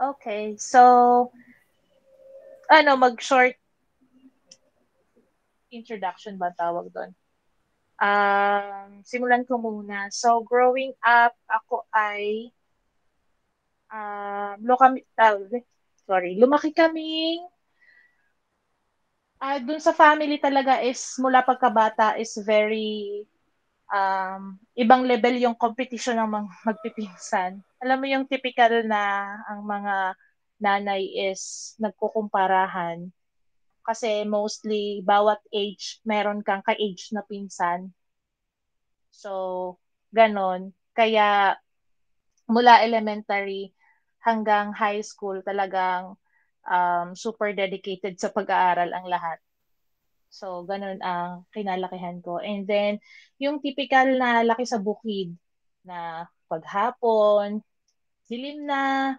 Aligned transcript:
Okay. 0.00 0.56
So, 0.56 1.28
ano, 2.72 2.96
mag-short 2.96 3.52
introduction 5.68 6.40
ba 6.40 6.56
tawag 6.56 6.88
doon? 6.88 7.12
Um, 8.00 9.04
simulan 9.04 9.44
ko 9.44 9.60
muna. 9.60 10.08
So, 10.08 10.40
growing 10.40 10.96
up, 11.04 11.36
ako 11.44 11.84
ay 11.92 12.48
um, 13.92 14.56
lokami, 14.64 15.04
uh, 15.20 15.36
sorry, 16.08 16.40
lumaki 16.40 16.72
kaming 16.72 17.44
uh, 19.40 19.58
dun 19.60 19.80
sa 19.84 19.96
family 19.96 20.40
talaga 20.40 20.80
is 20.84 21.00
mula 21.20 21.44
pagkabata 21.44 22.16
is 22.16 22.36
very 22.40 23.24
um, 23.90 24.56
ibang 24.78 25.04
level 25.04 25.36
yung 25.36 25.58
competition 25.58 26.16
ng 26.16 26.30
mga 26.30 26.48
magpipinsan. 26.66 27.52
Alam 27.82 27.98
mo 28.00 28.06
yung 28.06 28.26
typical 28.30 28.86
na 28.86 29.34
ang 29.50 29.66
mga 29.66 30.14
nanay 30.60 31.02
is 31.30 31.74
nagkukumparahan 31.80 33.10
kasi 33.80 34.22
mostly 34.28 35.00
bawat 35.02 35.40
age 35.50 35.98
meron 36.04 36.44
kang 36.44 36.62
ka-age 36.62 37.10
na 37.10 37.24
pinsan. 37.26 37.90
So, 39.10 39.76
ganon. 40.14 40.76
Kaya 40.94 41.56
mula 42.46 42.84
elementary 42.84 43.72
hanggang 44.20 44.76
high 44.76 45.00
school 45.00 45.40
talagang 45.42 46.14
um, 46.68 47.08
super 47.16 47.56
dedicated 47.56 48.20
sa 48.20 48.28
pag-aaral 48.30 48.92
ang 48.92 49.06
lahat. 49.08 49.40
So, 50.30 50.62
ganun 50.62 51.02
ang 51.02 51.44
kinalakihan 51.50 52.22
ko. 52.22 52.38
And 52.38 52.62
then, 52.62 53.02
yung 53.42 53.58
typical 53.58 54.14
na 54.14 54.46
laki 54.46 54.62
sa 54.62 54.78
bukid 54.78 55.34
na 55.82 56.30
paghapon, 56.46 57.58
dilim 58.30 58.62
na, 58.62 59.18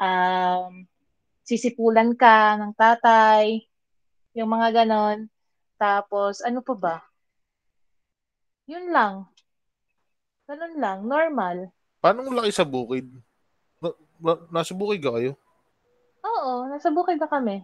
um, 0.00 0.88
sisipulan 1.44 2.16
ka 2.16 2.56
ng 2.56 2.72
tatay, 2.72 3.68
yung 4.32 4.48
mga 4.48 4.82
ganon. 4.82 5.28
Tapos, 5.76 6.40
ano 6.40 6.64
pa 6.64 6.74
ba? 6.74 6.96
Yun 8.64 8.90
lang. 8.90 9.28
Ganun 10.48 10.74
lang. 10.80 10.98
Normal. 11.04 11.68
Paano 12.00 12.32
laki 12.32 12.50
sa 12.50 12.64
bukid? 12.64 13.12
Na, 13.78 13.92
na, 14.24 14.32
nasa 14.48 14.72
bukid 14.72 15.04
ka 15.04 15.12
kayo? 15.20 15.36
Oo, 16.24 16.64
nasa 16.66 16.88
bukid 16.88 17.20
na 17.20 17.28
kami. 17.28 17.60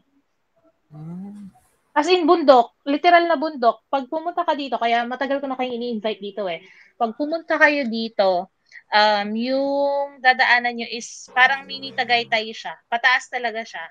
Hmm. 0.92 1.48
As 1.92 2.08
in, 2.08 2.24
bundok. 2.24 2.72
Literal 2.88 3.28
na 3.28 3.36
bundok. 3.36 3.84
Pag 3.92 4.08
pumunta 4.08 4.48
ka 4.48 4.56
dito, 4.56 4.80
kaya 4.80 5.04
matagal 5.04 5.44
ko 5.44 5.46
na 5.46 5.60
kayong 5.60 5.76
ini-invite 5.76 6.20
dito 6.24 6.48
eh. 6.48 6.64
Pag 6.96 7.12
pumunta 7.20 7.60
kayo 7.60 7.84
dito, 7.84 8.48
um, 8.88 9.28
yung 9.36 10.20
dadaanan 10.24 10.72
nyo 10.72 10.88
is 10.88 11.28
parang 11.36 11.68
mini 11.68 11.92
Tagaytay 11.92 12.48
siya. 12.52 12.72
Pataas 12.88 13.28
talaga 13.28 13.60
siya. 13.60 13.84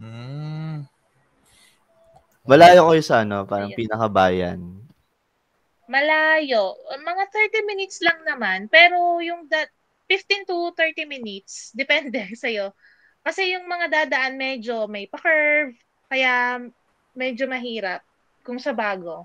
Hmm. 0.00 0.88
Malayo 2.44 2.88
kayo 2.92 3.02
sa 3.04 3.24
ano, 3.24 3.44
parang 3.48 3.72
Ayun. 3.72 3.80
pinakabayan. 3.80 4.60
Malayo. 5.88 6.76
Mga 6.96 7.24
30 7.28 7.68
minutes 7.68 8.00
lang 8.00 8.20
naman. 8.24 8.72
Pero 8.72 9.20
yung 9.20 9.48
that 9.52 9.68
15 10.08 10.48
to 10.48 10.56
30 10.76 11.04
minutes, 11.08 11.68
depende 11.76 12.24
sa'yo. 12.36 12.72
Kasi 13.24 13.56
yung 13.56 13.64
mga 13.64 13.88
dadaan 13.88 14.36
medyo 14.36 14.84
may 14.84 15.08
pa-curve, 15.08 15.72
kaya 16.12 16.60
medyo 17.14 17.46
mahirap 17.46 18.02
kung 18.42 18.60
sa 18.60 18.74
bago. 18.74 19.24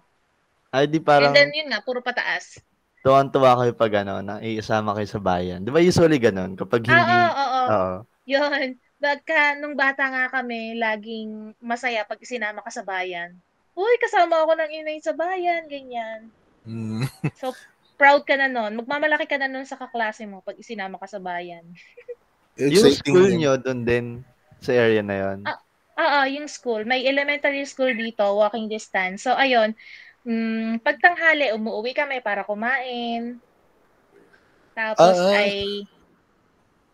Ay, 0.69 0.85
di 0.85 1.01
And 1.01 1.05
parang 1.05 1.33
then 1.33 1.49
yun 1.51 1.73
nga, 1.73 1.81
puro 1.81 1.99
pataas. 1.99 2.61
tuwan-tuwa 2.99 3.55
kayo 3.57 3.73
pag 3.73 3.93
ano, 4.03 4.21
na 4.21 4.37
iisama 4.39 4.93
kayo 4.93 5.07
sa 5.07 5.17
bayan. 5.19 5.63
Di 5.63 5.71
ba 5.71 5.79
usually 5.79 6.19
ganun? 6.19 6.53
Kapag 6.53 6.83
Ah, 6.85 6.93
hindi, 6.93 7.15
oo, 7.15 7.33
oo. 7.33 7.63
oo. 7.67 7.95
Yun. 8.29 8.67
Pagka 8.99 9.55
nung 9.55 9.73
bata 9.73 10.03
nga 10.11 10.27
kami, 10.29 10.75
laging 10.75 11.55
masaya 11.63 12.03
pag 12.03 12.19
sinama 12.21 12.59
ka 12.59 12.69
sa 12.69 12.83
bayan. 12.83 13.33
Uy, 13.71 13.95
kasama 14.03 14.43
ako 14.43 14.59
ng 14.59 14.71
inay 14.75 14.99
sa 14.99 15.15
bayan, 15.15 15.63
ganyan. 15.71 16.27
Hmm. 16.67 17.07
So, 17.39 17.55
proud 17.95 18.27
ka 18.27 18.35
na 18.35 18.51
nun. 18.51 18.75
Magmamalaki 18.75 19.23
ka 19.25 19.39
na 19.39 19.47
nun 19.47 19.63
sa 19.63 19.79
kaklase 19.79 20.27
mo 20.27 20.43
pag 20.43 20.59
isinama 20.59 20.99
ka 20.99 21.07
sa 21.07 21.23
bayan. 21.23 21.63
yung 22.59 22.91
school 22.91 23.31
nyo 23.31 23.55
doon 23.55 23.87
din, 23.87 24.05
sa 24.59 24.75
area 24.75 24.99
na 24.99 25.15
yon. 25.15 25.39
Ah. 25.47 25.55
Oo, 25.99 26.19
yung 26.31 26.47
school. 26.47 26.87
May 26.87 27.03
elementary 27.03 27.67
school 27.67 27.91
dito, 27.91 28.23
walking 28.39 28.71
distance. 28.71 29.27
So, 29.27 29.35
ayun, 29.35 29.75
mm, 30.23 30.79
pagtanghali, 30.79 31.51
umuwi 31.51 31.91
kami 31.91 32.23
para 32.23 32.47
kumain. 32.47 33.43
Tapos 34.71 35.19
Ah, 35.19 35.35
ah. 35.35 35.39
ay, 35.43 35.83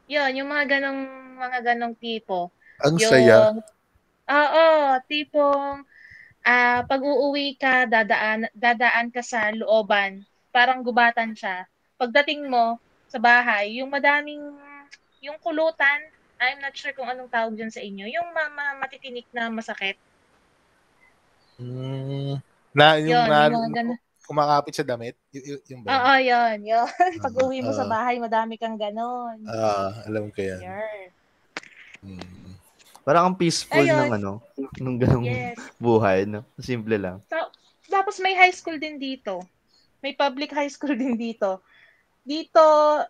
yun, 0.09 0.31
yung 0.41 0.49
mga 0.49 0.77
ganong, 0.77 1.01
mga 1.37 1.59
ganong 1.73 1.95
tipo. 2.01 2.49
Ang 2.81 2.97
yung, 2.97 3.11
saya. 3.13 3.53
Oo, 4.25 4.65
tipong, 5.05 5.85
ah 6.45 6.81
pag 6.89 7.01
uuwi 7.01 7.57
ka, 7.61 7.85
dadaan, 7.85 8.49
dadaan 8.57 9.13
ka 9.13 9.21
sa 9.21 9.53
looban. 9.53 10.25
Parang 10.49 10.81
gubatan 10.81 11.37
siya. 11.37 11.69
Pagdating 12.01 12.49
mo 12.49 12.81
sa 13.05 13.21
bahay, 13.21 13.81
yung 13.81 13.93
madaming, 13.93 14.41
yung 15.21 15.37
kulutan, 15.41 16.01
I'm 16.37 16.59
not 16.59 16.75
sure 16.75 16.91
kung 16.91 17.07
anong 17.07 17.31
tawag 17.31 17.55
dyan 17.55 17.71
sa 17.71 17.79
inyo. 17.79 18.05
Yung 18.05 18.27
mama 18.29 18.75
matitinik 18.77 19.25
na 19.31 19.47
masakit. 19.47 19.95
Hmm. 21.55 22.35
Na, 22.75 22.99
yung, 22.99 23.15
Yun, 23.15 23.25
na, 23.25 23.39
yung 23.47 23.55
mga 23.55 23.71
ganun. 23.73 23.97
kumakapit 24.27 24.73
sa 24.75 24.83
damit? 24.83 25.15
Y- 25.31 25.55
y- 25.55 25.63
yung 25.71 25.81
ba? 25.81 25.95
Oo, 25.95 26.13
yun, 26.19 26.57
yun. 26.61 26.87
Pag 27.23 27.35
uwi 27.39 27.63
mo 27.63 27.71
sa 27.71 27.87
Ah. 27.87 27.91
bahay, 27.91 28.19
madami 28.19 28.59
kang 28.59 28.75
ganon. 28.75 29.39
Ah, 29.47 30.03
alam 30.03 30.27
ko 30.27 30.39
yan. 30.43 30.59
Yun. 30.61 31.07
Hmm. 32.03 32.51
Parang 33.01 33.31
ang 33.31 33.37
peaceful 33.37 33.79
Ayun. 33.79 34.09
ng 34.09 34.13
ano, 34.17 34.31
nung 34.75 34.97
ganong 34.97 35.23
Yes. 35.23 35.55
buhay, 35.79 36.25
no? 36.25 36.43
Simple 36.57 36.97
lang. 36.97 37.23
Tapos 37.85 38.19
may 38.19 38.35
high 38.35 38.51
school 38.51 38.75
din 38.75 38.97
dito. 38.97 39.39
May 40.03 40.11
public 40.11 40.51
high 40.51 40.67
school 40.67 40.91
din 40.99 41.15
dito. 41.15 41.63
Dito, 42.19 42.59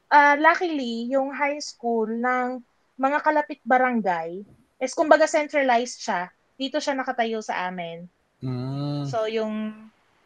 ah, 0.05 0.35
luckily, 0.37 1.09
yung 1.09 1.33
high 1.33 1.57
school 1.57 2.05
ng 2.11 2.59
mga 2.95 3.19
kalapit 3.23 3.59
barangay 3.63 4.43
is 4.79 4.95
kumbaga 4.95 5.27
centralized 5.27 5.99
siya. 6.03 6.31
Dito 6.55 6.79
siya 6.79 6.95
nakatayo 6.95 7.43
sa 7.43 7.67
amin. 7.67 8.07
Hmm. 8.39 9.03
So, 9.07 9.27
yung 9.27 9.71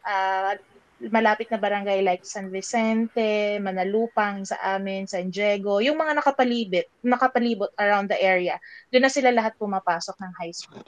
ah, 0.05 0.53
malapit 1.07 1.47
na 1.47 1.55
barangay 1.55 2.03
like 2.03 2.27
San 2.27 2.51
Vicente, 2.51 3.55
Manalupang 3.63 4.43
sa 4.43 4.59
amin, 4.75 5.07
San 5.07 5.31
Diego, 5.31 5.79
yung 5.79 5.95
mga 5.95 6.19
nakapalibot, 6.19 6.85
nakapalibot 6.99 7.71
around 7.79 8.11
the 8.11 8.19
area, 8.19 8.59
doon 8.91 9.07
na 9.07 9.11
sila 9.11 9.31
lahat 9.31 9.55
pumapasok 9.55 10.19
ng 10.19 10.33
high 10.35 10.51
school. 10.51 10.83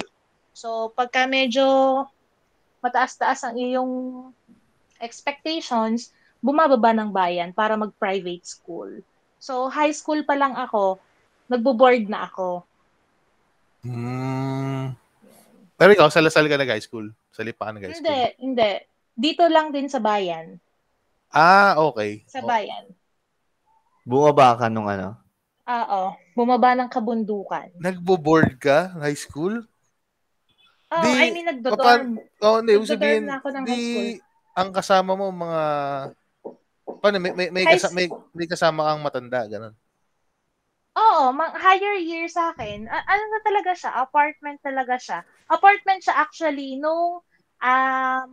So, 0.51 0.91
pagka 0.91 1.31
medyo 1.31 1.63
mataas-taas 2.83 3.47
ang 3.47 3.55
iyong 3.55 3.93
expectations, 4.99 6.11
bumababa 6.43 6.91
ng 6.91 7.09
bayan 7.15 7.55
para 7.55 7.79
mag-private 7.79 8.43
school. 8.43 8.99
So, 9.39 9.71
high 9.71 9.95
school 9.95 10.27
pa 10.27 10.35
lang 10.35 10.59
ako, 10.59 10.99
nagbo-board 11.51 12.07
na 12.07 12.31
ako. 12.31 12.63
Hmm. 13.83 14.95
Pero 15.75 15.89
ikaw, 15.97 16.07
sa 16.13 16.21
Lasal 16.21 16.45
ka 16.45 16.55
nag-high 16.55 16.83
school? 16.83 17.09
Sa 17.33 17.41
Lipa 17.41 17.67
ka 17.67 17.73
nag-high 17.73 17.97
school? 17.97 18.05
Hindi, 18.05 18.19
hindi. 18.39 18.71
Dito 19.17 19.43
lang 19.49 19.73
din 19.73 19.89
sa 19.89 19.99
bayan. 19.99 20.61
Ah, 21.33 21.75
okay. 21.81 22.21
Sa 22.29 22.39
Oh, 22.39 22.47
bayan. 22.47 22.85
Bumaba 24.05 24.57
ka 24.57 24.65
nung 24.69 24.85
ano? 24.85 25.17
Oo. 25.65 26.01
Bumaba 26.37 26.77
ng 26.77 26.89
kabundukan. 26.89 27.73
Nagbo-board 27.81 28.57
ka 28.61 28.93
high 29.01 29.17
school? 29.17 29.65
Oh, 30.91 31.01
Di- 31.01 31.17
I 31.17 31.31
mean, 31.31 31.47
nagdodorm. 31.47 32.19
Oo, 32.43 32.57
hindi. 32.59 32.71
Ibig 32.75 32.83
Nagdodorm 32.83 32.99
sabihin, 32.99 33.23
na 33.25 33.35
ako 33.39 33.47
ng 33.49 33.63
di, 33.63 33.71
high 33.71 33.81
school. 33.81 34.11
ang 34.59 34.69
kasama 34.75 35.11
mo, 35.15 35.25
mga... 35.31 35.61
Paano, 37.01 37.15
may, 37.17 37.31
may, 37.33 37.47
may, 37.49 37.63
High 37.65 37.79
kasa, 37.79 37.89
may, 37.95 38.05
may 38.35 38.45
kasama 38.45 38.85
kang 38.91 39.01
matanda, 39.01 39.41
ganun. 39.47 39.73
Oo, 40.91 41.31
mga 41.31 41.55
higher 41.55 41.97
year 42.03 42.27
sa 42.27 42.51
akin. 42.51 42.83
A- 42.91 43.07
ano 43.07 43.23
na 43.31 43.41
talaga 43.47 43.71
siya? 43.71 43.91
Apartment 43.95 44.59
talaga 44.59 44.95
siya. 44.99 45.19
Apartment 45.47 46.03
siya 46.03 46.19
actually 46.19 46.75
nung 46.75 47.23
um, 47.63 48.31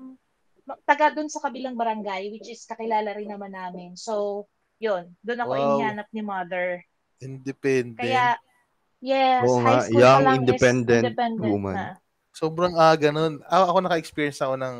taga 0.82 1.14
dun 1.14 1.30
sa 1.30 1.38
kabilang 1.38 1.78
barangay, 1.78 2.34
which 2.34 2.50
is 2.50 2.66
kakilala 2.66 3.14
rin 3.14 3.30
naman 3.30 3.54
namin. 3.54 3.94
So, 3.94 4.44
yun. 4.82 5.14
Doon 5.22 5.42
ako 5.46 5.52
Wow. 5.54 5.62
inihanap 5.62 6.08
ni 6.10 6.22
mother. 6.26 6.82
Independent. 7.22 7.98
Kaya, 7.98 8.34
yes, 8.98 9.46
Oo 9.46 9.62
high 9.62 9.82
school 9.86 10.02
young, 10.02 10.18
pa 10.18 10.26
lang 10.26 10.36
independent 10.42 11.04
is 11.06 11.10
independent 11.14 11.38
woman. 11.54 11.76
na. 11.78 11.88
Sobrang 12.34 12.74
aga 12.74 13.08
nun. 13.14 13.38
Ako, 13.46 13.62
ako 13.70 13.78
naka-experience 13.86 14.40
ako 14.42 14.54
ng 14.58 14.78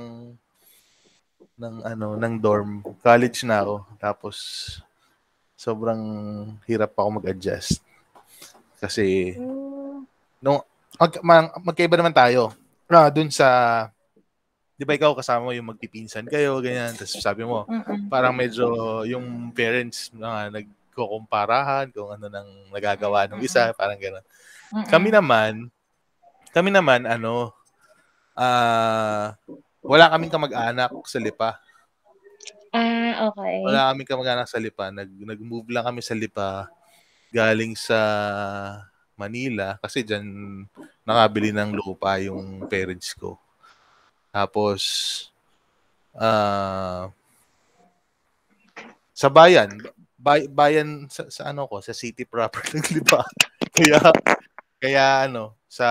ng 1.59 1.75
ano, 1.83 2.07
ng 2.15 2.35
dorm. 2.39 2.83
College 3.03 3.43
na 3.47 3.63
ako. 3.63 3.75
Tapos 3.99 4.37
sobrang 5.59 6.01
hirap 6.71 6.95
ako 6.95 7.19
mag-adjust. 7.19 7.83
Kasi 8.79 9.35
Mm, 9.35 10.07
mag, 11.03 11.13
mag, 11.19 11.47
magkaiba 11.67 11.99
naman 11.99 12.15
tayo. 12.15 12.55
Ah, 12.87 13.11
dun 13.11 13.29
sa 13.29 13.91
'di 14.79 14.87
ba 14.87 14.95
ikaw 14.95 15.11
kasama 15.19 15.51
mo 15.51 15.53
yung 15.53 15.75
magpipinsan 15.75 16.31
kayo, 16.31 16.63
ganyan. 16.63 16.95
Tapos 16.95 17.19
sabi 17.19 17.43
mo, 17.43 17.67
mm-mm. 17.67 18.07
parang 18.07 18.31
medyo 18.31 19.03
yung 19.03 19.51
parents 19.51 20.15
na 20.15 20.47
nag 20.47 20.71
nagkukumparahan 20.99 21.95
kung 21.95 22.11
ano 22.11 22.27
nang 22.27 22.51
nagagawa 22.75 23.31
ng 23.31 23.39
isa, 23.47 23.71
parang 23.79 23.95
gano'n. 23.95 24.27
Kami 24.91 25.15
naman, 25.15 25.71
kami 26.51 26.75
naman, 26.75 27.07
ano, 27.07 27.55
ah, 28.35 29.39
wala 29.79 30.11
kaming 30.11 30.35
kamag-anak 30.35 30.91
sa 31.07 31.23
Lipa. 31.23 31.63
Ah, 32.73 33.33
okay. 33.33 33.65
Wala 33.65 33.93
kaming 33.93 34.09
kamag-anak 34.09 34.49
sa 34.49 34.61
Lipa. 34.61 34.93
Nag, 34.93 35.09
nag-move 35.09 35.69
lang 35.73 35.85
kami 35.89 36.01
sa 36.05 36.17
Lipa 36.17 36.69
galing 37.29 37.77
sa 37.77 37.99
Manila 39.19 39.77
kasi 39.83 40.01
dyan 40.07 40.25
nakabili 41.03 41.53
ng 41.53 41.75
lupa 41.75 42.17
yung 42.21 42.65
parents 42.71 43.13
ko. 43.17 43.37
Tapos, 44.31 44.81
ah, 46.15 47.11
sa 49.17 49.29
bayan, 49.33 49.73
bay, 50.15 50.47
bayan 50.47 51.11
sa, 51.11 51.27
sa 51.27 51.51
ano 51.51 51.67
ko, 51.67 51.83
sa 51.83 51.97
city 51.97 52.23
proper 52.23 52.63
ng 52.77 52.87
Lipa. 52.95 53.27
kaya, 53.75 53.99
kaya 54.79 55.05
ano, 55.27 55.59
sa, 55.67 55.87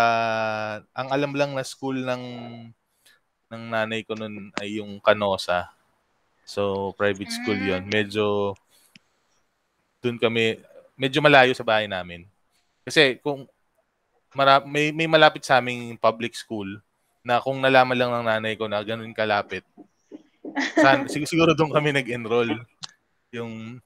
ang 0.96 1.10
alam 1.12 1.36
lang 1.36 1.52
na 1.52 1.66
school 1.66 1.98
ng 2.02 2.24
ng 3.48 3.64
nanay 3.72 4.04
ko 4.04 4.16
nun 4.16 4.52
ay 4.60 4.80
yung 4.80 5.00
Canosa. 5.00 5.72
So, 6.48 6.96
private 6.96 7.28
school 7.28 7.60
yon 7.60 7.84
Medyo, 7.92 8.56
dun 10.00 10.16
kami, 10.16 10.64
medyo 10.96 11.20
malayo 11.20 11.52
sa 11.52 11.68
bahay 11.68 11.92
namin. 11.92 12.24
Kasi 12.88 13.20
kung 13.20 13.44
mara, 14.32 14.64
may, 14.64 14.96
may 14.96 15.12
malapit 15.12 15.44
sa 15.44 15.60
aming 15.60 16.00
public 16.00 16.32
school 16.40 16.80
na 17.20 17.44
kung 17.44 17.60
nalaman 17.60 18.00
lang 18.00 18.12
ng 18.16 18.28
nanay 18.32 18.56
ko 18.56 18.72
na 18.72 18.80
ganun 18.80 19.12
kalapit, 19.12 19.68
san, 20.80 21.04
sig- 21.12 21.28
siguro 21.28 21.52
doon 21.52 21.76
kami 21.76 21.92
nag-enroll. 21.92 22.64
Yung, 23.36 23.84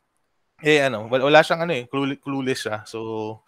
eh 0.61 0.85
ano, 0.85 1.09
wala, 1.09 1.41
siyang 1.41 1.65
ano 1.65 1.73
eh, 1.73 1.89
clue- 1.89 2.21
clueless 2.21 2.69
siya. 2.69 2.85
So, 2.85 3.41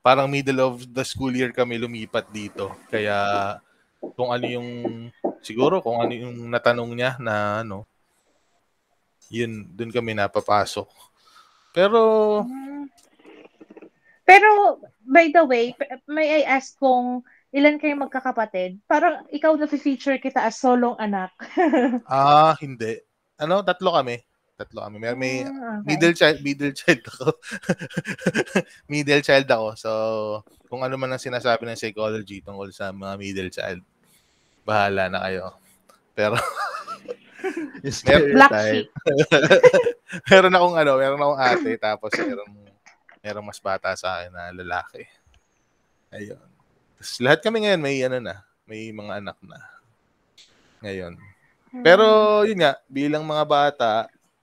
parang 0.00 0.32
middle 0.32 0.72
of 0.72 0.88
the 0.88 1.04
school 1.04 1.36
year 1.36 1.52
kami 1.52 1.76
lumipat 1.76 2.32
dito. 2.32 2.72
Kaya, 2.88 3.60
kung 4.16 4.32
ano 4.32 4.48
yung, 4.48 4.68
siguro 5.44 5.84
kung 5.84 6.00
ano 6.00 6.16
yung 6.16 6.48
natanong 6.48 6.96
niya 6.96 7.20
na 7.20 7.60
ano, 7.60 7.84
yun, 9.32 9.64
doon 9.72 9.88
kami 9.88 10.12
napapasok. 10.12 10.86
Pero, 11.72 12.00
Mm. 12.44 12.84
Pero, 14.22 14.78
by 15.02 15.34
the 15.34 15.42
way, 15.42 15.74
may 16.06 16.40
I 16.40 16.42
ask 16.46 16.78
kung 16.78 17.26
ilan 17.50 17.76
kayo 17.76 17.98
magkakapatid? 17.98 18.78
Parang 18.86 19.26
ikaw 19.28 19.58
na 19.58 19.66
feature 19.66 20.16
kita 20.16 20.40
as 20.46 20.62
solong 20.62 20.94
anak. 20.96 21.34
ah, 22.08 22.54
hindi. 22.62 23.02
Ano, 23.36 23.60
tatlo 23.66 23.92
kami. 23.98 24.22
Tatlo 24.54 24.86
kami. 24.86 24.96
May, 25.02 25.12
may 25.18 25.34
Ah, 25.42 25.82
okay. 25.82 25.84
middle 25.84 26.14
child, 26.14 26.38
middle 26.40 26.72
child 26.72 27.02
ako. 27.02 27.28
middle 28.92 29.22
child 29.26 29.48
ako. 29.50 29.68
So, 29.74 29.90
kung 30.70 30.86
ano 30.86 30.94
man 30.96 31.12
ang 31.12 31.20
sinasabi 31.20 31.66
ng 31.66 31.76
psychology 31.76 32.40
tungkol 32.40 32.70
sa 32.70 32.94
mga 32.94 33.14
middle 33.18 33.50
child, 33.50 33.82
bahala 34.62 35.10
na 35.10 35.20
kayo. 35.28 35.58
Pero, 36.14 36.38
Yung 37.84 38.32
Black 38.36 38.52
sheep. 38.68 38.86
meron 40.30 40.54
akong 40.54 40.76
ano, 40.78 40.92
meron 40.98 41.22
akong 41.22 41.40
ate, 41.40 41.70
tapos 41.80 42.10
meron, 42.18 42.48
meron 43.22 43.46
mas 43.46 43.60
bata 43.62 43.94
sa 43.98 44.20
akin 44.20 44.32
na 44.32 44.52
lalaki. 44.54 45.06
Ayun. 46.12 46.40
Tapos 46.98 47.12
lahat 47.18 47.40
kami 47.42 47.66
ngayon 47.66 47.82
may 47.82 47.96
ano 48.04 48.18
na, 48.22 48.34
may 48.68 48.92
mga 48.92 49.12
anak 49.18 49.38
na. 49.42 49.58
Ngayon. 50.82 51.14
Pero 51.80 52.06
yun 52.44 52.60
nga, 52.60 52.76
bilang 52.84 53.24
mga 53.24 53.44
bata, 53.48 53.92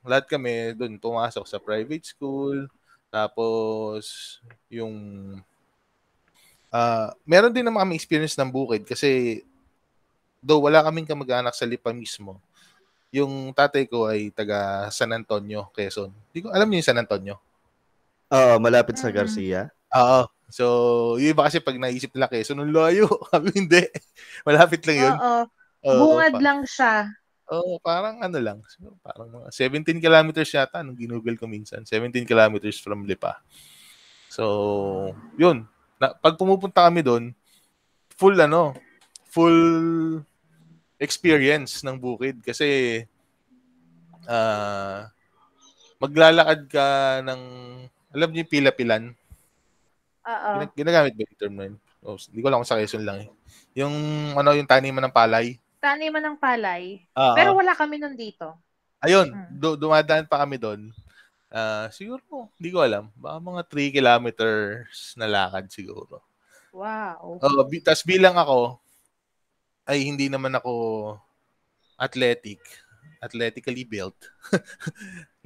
lahat 0.02 0.26
kami 0.26 0.74
doon 0.74 0.98
pumasok 0.98 1.46
sa 1.46 1.62
private 1.62 2.06
school. 2.10 2.66
Tapos 3.14 4.38
yung 4.70 4.96
ah 6.70 7.10
meron 7.26 7.50
din 7.50 7.66
naman 7.66 7.82
kami 7.82 7.98
experience 7.98 8.38
ng 8.38 8.54
bukid 8.54 8.86
kasi 8.86 9.42
though 10.38 10.62
wala 10.62 10.86
kaming 10.86 11.10
kamag-anak 11.10 11.54
sa 11.54 11.66
Lipa 11.66 11.90
mismo. 11.94 12.38
Yung 13.10 13.50
tatay 13.52 13.90
ko 13.90 14.06
ay 14.06 14.30
taga 14.30 14.88
San 14.94 15.10
Antonio, 15.10 15.70
Quezon. 15.74 16.14
Hindi 16.30 16.40
ko 16.46 16.54
alam 16.54 16.70
niyo 16.70 16.78
yung 16.82 16.90
San 16.94 17.02
Antonio. 17.02 17.36
Oo, 18.30 18.62
malapit 18.62 19.02
sa. 19.02 19.10
Garcia. 19.10 19.74
Oo. 19.98 20.30
So, 20.50 20.66
yung 21.18 21.34
iba 21.34 21.46
kasi 21.46 21.58
pag 21.62 21.78
naisip 21.78 22.14
nila 22.14 22.30
Quezon, 22.30 22.62
ang 22.62 22.70
layo. 22.70 23.10
Kami 23.34 23.50
hindi. 23.54 23.82
Malapit 24.46 24.86
lang 24.86 24.98
yun. 24.98 25.16
Oo. 25.18 25.42
Oo, 25.80 26.00
Bungad 26.14 26.34
pa- 26.38 26.42
lang 26.44 26.60
siya. 26.66 26.94
Oo, 27.50 27.82
parang 27.82 28.22
ano 28.22 28.38
lang. 28.38 28.62
Parang 29.02 29.30
mga 29.42 29.50
17 29.50 29.98
kilometers 29.98 30.54
yata 30.54 30.86
nung 30.86 30.94
ginugol 30.94 31.34
ko 31.34 31.50
minsan. 31.50 31.82
17 31.82 32.30
kilometers 32.30 32.78
from 32.78 33.10
Lipa. 33.10 33.42
So, 34.30 34.46
yun. 35.34 35.66
Na, 35.98 36.14
pag 36.14 36.38
pumupunta 36.38 36.86
kami 36.86 37.02
doon, 37.02 37.34
full 38.14 38.38
ano, 38.38 38.78
full 39.34 39.58
experience 41.00 41.82
ng 41.82 41.96
bukid 41.96 42.44
kasi 42.44 43.02
ah 44.26 45.08
maglalakad 45.98 46.68
ka 46.68 46.88
ng 47.24 47.42
alam 48.10 48.30
niyo 48.30 48.46
pila-pilan 48.46 49.12
Oo. 50.20 50.50
Gina- 50.56 50.76
ginagamit 50.76 51.14
ba 51.16 51.24
yung 51.26 51.40
term 51.40 51.54
na 51.56 51.64
yun? 51.66 51.76
Oh, 52.00 52.16
hindi 52.16 52.40
ko 52.40 52.48
lang 52.48 52.60
kung 52.62 52.70
sa 52.70 52.78
Quezon 52.78 53.02
lang 53.02 53.18
eh. 53.26 53.30
Yung 53.74 53.94
ano 54.32 54.54
yung 54.54 54.70
taniman 54.70 55.02
ng 55.04 55.16
palay. 55.16 55.58
Taniman 55.82 56.22
ng 56.22 56.38
palay. 56.38 57.02
Ah, 57.12 57.34
Pero 57.34 57.52
ah. 57.52 57.58
wala 57.58 57.74
kami 57.74 57.98
nun 57.98 58.14
dito. 58.14 58.54
ayun, 59.00 59.32
Mm. 59.32 59.48
du- 59.58 59.80
dumadaan 59.80 60.28
pa 60.28 60.44
kami 60.44 60.60
doon. 60.60 60.92
Ah, 61.50 61.88
siguro, 61.90 62.52
hindi 62.60 62.70
ko 62.70 62.84
alam. 62.84 63.10
Baka 63.16 63.40
mga 63.40 63.62
3 63.66 63.90
kilometers 63.90 65.16
na 65.18 65.26
lakad 65.26 65.66
siguro. 65.72 66.22
Wow. 66.70 67.40
Oh, 67.42 67.66
bi- 67.66 67.82
tas 67.82 68.06
bilang 68.06 68.38
ako 68.38 68.78
ay 69.90 70.06
hindi 70.06 70.30
naman 70.30 70.54
ako 70.54 70.72
athletic, 71.98 72.62
athletically 73.18 73.82
built. 73.84 74.16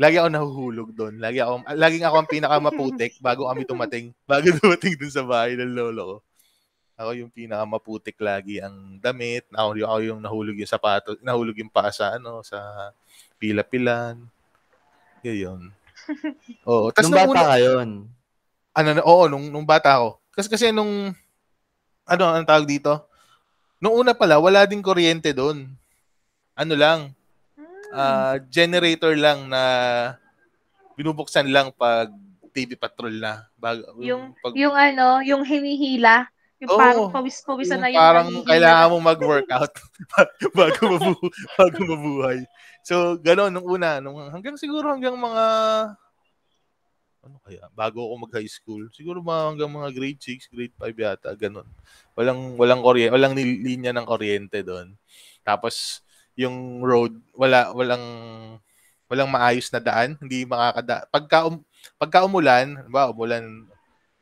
Lagi 0.04 0.19
ako 0.19 0.28
nahuhulog 0.28 0.90
doon. 0.92 1.16
Lagi 1.18 1.40
ako 1.40 1.63
laging 1.72 2.04
ako 2.04 2.16
ang 2.19 2.30
pinakamaputik 2.30 3.13
bago 3.25 3.48
kami 3.48 3.63
tumating, 3.63 4.12
bago 4.28 4.51
dumating 4.51 5.00
dun 5.00 5.13
sa 5.13 5.24
bahay 5.24 5.56
ng 5.56 5.72
lolo 5.72 6.04
ko. 6.04 6.18
Ako 6.94 7.10
yung 7.18 7.31
pinakamaputik 7.34 8.19
lagi 8.22 8.62
ang 8.62 9.00
damit. 9.01 9.48
Ako, 9.50 9.80
ako 9.80 9.98
yung 10.04 10.19
nahulog 10.22 10.60
yung 10.60 10.69
sapato, 10.69 11.18
nahulog 11.25 11.57
yung 11.57 11.72
paa 11.72 11.89
sa 11.89 12.19
ano, 12.19 12.44
sa 12.46 12.92
pila-pilan. 13.42 14.19
Yun. 15.25 15.72
Oo. 16.69 16.92
Tas 16.92 17.07
Nung 17.07 17.16
nung 17.16 17.31
bata 17.31 17.31
una- 17.31 17.48
ka 17.48 17.57
yun. 17.57 17.89
ano 18.75 18.89
oo, 19.08 19.24
nung, 19.32 19.46
nung 19.50 19.65
bata 19.65 19.98
ako. 19.98 20.10
Kasi 20.36 20.48
kasi 20.51 20.65
nung, 20.70 21.13
ano, 22.03 22.24
ang 22.27 22.46
tawag 22.46 22.68
dito? 22.68 23.08
Nung 23.84 24.00
una 24.00 24.16
pala, 24.16 24.40
wala 24.40 24.63
din 24.63 24.80
kuryente 24.80 25.36
doon. 25.36 25.68
Ano 26.56 26.74
lang, 26.80 27.12
ah, 27.92 28.40
generator 28.48 29.12
lang 29.12 29.52
na 29.52 29.62
binubuksan 30.96 31.52
lang 31.52 31.68
pag 31.75 32.08
TV 32.56 32.80
patrol 32.80 33.20
na. 33.20 33.44
Bago, 33.60 33.84
yung, 34.00 34.32
pag, 34.40 34.56
yung 34.56 34.72
ano, 34.72 35.20
yung 35.20 35.44
hinihila. 35.44 36.24
Yung 36.63 36.72
Oo. 36.72 36.80
parang 36.80 37.12
pawis-pawisan 37.12 37.84
na 37.84 37.92
yung 37.92 38.00
parang 38.00 38.28
hinihila. 38.32 38.52
kailangan 38.56 38.88
mo 38.88 38.98
mag-workout 39.04 39.74
bago, 40.56 40.82
mabu- 40.96 41.34
bago 41.60 41.80
mabuhay. 41.84 42.40
So, 42.88 43.20
gano'n, 43.20 43.52
nung 43.52 43.68
una, 43.68 44.00
nung, 44.00 44.16
hanggang 44.32 44.56
siguro 44.56 44.96
hanggang 44.96 45.20
mga, 45.20 45.44
ano 47.24 47.39
kaya, 47.39 47.63
bago 47.72 48.03
ako 48.03 48.13
mag-high 48.27 48.51
school, 48.51 48.84
siguro 48.92 49.24
mga 49.24 49.56
hanggang 49.56 49.72
mga 49.72 49.89
grade 49.96 50.20
6, 50.20 50.51
grade 50.51 50.75
5 50.75 50.98
yata, 51.00 51.32
gano'n. 51.32 51.65
Walang, 52.20 52.60
walang 52.60 52.82
kuryente, 52.84 53.15
walang 53.15 53.34
linya 53.39 53.96
ng 53.96 54.03
kuryente 54.03 54.60
doon. 54.60 54.92
Tapos, 55.42 56.03
yung 56.36 56.84
road, 56.84 57.15
wala, 57.32 57.72
walang, 57.72 58.06
walang 59.08 59.30
maayos 59.32 59.72
na 59.72 59.80
daan, 59.80 60.20
hindi 60.20 60.44
makakada. 60.44 61.08
Pagka, 61.08 61.38
um, 61.48 61.63
pagka 61.96 62.27
umulan, 62.27 62.75
ba, 62.92 63.08
umulan, 63.08 63.63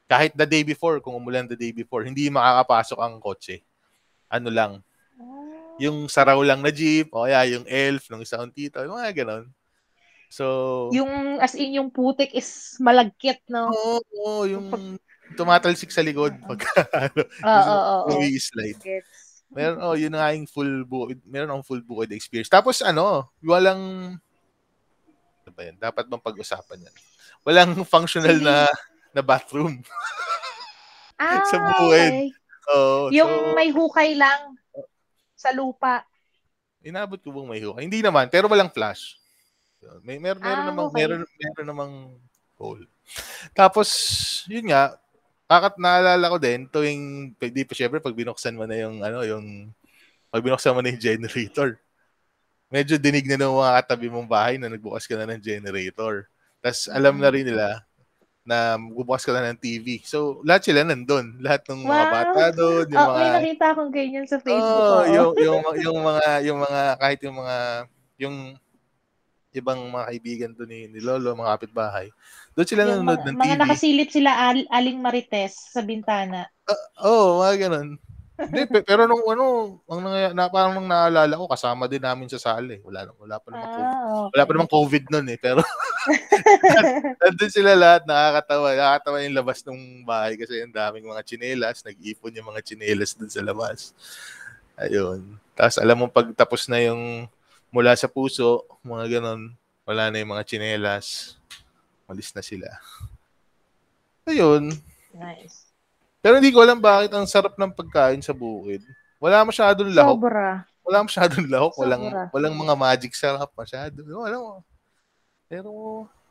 kahit 0.06 0.38
the 0.38 0.46
day 0.46 0.62
before, 0.62 1.02
kung 1.02 1.18
umulan 1.18 1.50
the 1.50 1.58
day 1.58 1.74
before, 1.74 2.06
hindi 2.06 2.30
makakapasok 2.30 3.00
ang 3.02 3.18
kotse. 3.18 3.66
Ano 4.30 4.54
lang, 4.54 4.86
Oh. 5.22 5.78
yung 5.78 6.10
saraw 6.10 6.42
lang 6.42 6.66
na 6.66 6.74
jeep, 6.74 7.10
o 7.14 7.26
kaya 7.30 7.46
yung 7.58 7.66
elf 7.70 8.10
ng 8.10 8.26
isang 8.26 8.50
tito, 8.50 8.82
yung 8.82 8.98
mga 8.98 9.22
ganon. 9.26 9.46
So, 10.32 10.88
Yung, 10.96 11.44
as 11.44 11.60
in, 11.60 11.76
yung 11.76 11.92
putik 11.92 12.32
is 12.32 12.80
malagkit, 12.80 13.44
no? 13.52 13.68
oo, 13.68 14.00
oo, 14.16 14.44
yung 14.48 14.72
tumatalsik 15.36 15.92
sa 15.92 16.00
likod 16.00 16.32
pag 16.40 16.60
ano, 17.12 17.22
oo, 17.52 17.76
oo. 17.76 18.16
umi-slide. 18.16 18.80
Gets. 18.80 19.44
Meron, 19.52 19.84
oh, 19.84 20.00
yun 20.00 20.16
nga 20.16 20.32
yung 20.32 20.48
full 20.48 20.88
bukid, 20.88 21.20
meron 21.28 21.52
akong 21.52 21.68
full 21.68 21.84
bukid 21.84 22.16
experience. 22.16 22.48
Tapos 22.48 22.80
ano, 22.80 23.28
walang, 23.44 24.16
ano 25.44 25.52
ba 25.52 25.62
yan? 25.68 25.76
Dapat 25.76 26.08
bang 26.08 26.24
pag-usapan 26.24 26.88
yan? 26.88 26.96
Walang 27.44 27.72
functional 27.84 28.40
na 28.40 28.72
na 29.12 29.22
bathroom. 29.22 29.78
Ah, 31.22 31.46
Sa 31.46 31.62
bukid. 31.62 32.34
okay. 32.34 32.34
Oo, 32.74 33.14
Yung 33.14 33.30
so, 33.30 33.54
may 33.54 33.70
hukay 33.70 34.18
lang 34.18 34.58
sa 35.38 35.54
lupa. 35.54 36.02
inabot 36.82 37.22
ko 37.22 37.30
bang 37.30 37.46
may 37.46 37.62
hukay? 37.62 37.86
Hindi 37.86 38.02
naman, 38.02 38.26
pero 38.26 38.50
walang 38.50 38.74
flash. 38.74 39.21
May 40.06 40.22
meron 40.22 40.42
meron 40.42 40.64
Ah, 40.64 40.68
namang 40.70 40.88
okay. 40.90 40.98
meron 41.02 41.22
meron 41.26 41.68
namang 41.68 41.94
hole. 42.62 42.86
Tapos, 43.58 43.90
yun 44.46 44.70
nga, 44.70 44.94
kakat 45.50 45.76
naalala 45.82 46.30
ko 46.30 46.38
din, 46.38 46.70
tuwing, 46.70 47.34
di 47.36 47.66
pa 47.66 47.74
syempre, 47.74 47.98
pag 47.98 48.14
binuksan 48.14 48.54
mo 48.54 48.70
na 48.70 48.78
yung, 48.78 49.02
ano, 49.02 49.26
yung, 49.26 49.74
pag 50.30 50.46
binuksan 50.46 50.72
mo 50.78 50.80
na 50.86 50.94
yung 50.94 51.02
generator, 51.02 51.82
medyo 52.72 52.96
dinig 53.02 53.26
na 53.28 53.42
ng 53.42 53.52
mga 53.58 53.74
katabi 53.84 54.08
mong 54.08 54.30
bahay 54.30 54.56
na 54.62 54.70
nagbukas 54.72 55.10
ka 55.10 55.18
na 55.18 55.28
ng 55.28 55.42
generator. 55.44 56.30
Tapos 56.62 56.86
alam 56.88 57.18
na 57.18 57.28
rin 57.34 57.44
nila 57.44 57.84
na 58.46 58.78
magbubukas 58.80 59.26
ka 59.26 59.34
na 59.34 59.52
ng 59.52 59.60
TV. 59.60 60.00
So, 60.06 60.40
lahat 60.46 60.66
sila 60.70 60.86
nandun. 60.86 61.42
Lahat 61.42 61.62
ng 61.68 61.82
mga 61.84 62.06
Wow. 62.06 62.14
bata 62.16 62.44
doon, 62.54 62.86
yung 62.90 63.02
Oh, 63.02 63.10
mga... 63.12 63.18
may 63.20 63.30
nakita 63.36 63.66
akong 63.76 63.92
ganyan 63.92 64.26
sa 64.30 64.38
Facebook. 64.38 64.86
Oh, 64.88 65.02
oo. 65.04 65.10
yung, 65.10 65.32
yung, 65.36 65.62
yung 65.84 66.00
mga, 66.06 66.28
yung 66.48 66.60
mga, 66.64 66.82
kahit 67.02 67.20
yung 67.26 67.38
mga, 67.38 67.56
yung 68.22 68.36
ibang 69.52 69.80
mga 69.92 70.06
kaibigan 70.08 70.52
doon 70.56 70.70
ni, 70.72 70.80
ni 70.88 71.00
Lolo, 71.04 71.36
mga 71.36 71.54
kapitbahay. 71.60 72.08
Doon 72.56 72.68
sila 72.68 72.82
Yung 72.88 73.04
nanonood 73.04 73.20
mga, 73.20 73.28
ng 73.28 73.38
mga 73.38 73.56
TV. 73.56 73.62
nakasilip 73.64 74.10
sila 74.12 74.32
al- 74.32 74.70
aling 74.72 75.00
marites 75.00 75.54
sa 75.72 75.84
bintana. 75.84 76.48
Oo, 77.00 77.40
oh, 77.40 77.44
mga 77.44 77.68
ganun. 77.68 78.00
Hindi, 78.42 78.62
pe- 78.66 78.82
pero 78.82 79.06
nung 79.06 79.22
ano, 79.22 79.78
ang 79.86 80.02
nangyayari, 80.02 80.34
na, 80.34 80.50
parang 80.50 80.74
nung 80.74 80.90
naalala 80.90 81.38
ko, 81.38 81.46
kasama 81.46 81.86
din 81.86 82.02
namin 82.02 82.26
sa 82.26 82.42
sala 82.42 82.74
eh. 82.74 82.82
Wala, 82.82 83.06
wala 83.22 83.38
pa 83.38 83.54
COVID. 83.54 83.86
Ah, 83.86 84.26
okay. 84.26 84.32
Wala 84.34 84.44
pa 84.48 84.52
namang 84.56 84.74
COVID 84.74 85.04
nun 85.14 85.28
eh. 85.30 85.38
Pero 85.38 85.62
nandun 87.22 87.52
sila 87.54 87.78
lahat, 87.78 88.02
nakakatawa. 88.10 88.68
Nakakatawa 88.74 89.18
yung 89.22 89.38
labas 89.38 89.60
ng 89.62 89.82
bahay 90.08 90.34
kasi 90.42 90.58
ang 90.58 90.74
daming 90.74 91.06
mga 91.06 91.22
chinelas. 91.22 91.86
Nag-ipon 91.86 92.34
yung 92.34 92.50
mga 92.50 92.62
chinelas 92.66 93.14
dun 93.14 93.30
sa 93.30 93.46
labas. 93.46 93.94
Ayun. 94.80 95.38
Tapos 95.54 95.78
alam 95.78 95.98
mo, 96.02 96.06
pag 96.10 96.34
tapos 96.34 96.66
na 96.66 96.82
yung 96.82 97.30
mula 97.72 97.96
sa 97.96 98.12
puso, 98.12 98.68
mga 98.84 99.20
ganun, 99.20 99.56
wala 99.88 100.12
na 100.12 100.20
yung 100.20 100.36
mga 100.36 100.46
chinelas. 100.46 101.40
Malis 102.06 102.36
na 102.36 102.44
sila. 102.44 102.68
Ayun. 104.30 104.76
Nice. 105.16 105.72
Pero 106.22 106.38
hindi 106.38 106.54
ko 106.54 106.62
alam 106.62 106.78
bakit 106.78 107.10
ang 107.16 107.26
sarap 107.26 107.58
ng 107.58 107.74
pagkain 107.74 108.22
sa 108.22 108.36
bukid. 108.36 108.84
Wala 109.18 109.42
masyadong 109.42 109.90
lahok. 109.90 110.20
Sobra. 110.22 110.48
Wala 110.86 110.98
masyadong 111.08 111.48
lahok. 111.50 111.74
Walang, 111.80 112.04
Sobra. 112.06 112.24
walang 112.30 112.56
mga 112.60 112.76
magic 112.78 113.12
sarap 113.18 113.50
masyado. 113.56 114.06
Wala 114.06 114.38
mo. 114.38 114.54
Pero, 115.50 115.72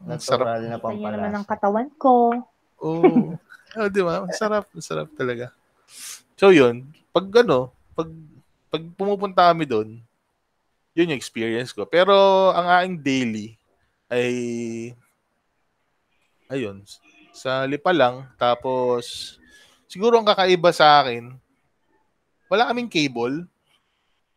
ang 0.06 0.22
sarap. 0.22 0.46
Na 0.46 0.78
Kanya 0.78 0.78
naman 0.78 1.34
ang 1.34 1.44
pampalasa. 1.44 1.48
katawan 1.48 1.88
ko. 1.98 2.14
Oo. 2.78 3.34
Oh, 3.70 3.86
di 3.86 4.02
ba? 4.02 4.26
Masarap. 4.26 4.66
Masarap 4.74 5.08
talaga. 5.14 5.54
So, 6.34 6.50
yun. 6.50 6.90
Pag 7.14 7.26
ano, 7.42 7.70
pag, 7.94 8.10
pag 8.66 8.82
pumupunta 8.94 9.50
kami 9.50 9.66
doon, 9.66 10.02
yun 10.94 11.10
yung 11.14 11.20
experience 11.20 11.70
ko. 11.70 11.86
Pero, 11.86 12.14
ang 12.54 12.66
aking 12.66 12.96
daily 13.00 13.48
ay, 14.10 14.34
ayun, 16.50 16.82
sa 17.30 17.62
lipa 17.64 17.94
lang. 17.94 18.26
Tapos, 18.34 19.38
siguro 19.86 20.18
ang 20.18 20.26
kakaiba 20.26 20.74
sa 20.74 21.02
akin, 21.02 21.30
wala 22.50 22.66
kaming 22.74 22.90
cable. 22.90 23.46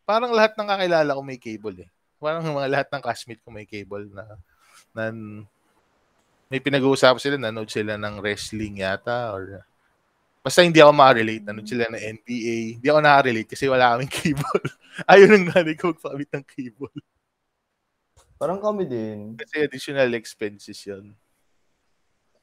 Parang 0.05 0.29
lahat 0.29 0.53
ng 0.53 0.69
kakilala 0.69 1.17
ko 1.17 1.21
may 1.25 1.41
cable 1.41 1.89
eh. 1.89 1.89
Parang 2.21 2.45
mga 2.45 2.69
lahat 2.69 2.87
ng 2.93 3.01
classmate 3.03 3.41
ko 3.41 3.49
may 3.49 3.65
cable 3.65 4.07
na, 4.13 4.23
na 4.93 5.03
may 6.53 6.61
pinag-uusapan 6.61 7.17
sila, 7.17 7.37
nanood 7.41 7.73
sila 7.73 7.97
ng 7.97 8.21
wrestling 8.21 8.85
yata 8.85 9.33
or 9.33 9.65
basta 10.43 10.59
hindi 10.59 10.83
ako 10.83 10.91
makarelate. 10.91 11.43
Nanood 11.47 11.65
sila 11.65 11.87
ng 11.87 12.03
NBA. 12.19 12.55
Hindi 12.77 12.87
ako 12.91 12.99
nakarelate 12.99 13.49
kasi 13.49 13.65
wala 13.71 13.95
kaming 13.95 14.11
cable. 14.11 14.63
Ayaw 15.11 15.25
nang 15.31 15.47
nanay 15.47 15.75
ko 15.79 15.95
magpakabit 15.95 16.29
ng 16.35 16.45
cable. 16.45 16.97
Parang 18.35 18.59
kami 18.59 18.83
din. 18.83 19.39
Kasi 19.39 19.63
additional 19.63 20.11
expenses 20.19 20.75
yun. 20.83 21.15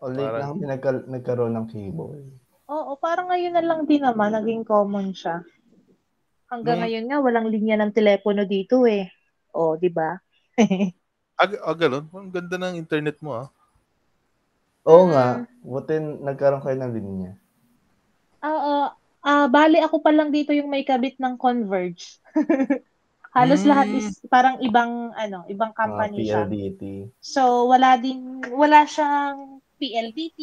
O 0.00 0.09
late 0.09 0.25
Parang- 0.25 0.40
na 0.40 0.50
kami 0.57 0.64
nagka- 0.64 1.07
nagkaroon 1.07 1.54
ng 1.54 1.66
cable. 1.69 2.25
Oo, 2.73 2.97
parang 2.97 3.28
ngayon 3.28 3.52
na 3.52 3.66
lang 3.66 3.85
din 3.85 4.00
naman, 4.00 4.33
naging 4.33 4.64
common 4.64 5.12
siya. 5.12 5.45
Hanggang 6.49 6.80
Nung- 6.80 6.88
ngayon 6.88 7.04
nga, 7.04 7.19
walang 7.21 7.47
linya 7.52 7.76
ng 7.85 7.92
telepono 7.92 8.49
dito 8.49 8.88
eh. 8.88 9.12
O, 9.52 9.76
di 9.76 9.92
ba? 9.92 10.16
Ah, 11.40 11.73
ah 11.73 11.73
ganun. 11.73 12.04
Ang 12.12 12.28
ganda 12.28 12.61
ng 12.61 12.76
internet 12.76 13.16
mo 13.25 13.33
ah. 13.33 13.49
Oo 14.85 15.09
nga, 15.09 15.49
buti 15.64 15.97
nagkaroon 15.97 16.61
kayo 16.61 16.76
ng 16.76 16.92
linya. 16.92 17.33
Oo. 18.40 18.76
Ah, 19.20 19.47
bali 19.52 19.76
ako 19.76 20.00
pa 20.00 20.09
lang 20.11 20.32
dito 20.32 20.56
yung 20.56 20.73
may 20.73 20.80
kabit 20.80 21.20
ng 21.20 21.37
Converge. 21.37 22.16
Halos 23.37 23.62
Mm. 23.62 23.68
lahat 23.70 23.88
is 23.94 24.09
parang 24.26 24.59
ibang 24.59 25.14
ano, 25.14 25.47
ibang 25.47 25.70
company 25.70 26.26
siya. 26.26 26.49
PLDT. 26.49 26.82
So 27.23 27.68
wala 27.70 27.94
din 28.00 28.42
wala 28.50 28.82
siyang 28.88 29.62
PLDT 29.78 30.40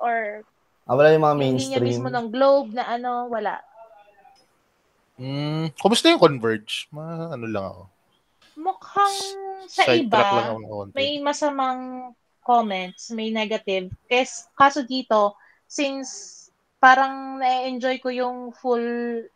or 0.00 0.46
Ah, 0.88 0.96
wala 0.98 1.12
yung 1.14 1.22
mga 1.22 1.38
mainstream. 1.38 1.86
mismo 1.86 2.08
ng 2.10 2.28
Globe 2.32 2.74
na 2.74 2.88
ano, 2.88 3.28
wala. 3.30 3.60
Mm, 5.20 5.76
kumusta 5.76 6.08
yung 6.08 6.18
Converge? 6.18 6.88
Ma, 6.90 7.36
ano 7.36 7.44
lang 7.44 7.64
ako. 7.68 7.82
Mukhang 8.56 9.16
sa 9.68 9.84
Side 9.86 10.08
iba, 10.08 10.18
lang 10.24 10.64
ako 10.64 10.90
may 10.96 11.20
masamang 11.20 12.10
comments, 12.40 13.12
may 13.12 13.28
negative. 13.28 13.92
Kes, 14.08 14.48
kaso 14.56 14.80
dito, 14.82 15.36
since 15.68 16.39
parang 16.80 17.36
na-enjoy 17.36 18.00
ko 18.00 18.08
yung 18.08 18.56
full, 18.56 18.82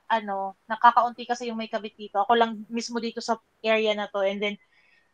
ano, 0.09 0.57
nakakaunti 0.65 1.29
kasi 1.29 1.53
yung 1.53 1.61
may 1.61 1.69
kabit 1.69 1.93
dito. 1.95 2.17
Ako 2.25 2.33
lang 2.33 2.65
mismo 2.73 2.97
dito 2.99 3.21
sa 3.21 3.37
area 3.61 3.93
na 3.93 4.09
to. 4.09 4.25
And 4.25 4.41
then, 4.41 4.57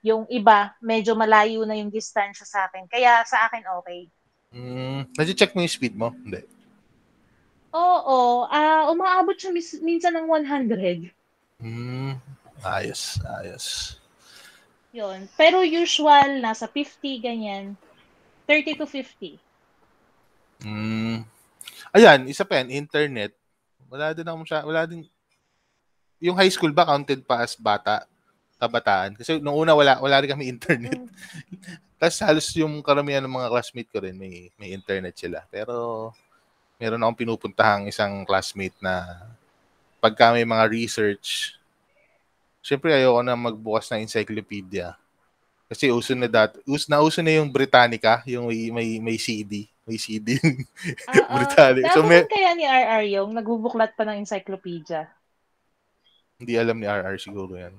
yung 0.00 0.24
iba, 0.30 0.72
medyo 0.80 1.18
malayo 1.18 1.66
na 1.66 1.74
yung 1.74 1.90
distansya 1.90 2.46
sa 2.46 2.70
akin. 2.70 2.86
Kaya 2.86 3.26
sa 3.26 3.50
akin, 3.50 3.66
okay. 3.82 4.06
Mm, 4.54 5.10
check 5.34 5.52
mo 5.52 5.60
yung 5.60 5.74
speed 5.74 5.98
mo? 5.98 6.14
Hindi. 6.14 6.46
Oo, 7.70 8.50
ah 8.50 8.90
umaabot 8.90 9.38
siya 9.38 9.54
mis- 9.54 9.78
minsan 9.78 10.10
ng 10.18 10.26
100. 10.26 11.06
Mm, 11.62 12.18
ayos, 12.66 13.22
ayos. 13.38 13.66
Yun. 14.90 15.30
Pero 15.38 15.62
usual, 15.62 16.42
nasa 16.42 16.66
50, 16.66 17.22
ganyan. 17.22 17.78
30 18.50 18.74
to 18.74 18.86
50. 18.90 19.38
Mm. 20.66 21.22
Ayan, 21.90 22.26
isa 22.30 22.46
pa 22.46 22.62
yan, 22.62 22.70
internet. 22.86 23.34
Wala 23.90 24.14
din 24.14 24.26
ako 24.26 24.46
siya, 24.46 24.62
wala 24.62 24.86
din 24.86 25.02
yung 26.20 26.36
high 26.36 26.52
school 26.52 26.70
ba 26.70 26.84
counted 26.84 27.24
pa 27.24 27.42
as 27.42 27.56
bata? 27.56 28.04
Kabataan? 28.60 29.16
Kasi 29.16 29.40
nung 29.40 29.56
una 29.56 29.72
wala 29.72 29.96
wala 30.04 30.20
rin 30.20 30.30
kami 30.30 30.52
internet. 30.52 31.00
Tapos 31.98 32.20
halos 32.20 32.46
yung 32.60 32.84
karamihan 32.84 33.24
ng 33.24 33.32
mga 33.32 33.48
classmate 33.48 33.88
ko 33.88 34.04
rin 34.04 34.12
may 34.12 34.52
may 34.60 34.76
internet 34.76 35.16
sila. 35.16 35.40
Pero 35.48 36.12
meron 36.76 37.00
akong 37.00 37.24
pinupuntahang 37.24 37.88
isang 37.88 38.28
classmate 38.28 38.76
na 38.84 39.16
pagka 39.96 40.36
may 40.36 40.44
mga 40.44 40.64
research, 40.68 41.56
syempre 42.60 42.92
ayoko 42.92 43.24
na 43.24 43.36
magbukas 43.36 43.88
ng 43.90 44.04
encyclopedia. 44.04 44.92
Kasi 45.72 45.88
uso 45.88 46.12
na 46.12 46.28
dat, 46.28 46.52
us 46.68 46.84
na 46.84 47.00
uso 47.00 47.24
na 47.24 47.32
yung 47.32 47.48
Britannica, 47.48 48.20
yung 48.28 48.52
may 48.52 48.68
may, 48.68 48.88
may 49.00 49.16
CD, 49.16 49.72
may 49.90 49.98
CD. 49.98 50.38
Oo. 50.38 51.34
Britannica. 51.42 51.90
So, 51.98 52.06
may, 52.06 52.22
kaya 52.30 52.54
ni 52.54 52.62
RR 52.62 53.04
yung 53.10 53.34
nagbubuklat 53.34 53.98
pa 53.98 54.06
ng 54.06 54.22
encyclopedia. 54.22 55.10
hindi 56.40 56.54
alam 56.56 56.78
ni 56.78 56.86
RR 56.86 57.18
siguro 57.18 57.58
yan. 57.58 57.74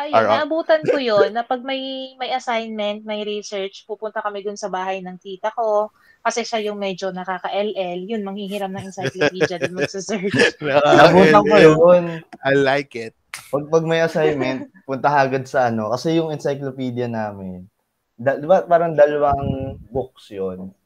Ayun, 0.00 0.24
RR. 0.24 0.30
naabutan 0.32 0.82
ko 0.82 0.96
yun 0.96 1.30
na 1.36 1.44
pag 1.44 1.60
may 1.60 2.14
may 2.16 2.32
assignment, 2.32 3.04
may 3.04 3.20
research, 3.22 3.84
pupunta 3.84 4.24
kami 4.24 4.40
dun 4.40 4.56
sa 4.56 4.72
bahay 4.72 5.04
ng 5.04 5.20
tita 5.20 5.52
ko 5.52 5.92
kasi 6.24 6.44
siya 6.44 6.72
yung 6.72 6.78
medyo 6.80 7.12
nakaka-LL. 7.12 8.00
Yun, 8.04 8.24
manghihiram 8.24 8.72
ng 8.72 8.92
encyclopedia 8.92 9.56
din 9.56 9.76
magsa-search. 9.76 10.60
Nabutan 11.00 11.44
ko 11.44 11.56
yun. 11.56 12.04
I 12.44 12.52
like 12.56 12.92
it. 12.96 13.16
Pag, 13.48 13.72
pag 13.72 13.84
may 13.88 14.04
assignment, 14.04 14.68
punta 14.84 15.08
agad 15.08 15.48
sa 15.48 15.72
ano. 15.72 15.88
Kasi 15.88 16.20
yung 16.20 16.28
encyclopedia 16.28 17.08
namin, 17.08 17.64
da, 18.20 18.36
di 18.36 18.44
ba 18.44 18.60
parang 18.62 18.92
dalawang 18.92 19.42
books 19.88 20.28
yon 20.28 20.76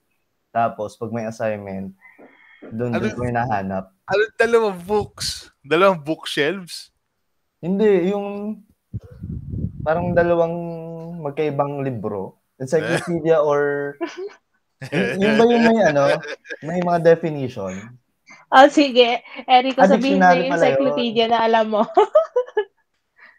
Tapos, 0.48 0.94
pag 0.94 1.10
may 1.10 1.26
assignment, 1.26 1.90
doon 2.62 2.94
Ano- 2.94 3.10
ko 3.10 3.26
hinahanap. 3.26 3.90
Ano, 4.06 4.22
dalawang 4.38 4.78
books? 4.80 5.50
Dalawang 5.60 5.98
bookshelves? 5.98 6.94
Hindi, 7.58 8.14
yung 8.14 8.60
parang 9.82 10.14
dalawang 10.14 10.54
magkaibang 11.20 11.82
libro. 11.82 12.38
Encyclopedia 12.54 13.42
or 13.48 13.96
y- 14.94 15.18
yun 15.18 15.34
ba 15.34 15.44
yung 15.44 15.64
may 15.66 15.80
ano, 15.90 16.04
may 16.62 16.78
mga 16.78 17.02
definition? 17.02 17.74
oh, 18.48 18.68
sige. 18.70 19.24
Eric, 19.50 19.74
Ah, 19.74 19.90
sabihin 19.90 20.22
mo 20.22 20.30
yung 20.30 20.54
encyclopedia 20.54 21.26
na 21.26 21.42
alam 21.42 21.66
mo. 21.66 21.82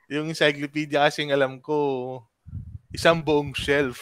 Yung 0.05 0.29
encyclopedia 0.29 1.01
kasing 1.01 1.33
alam 1.33 1.57
ko, 1.57 2.21
isang 2.95 3.19
buong 3.19 3.51
shelf. 3.51 3.99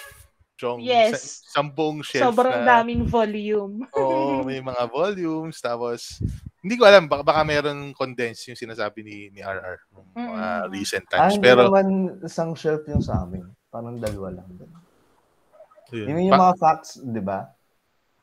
Chong, 0.53 0.79
Yes. 0.79 1.17
Isa- 1.17 1.49
isang 1.49 1.67
buong 1.67 1.99
shelf 1.99 2.29
Sobrang 2.29 2.61
na, 2.61 2.77
daming 2.77 3.03
volume. 3.03 3.83
Oo, 3.97 4.41
may 4.41 4.61
mga 4.61 4.85
volumes. 4.85 5.57
Tapos, 5.57 6.21
hindi 6.61 6.77
ko 6.77 6.85
alam, 6.85 7.05
baka, 7.05 7.25
baka 7.25 7.41
meron 7.41 7.91
condensed 7.91 8.47
yung 8.47 8.55
sinasabi 8.55 9.01
ni, 9.01 9.15
ni 9.29 9.41
RR 9.41 9.81
ng 9.89 10.07
mga 10.15 10.45
Mm. 10.61 10.69
recent 10.69 11.05
Ah, 11.05 11.11
times. 11.19 11.33
hindi 11.33 11.43
Pero, 11.43 11.61
naman 11.67 11.87
isang 12.21 12.53
shelf 12.53 12.85
yung 12.85 13.01
sa 13.01 13.19
amin. 13.19 13.43
Parang 13.67 13.97
dalawa 13.97 14.39
lang. 14.39 14.47
Yun. 15.89 16.07
Yung, 16.07 16.21
yung 16.23 16.33
Pa- 16.33 16.43
mga 16.43 16.55
facts, 16.55 16.89
di 16.97 17.19
ba? 17.19 17.49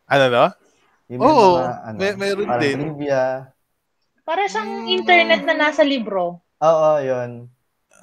ano 0.06 0.24
no? 0.26 0.46
Yung 1.06 1.20
Oo, 1.20 1.46
mga, 1.56 1.74
ano, 1.84 1.96
may- 1.98 2.16
meron 2.16 2.48
din. 2.58 2.78
trivia. 2.80 3.22
Para 4.22 4.46
siyang 4.46 4.86
internet 4.88 5.42
na 5.42 5.54
nasa 5.56 5.82
libro. 5.82 6.38
Oo, 6.56 6.90
yun. 7.00 7.50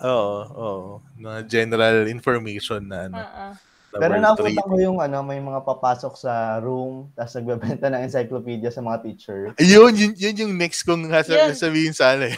Oo, 0.03 0.37
oo. 0.53 1.01
Na 1.17 1.41
general 1.41 2.05
information 2.05 2.85
na 2.85 3.09
ano. 3.09 3.17
Oo. 3.17 3.47
na 3.87 3.97
Pero 3.97 4.13
trade. 4.37 4.61
ko 4.61 4.75
yung 4.77 4.99
ano, 5.01 5.25
may 5.25 5.41
mga 5.41 5.65
papasok 5.65 6.13
sa 6.19 6.61
room, 6.61 7.09
tapos 7.17 7.33
nagbebenta 7.39 7.89
ng 7.89 8.03
encyclopedia 8.05 8.69
sa 8.69 8.83
mga 8.85 8.97
teacher. 9.01 9.39
Ayun, 9.57 9.89
yun, 9.95 10.13
yun 10.13 10.35
yung 10.45 10.53
next 10.53 10.85
kong 10.85 11.09
hasa, 11.09 11.33
Yun. 11.33 11.57
sabihin 11.57 11.95
sana 11.97 12.29
eh. 12.29 12.37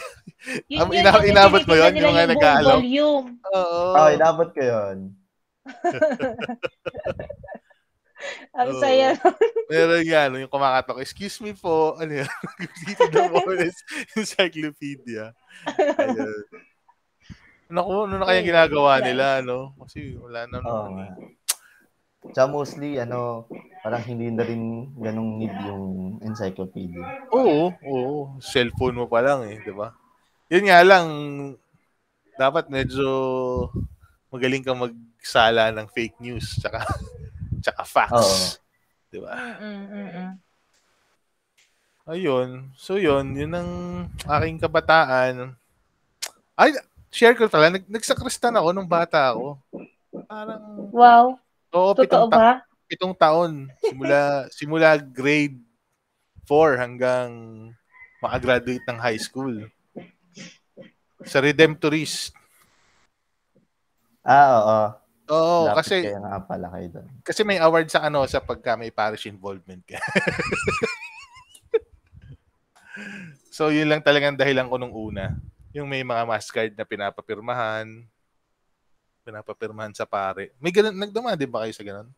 Yun, 0.72 0.88
yun, 0.88 1.04
ina- 1.04 1.20
yun, 1.20 1.36
inabot 1.36 1.60
mo 1.68 1.74
yun? 1.76 1.92
Yung 1.92 2.16
mga 2.16 2.64
volume. 2.64 3.26
Oo. 3.52 3.80
Okay, 3.92 4.14
dapat 4.16 4.48
ko 4.56 4.60
yun. 4.64 4.96
Ang 8.56 8.76
saya. 8.76 9.16
Meron 9.70 10.04
nga, 10.04 10.20
ano, 10.28 10.36
yung 10.42 10.52
kumakatok, 10.52 11.00
excuse 11.00 11.40
me 11.40 11.56
po, 11.56 11.96
ano 11.96 12.20
yun, 12.20 12.28
dito 12.84 13.04
na 13.08 13.32
po 13.32 13.40
ulit 13.52 13.72
encyclopedia. 14.16 15.32
Ayun. 15.96 16.44
Naku, 17.70 18.10
ano 18.10 18.18
na 18.18 18.26
kaya 18.26 18.42
ginagawa 18.42 18.98
nila, 18.98 19.46
no? 19.46 19.78
Kasi 19.78 20.18
wala 20.18 20.42
na 20.50 20.58
Oo 20.58 20.90
naman 20.90 21.06
eh. 21.06 21.12
Tsaka 22.34 22.50
mostly, 22.50 22.98
ano, 22.98 23.46
parang 23.86 24.02
hindi 24.02 24.26
na 24.26 24.42
rin 24.42 24.90
ganong 24.98 25.38
need 25.38 25.54
yung 25.64 26.18
encyclopedia. 26.20 27.30
Oo, 27.30 27.70
oo. 27.86 28.14
Cellphone 28.42 28.98
mo 28.98 29.06
pa 29.06 29.22
lang 29.22 29.46
eh, 29.46 29.62
di 29.62 29.70
ba? 29.70 29.94
Yun 30.50 30.66
nga 30.66 30.82
lang, 30.82 31.06
dapat 32.34 32.66
medyo 32.66 33.06
magaling 34.34 34.66
kang 34.66 34.82
magsala 34.82 35.70
ng 35.70 35.86
fake 35.94 36.18
news 36.18 36.58
tsaka, 36.58 36.82
tsaka 37.62 37.82
facts. 37.86 38.58
Di 39.14 39.22
ba? 39.22 39.30
Mm, 39.62 39.86
mm, 39.86 40.08
mm. 40.10 40.32
Ayun. 42.10 42.74
So 42.74 42.98
yun, 42.98 43.38
yun 43.38 43.54
ang 43.54 43.70
aking 44.26 44.58
kabataan. 44.58 45.54
Ay, 46.58 46.74
share 47.10 47.34
ko 47.34 47.46
pala. 47.46 47.70
Nag 47.70 47.84
nagsakristan 47.86 48.54
ako 48.54 48.70
nung 48.70 48.86
bata 48.86 49.30
ako. 49.30 49.58
Parang, 50.26 50.62
Wow. 50.90 51.38
oo, 51.70 51.90
Totoo 51.92 52.26
pitong, 52.26 52.30
ta- 52.30 52.62
pitong 52.86 53.14
taon. 53.14 53.52
Simula, 53.80 54.20
simula 54.56 54.88
grade 54.96 55.58
4 56.44 56.74
hanggang 56.76 57.30
makagraduate 58.18 58.82
ng 58.84 58.98
high 58.98 59.18
school. 59.18 59.66
Sa 61.22 61.38
Redemptorist. 61.38 62.32
Ah, 64.20 64.48
oo. 64.52 64.78
Oo, 65.30 65.56
Dapat 65.64 65.78
kasi 65.78 65.96
kaya 66.02 66.18
nga 66.18 66.42
pala 66.42 66.66
kayo 66.68 66.86
doon. 66.90 67.06
kasi 67.22 67.40
may 67.40 67.56
award 67.56 67.86
sa 67.86 68.02
ano 68.02 68.26
sa 68.26 68.42
pagka 68.42 68.74
may 68.74 68.90
parish 68.90 69.24
involvement 69.24 69.78
ka. 69.84 69.94
so 73.48 73.70
yun 73.70 73.86
lang 73.86 74.02
talagang 74.02 74.34
dahilan 74.34 74.66
ko 74.66 74.74
nung 74.74 74.90
una. 74.90 75.38
Yung 75.70 75.86
may 75.86 76.02
mga 76.02 76.22
mass 76.26 76.50
card 76.50 76.74
na 76.74 76.82
pinapapirmahan. 76.82 77.86
Pinapapirmahan 79.22 79.94
sa 79.94 80.02
pare. 80.02 80.50
May 80.58 80.74
ganun, 80.74 80.96
nagdama 80.96 81.38
din 81.38 81.50
ba 81.50 81.62
kayo 81.62 81.74
sa 81.74 81.86
ganun? 81.86 82.08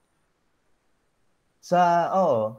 Sa, 1.60 1.78
oo. 2.16 2.56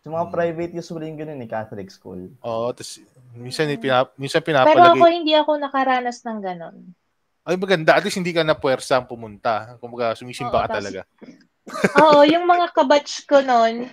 Sa 0.00 0.08
mga 0.08 0.26
Hmm. 0.26 0.32
private, 0.32 0.72
usually 0.72 1.12
yung 1.12 1.20
ganun 1.20 1.44
eh, 1.44 1.50
Catholic 1.50 1.92
school. 1.92 2.32
Oo, 2.40 2.72
tapos 2.72 3.04
minsan, 3.36 3.68
pinap, 3.76 4.16
minsan 4.16 4.40
Pero 4.40 4.64
pinapalagay. 4.64 4.96
ako 4.96 5.04
hindi 5.06 5.32
ako 5.36 5.50
nakaranas 5.60 6.24
ng 6.24 6.38
ganon. 6.40 6.76
Ay 7.44 7.56
maganda, 7.56 7.96
at 7.96 8.04
least 8.04 8.16
hindi 8.16 8.32
ka 8.32 8.40
na 8.40 8.56
puwersa 8.56 9.00
ang 9.00 9.08
pumunta. 9.08 9.76
Kumbaga 9.76 10.16
sumisimba 10.16 10.56
Oo, 10.56 10.62
ka 10.64 10.68
tas- 10.72 10.76
talaga. 10.80 11.00
Oo, 12.00 12.20
yung 12.24 12.48
mga 12.48 12.72
kabatch 12.72 13.28
ko 13.28 13.44
noon, 13.44 13.84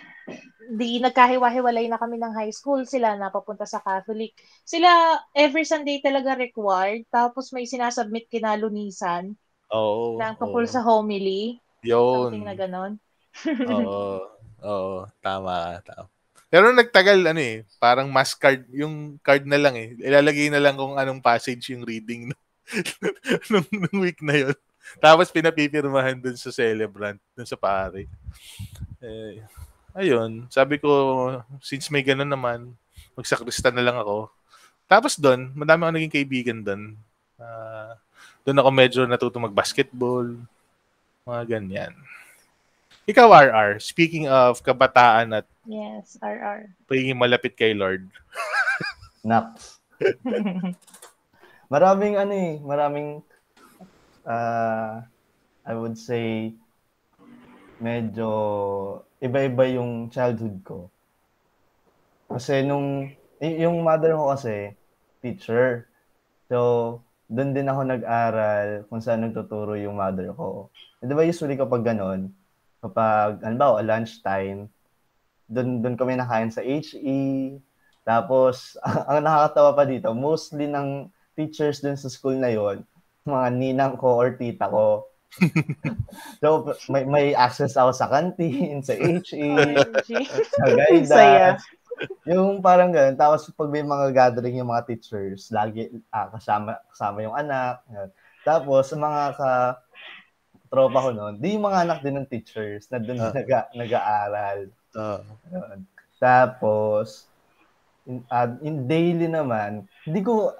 di 0.67 0.99
nagkahiwa-hiwalay 0.99 1.87
na 1.87 1.95
kami 1.95 2.19
ng 2.19 2.35
high 2.35 2.51
school. 2.51 2.83
Sila 2.83 3.15
napapunta 3.15 3.63
sa 3.63 3.79
Catholic. 3.79 4.35
Sila 4.67 5.15
every 5.31 5.63
Sunday 5.63 6.03
talaga 6.03 6.35
required. 6.35 7.07
Tapos 7.07 7.55
may 7.55 7.63
sinasubmit 7.63 8.27
kinalunisan 8.27 9.31
Oo. 9.71 10.19
na 10.19 10.35
tungkol 10.35 10.67
oo. 10.67 10.71
sa 10.71 10.83
homily. 10.83 11.59
Yun. 11.87 12.31
Something 12.31 12.47
na 12.47 12.55
ganon. 12.57 12.93
Oo. 13.71 14.37
Oo, 14.57 15.05
tama, 15.23 15.79
tama. 15.85 16.09
Pero 16.47 16.71
nagtagal 16.71 17.19
ano 17.27 17.41
eh, 17.43 17.67
parang 17.75 18.07
mass 18.07 18.31
card, 18.31 18.63
yung 18.71 19.19
card 19.19 19.43
na 19.43 19.59
lang 19.59 19.75
eh. 19.75 19.99
Ilalagay 19.99 20.47
na 20.47 20.63
lang 20.63 20.79
kung 20.79 20.95
anong 20.95 21.19
passage 21.19 21.75
yung 21.75 21.83
reading 21.83 22.31
nung, 22.31 22.43
nung, 23.51 23.67
nung 23.67 23.97
week 23.99 24.23
na 24.23 24.47
yun. 24.47 24.55
Tapos 25.03 25.27
pinapipirmahan 25.27 26.15
dun 26.15 26.39
sa 26.39 26.47
celebrant, 26.47 27.19
dun 27.35 27.47
sa 27.47 27.59
pare. 27.59 28.07
Eh, 29.03 29.43
ayun, 29.97 30.45
sabi 30.47 30.77
ko, 30.77 30.87
since 31.59 31.89
may 31.89 32.05
ganun 32.05 32.29
naman, 32.29 32.71
magsakristan 33.17 33.73
na 33.73 33.81
lang 33.81 33.97
ako. 33.97 34.29
Tapos 34.85 35.17
doon, 35.17 35.51
madami 35.51 35.83
ako 35.83 35.91
naging 35.97 36.15
kaibigan 36.15 36.59
doon. 36.61 36.93
Ah, 37.35 37.97
doon 38.45 38.61
ako 38.61 38.69
medyo 38.71 39.01
natuto 39.03 39.41
mag-basketball, 39.41 40.37
mga 41.25 41.43
ganyan. 41.49 41.93
Ikaw, 43.07 43.27
RR, 43.27 43.71
speaking 43.79 44.27
of 44.27 44.59
kabataan 44.61 45.31
at 45.33 45.47
Yes, 45.67 46.15
RR. 46.19 46.71
pagiging 46.87 47.19
malapit 47.19 47.55
kay 47.55 47.75
Lord. 47.75 48.07
Nax. 49.27 49.79
Maraming 51.73 52.15
ano 52.15 52.31
eh, 52.31 52.55
maraming 52.63 53.19
ah 54.23 55.03
I 55.67 55.73
would 55.75 55.99
say 55.99 56.55
medyo 57.77 58.29
iba-iba 59.23 59.63
yung 59.73 60.09
childhood 60.13 60.61
ko. 60.61 60.89
Kasi 62.27 62.61
nung 62.65 63.11
yung 63.41 63.85
mother 63.85 64.17
ko 64.17 64.33
kasi 64.33 64.73
teacher. 65.21 65.89
So, 66.49 67.01
doon 67.27 67.51
din 67.51 67.67
ako 67.67 67.81
nag-aral 67.83 68.87
kung 68.87 69.03
saan 69.03 69.27
nagtuturo 69.27 69.75
yung 69.75 69.99
mother 69.99 70.31
ko. 70.31 70.71
Di 71.03 71.11
ba 71.11 71.27
usually 71.27 71.59
kapag 71.59 71.83
ganon, 71.83 72.31
kapag, 72.79 73.43
ano 73.43 73.55
ba, 73.59 73.83
lunch 73.83 74.23
time, 74.23 74.71
doon 75.51 75.83
doon 75.83 75.95
kami 75.99 76.15
nakain 76.15 76.51
sa 76.51 76.63
HE, 76.63 77.59
tapos, 78.07 78.79
ang 79.11 79.19
nakakatawa 79.19 79.71
pa 79.75 79.83
dito, 79.83 80.15
mostly 80.15 80.71
ng 80.71 81.11
teachers 81.35 81.83
dun 81.83 81.99
sa 81.99 82.07
school 82.07 82.39
na 82.39 82.49
yon 82.49 82.81
mga 83.27 83.47
ninang 83.51 83.95
ko 83.99 84.15
or 84.15 84.39
tita 84.39 84.71
ko. 84.71 85.03
so, 86.41 86.71
may, 86.89 87.03
may 87.05 87.25
access 87.37 87.77
ako 87.77 87.91
sa 87.93 88.09
canteen, 88.09 88.81
sa 88.81 88.95
HE, 88.95 89.53
sa 90.07 90.63
Saya. 90.65 90.75
guidance. 90.75 91.63
Yung 92.29 92.61
parang 92.61 92.93
ganun. 92.93 93.17
Tapos, 93.17 93.49
pag 93.53 93.69
may 93.73 93.81
mga 93.81 94.13
gathering 94.13 94.61
yung 94.61 94.69
mga 94.69 94.85
teachers, 94.85 95.49
lagi 95.49 95.89
ah, 96.13 96.29
kasama, 96.29 96.77
kasama 96.93 97.25
yung 97.25 97.35
anak. 97.37 97.81
Ganun. 97.89 98.11
Tapos, 98.45 98.81
sa 98.87 98.97
mga 98.97 99.21
ka 99.35 99.51
tropa 100.67 100.99
ko 100.99 101.09
noon, 101.15 101.39
di 101.39 101.55
yung 101.55 101.65
mga 101.65 101.83
anak 101.87 101.99
din 102.03 102.15
ng 102.19 102.27
teachers 102.29 102.91
na 102.91 102.99
doon 102.99 103.19
Ah. 103.23 103.31
nag, 103.31 103.49
nag-aaral. 103.75 104.59
Uh. 104.93 105.19
Tapos, 106.19 107.27
in, 108.05 108.23
ah, 108.31 108.51
in 108.61 108.85
daily 108.85 109.27
naman, 109.31 109.87
hindi 110.03 110.21
ko 110.21 110.53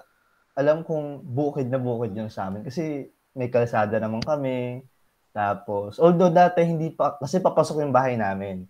alam 0.57 0.81
kung 0.81 1.21
bukid 1.21 1.69
na 1.69 1.77
bukid 1.77 2.17
yung 2.17 2.33
sa 2.33 2.49
amin. 2.49 2.65
Kasi 2.65 3.13
may 3.37 3.47
kalsada 3.47 4.01
naman 4.01 4.19
kami. 4.19 4.81
Tapos, 5.29 6.01
although 6.01 6.33
dati 6.33 6.65
hindi 6.65 6.89
pa, 6.89 7.13
kasi 7.15 7.37
papasok 7.37 7.85
yung 7.85 7.93
bahay 7.93 8.17
namin. 8.17 8.65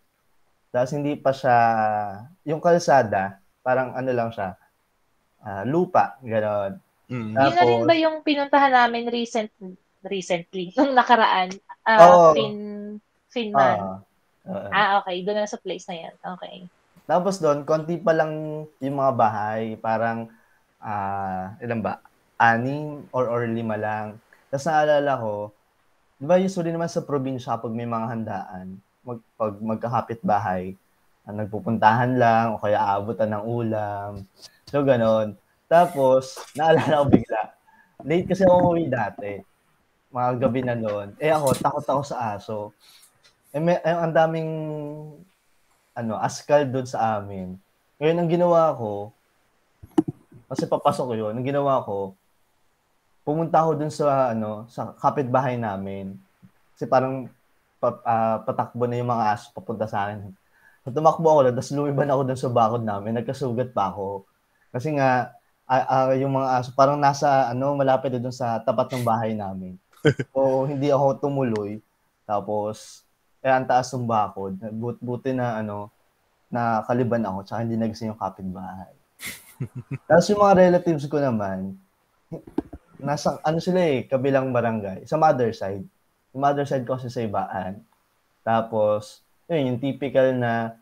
Tapos 0.67 0.91
hindi 0.91 1.15
pa 1.15 1.31
siya, 1.31 1.57
yung 2.43 2.59
kalsada, 2.59 3.39
parang 3.63 3.95
ano 3.95 4.11
lang 4.11 4.29
siya, 4.29 4.59
ah, 5.39 5.63
lupa, 5.63 6.19
gano'n. 6.19 6.75
mm, 7.07 7.31
Ah, 7.33 7.47
Yun 7.47 7.55
na 7.55 7.63
rin 7.63 7.79
Tapos- 7.79 7.87
ba 7.87 7.95
yung 7.95 8.17
pinuntahan 8.19 8.73
namin 8.75 9.07
recent, 9.07 9.47
recently? 10.03 10.69
Nung 10.75 10.91
nakaraan? 10.91 11.55
Uh, 11.87 12.35
fin, 12.35 12.55
Finman. 13.31 13.79
Ah, 13.79 13.97
oo. 14.43 14.67
ah, 14.69 14.89
okay. 14.99 15.23
Doon 15.23 15.39
na 15.39 15.47
sa 15.47 15.55
place 15.55 15.87
na 15.87 15.95
yan. 15.95 16.15
Okay. 16.35 16.67
Tapos 17.07 17.39
doon, 17.39 17.63
konti 17.63 17.95
pa 17.95 18.11
lang 18.11 18.31
yung 18.83 18.97
mga 18.99 19.13
bahay, 19.15 19.79
parang, 19.79 20.27
ah, 20.83 21.55
ilan 21.63 21.79
ba? 21.79 22.03
Anim 22.35 23.07
or, 23.15 23.31
or 23.31 23.47
lima 23.47 23.79
lang. 23.79 24.19
Tapos 24.47 24.65
naalala 24.67 25.11
ko, 25.19 25.33
di 26.17 26.25
ba 26.25 26.39
usually 26.39 26.71
naman 26.71 26.87
sa 26.87 27.03
probinsya 27.03 27.59
kapag 27.59 27.75
may 27.75 27.87
mga 27.87 28.07
handaan, 28.07 28.67
mag, 29.03 29.19
pag 29.35 29.53
magkakapit 29.59 30.19
bahay, 30.23 30.75
ah, 31.27 31.35
nagpupuntahan 31.35 32.15
lang 32.15 32.55
o 32.55 32.61
kaya 32.61 32.79
aabutan 32.79 33.31
ng 33.35 33.43
ulam. 33.43 34.11
So, 34.67 34.83
ganon. 34.83 35.35
Tapos, 35.67 36.39
naalala 36.55 37.03
ko 37.03 37.05
bigla, 37.11 37.41
late 38.07 38.27
kasi 38.27 38.47
ako 38.47 38.55
umuwi 38.71 38.87
dati. 38.87 39.43
Mga 40.11 40.29
gabi 40.39 40.61
na 40.63 40.75
noon. 40.79 41.11
Eh 41.19 41.27
ako, 41.27 41.47
takot 41.59 41.83
ako 41.83 42.03
sa 42.07 42.17
aso. 42.39 42.57
Eh, 43.51 43.59
may, 43.59 43.79
eh, 43.79 43.95
ang 43.95 44.15
daming 44.15 44.51
ano, 45.97 46.13
askal 46.21 46.69
doon 46.69 46.87
sa 46.87 47.19
amin. 47.19 47.57
Ngayon, 47.97 48.17
ang 48.21 48.29
ginawa 48.29 48.61
ko, 48.77 49.11
kasi 50.47 50.69
papasok 50.69 51.05
ko 51.09 51.13
yun, 51.17 51.33
ang 51.35 51.43
ginawa 51.43 51.83
ko, 51.83 52.13
pumunta 53.27 53.59
ako 53.59 53.75
dun 53.75 53.91
sa, 53.91 54.31
ano, 54.31 54.63
sa 54.71 54.95
kapitbahay 54.95 55.59
namin. 55.59 56.15
Kasi 56.71 56.87
parang 56.87 57.27
pa, 57.83 57.99
ah, 58.07 58.39
patakbo 58.47 58.87
na 58.87 58.95
yung 58.95 59.11
mga 59.11 59.35
aso 59.35 59.51
papunta 59.51 59.83
sa 59.83 60.07
akin. 60.07 60.31
So, 60.87 60.95
tumakbo 60.95 61.27
ako 61.27 61.51
tapos 61.51 61.75
lumiban 61.75 62.07
ako 62.07 62.21
dun 62.23 62.39
sa 62.39 62.47
bakod 62.47 62.87
namin. 62.87 63.19
Nagkasugat 63.19 63.75
pa 63.75 63.91
ako. 63.91 64.23
Kasi 64.71 64.95
nga, 64.95 65.35
ah, 65.67 66.07
ah, 66.07 66.15
yung 66.15 66.39
mga 66.39 66.47
aso, 66.55 66.71
parang 66.71 66.95
nasa, 66.95 67.51
ano, 67.51 67.75
malapit 67.75 68.15
na 68.15 68.23
dun 68.23 68.31
sa 68.31 68.63
tapat 68.63 68.95
ng 68.95 69.03
bahay 69.03 69.35
namin. 69.35 69.75
so, 70.31 70.63
hindi 70.63 70.87
ako 70.87 71.27
tumuloy. 71.27 71.83
Tapos, 72.23 73.03
eh, 73.43 73.51
ang 73.51 73.67
taas 73.67 73.91
ng 73.91 74.07
bakod. 74.07 74.55
But, 74.55 75.03
buti 75.03 75.35
na, 75.35 75.59
ano, 75.59 75.91
na 76.47 76.79
kaliban 76.87 77.27
ako, 77.27 77.43
tsaka 77.43 77.67
hindi 77.67 77.75
nagising 77.75 78.15
yung 78.15 78.21
kapitbahay. 78.23 78.95
Tapos 80.07 80.25
yung 80.31 80.39
mga 80.39 80.55
relatives 80.63 81.03
ko 81.11 81.19
naman, 81.19 81.75
nasa, 83.01 83.37
ano 83.45 83.57
sila 83.61 83.79
eh, 83.81 84.05
kabilang 84.05 84.49
barangay. 84.53 85.05
Sa 85.05 85.17
mother 85.17 85.53
side. 85.53 85.85
Yung 86.33 86.41
mother 86.41 86.65
side 86.65 86.85
ko 86.85 86.97
kasi 86.97 87.09
sa 87.09 87.23
ibaan. 87.23 87.81
Tapos, 88.41 89.21
yun, 89.49 89.73
yung 89.73 89.79
typical 89.81 90.33
na 90.35 90.77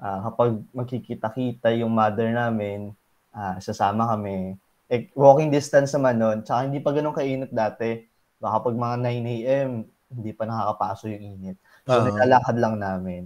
uh, 0.00 0.18
kapag 0.30 0.50
magkikita-kita 0.72 1.72
yung 1.76 1.92
mother 1.92 2.32
namin, 2.32 2.92
uh, 3.36 3.56
sasama 3.60 4.08
kami. 4.16 4.56
Eh, 4.90 5.06
walking 5.14 5.52
distance 5.52 5.94
naman 5.94 6.18
nun. 6.18 6.38
Tsaka 6.42 6.66
hindi 6.66 6.82
pa 6.82 6.90
ganun 6.90 7.14
kainit 7.14 7.52
dati. 7.54 8.02
Baka 8.40 8.66
pag 8.66 8.76
mga 8.76 8.96
9 9.06 9.34
a.m., 9.38 9.70
hindi 10.10 10.30
pa 10.34 10.42
nakakapaso 10.42 11.06
yung 11.06 11.22
init. 11.22 11.56
So, 11.86 11.94
uh-huh. 11.94 12.10
nilalakad 12.10 12.56
lang 12.58 12.74
namin. 12.82 13.22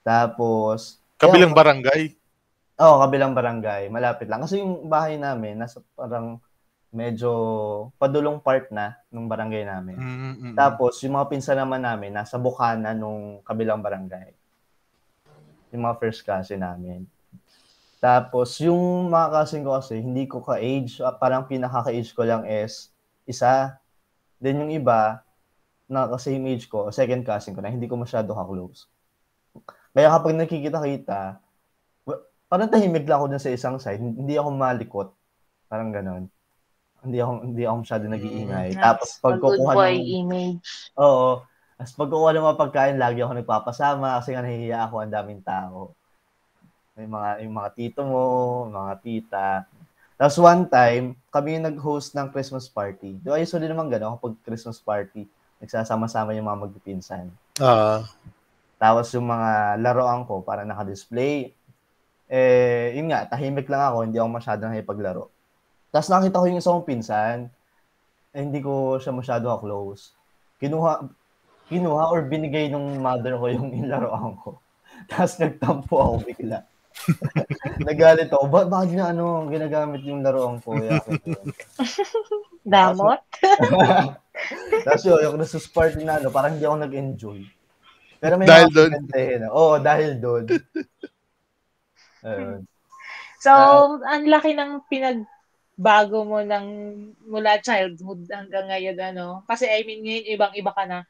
Tapos, 0.00 1.00
kabilang 1.20 1.52
barangay? 1.52 2.16
Oo, 2.80 2.98
oh, 2.98 2.98
kabilang 3.04 3.36
barangay. 3.36 3.92
Malapit 3.92 4.26
lang. 4.26 4.42
Kasi 4.42 4.58
yung 4.64 4.88
bahay 4.88 5.20
namin, 5.20 5.60
nasa 5.60 5.84
parang 5.94 6.40
medyo 6.94 7.30
padulong 7.98 8.38
part 8.38 8.70
na 8.70 8.94
ng 9.10 9.26
barangay 9.26 9.66
namin. 9.66 9.98
Mm-hmm. 9.98 10.52
Tapos, 10.54 11.02
yung 11.02 11.18
mga 11.18 11.26
pinsan 11.26 11.58
naman 11.58 11.82
namin, 11.82 12.14
nasa 12.14 12.38
bukana 12.38 12.94
nung 12.94 13.42
kabilang 13.42 13.82
barangay. 13.82 14.30
Yung 15.74 15.82
mga 15.82 15.98
first 15.98 16.22
cousin 16.22 16.62
namin. 16.62 17.02
Tapos, 17.98 18.62
yung 18.62 19.10
mga 19.10 19.26
cousin 19.34 19.66
ko 19.66 19.74
kasi, 19.74 19.98
hindi 19.98 20.30
ko 20.30 20.38
ka-age. 20.38 21.02
Ah, 21.02 21.18
parang 21.18 21.50
pinaka-age 21.50 22.14
ko 22.14 22.22
lang 22.22 22.46
is 22.46 22.94
isa. 23.26 23.74
Then 24.38 24.62
yung 24.62 24.70
iba, 24.70 25.26
na 25.90 26.08
same 26.16 26.46
age 26.54 26.70
ko, 26.70 26.88
second 26.94 27.26
cousin 27.26 27.58
ko 27.58 27.60
na, 27.60 27.74
hindi 27.74 27.90
ko 27.90 27.98
masyado 27.98 28.30
ka-close. 28.30 28.86
Kaya 29.90 30.14
kapag 30.14 30.38
nakikita-kita, 30.38 31.42
parang 32.46 32.70
tahimik 32.70 33.02
lang 33.02 33.18
ako 33.18 33.26
dun 33.34 33.42
sa 33.42 33.50
isang 33.50 33.82
side. 33.82 33.98
Hindi 33.98 34.38
ako 34.38 34.54
malikot. 34.54 35.08
Parang 35.66 35.90
ganon 35.90 36.30
hindi 37.04 37.18
ako 37.20 37.32
hindi 37.44 37.62
ako 37.68 37.76
masyado 37.84 38.04
nag-iingay. 38.08 38.68
Mm, 38.74 38.80
Tapos 38.80 39.08
pag 39.20 39.36
kukuha 39.38 39.72
ng 39.76 40.04
image. 40.24 40.68
Oo. 40.96 41.44
Tapos 41.76 41.92
pag 41.94 42.10
kukuha 42.10 42.30
ng 42.32 42.46
mga 42.48 42.60
pagkain, 42.60 42.96
lagi 42.96 43.20
ako 43.20 43.32
nagpapasama 43.36 44.18
kasi 44.18 44.32
nga 44.32 44.42
nahihiya 44.42 44.78
ako 44.88 44.94
ang 45.04 45.12
daming 45.12 45.42
tao. 45.44 45.92
May 46.96 47.06
mga 47.10 47.28
yung 47.44 47.54
mga 47.54 47.70
tito 47.76 48.00
mo, 48.06 48.24
mga 48.70 48.94
tita. 49.04 49.48
Tapos 50.14 50.38
one 50.38 50.64
time, 50.70 51.18
kami 51.28 51.58
yung 51.58 51.66
nag-host 51.68 52.14
ng 52.14 52.30
Christmas 52.30 52.70
party. 52.70 53.18
Di 53.18 53.26
ba 53.28 53.36
usually 53.36 53.66
naman 53.66 53.90
gano'n 53.90 54.16
kapag 54.16 54.38
Christmas 54.46 54.78
party, 54.78 55.26
nagsasama-sama 55.58 56.32
yung 56.38 56.46
mga 56.46 56.70
magpipinsan. 56.70 57.28
Ah. 57.58 58.00
Uh. 58.00 58.00
Tapos 58.78 59.10
yung 59.16 59.26
mga 59.26 59.80
laruan 59.82 60.22
ko 60.28 60.44
para 60.44 60.62
naka-display. 60.62 61.50
Eh, 62.30 62.94
yun 62.96 63.10
nga, 63.10 63.26
tahimik 63.28 63.68
lang 63.68 63.80
ako, 63.80 63.96
hindi 64.06 64.18
ako 64.20 64.28
masyadong 64.28 64.70
nakipaglaro. 64.74 65.33
Tapos 65.94 66.10
nakita 66.10 66.42
ko 66.42 66.46
yung 66.50 66.58
isang 66.58 66.82
pinsan, 66.82 67.46
eh, 68.34 68.42
hindi 68.42 68.58
ko 68.58 68.98
siya 68.98 69.14
masyado 69.14 69.46
close. 69.62 70.10
Kinuha, 70.58 71.06
kinuha 71.70 72.10
or 72.10 72.26
binigay 72.26 72.66
nung 72.66 72.98
mother 72.98 73.38
ko 73.38 73.46
yung 73.46 73.70
ilaroan 73.70 74.34
ko. 74.42 74.58
Tapos 75.10 75.38
nagtampo 75.38 75.94
ako 75.94 76.14
bigla. 76.26 76.66
Nagalit 77.86 78.26
ako. 78.34 78.50
Ba 78.50 78.66
bakit 78.66 78.98
niya 78.98 79.14
ano, 79.14 79.46
ginagamit 79.46 80.02
yung 80.02 80.26
laruan 80.26 80.58
ko? 80.58 80.74
Damot? 82.66 83.22
Tapos 84.82 85.02
yun, 85.06 85.22
yung 85.22 85.38
Christmas 85.38 85.70
party 85.70 86.02
na 86.02 86.18
ano, 86.18 86.34
parang 86.34 86.58
hindi 86.58 86.66
ako 86.66 86.76
nag-enjoy. 86.82 87.40
Pero 88.18 88.34
may 88.34 88.50
dahil 88.50 88.70
doon? 88.74 88.90
Oo, 89.46 89.78
dahil 89.78 90.10
doon. 90.18 90.44
Uh, 92.24 92.58
so, 93.38 93.52
uh, 93.52 94.00
ang 94.10 94.26
laki 94.26 94.58
ng 94.58 94.82
pinag 94.90 95.22
bago 95.74 96.22
mo 96.22 96.38
ng 96.38 96.66
mula 97.26 97.58
childhood 97.58 98.26
hanggang 98.30 98.70
ngayon 98.70 98.98
ano? 98.98 99.42
Kasi 99.50 99.66
I 99.66 99.82
mean 99.82 100.06
ngayon 100.06 100.26
ibang-iba 100.38 100.72
ka 100.74 100.84
na. 100.86 101.02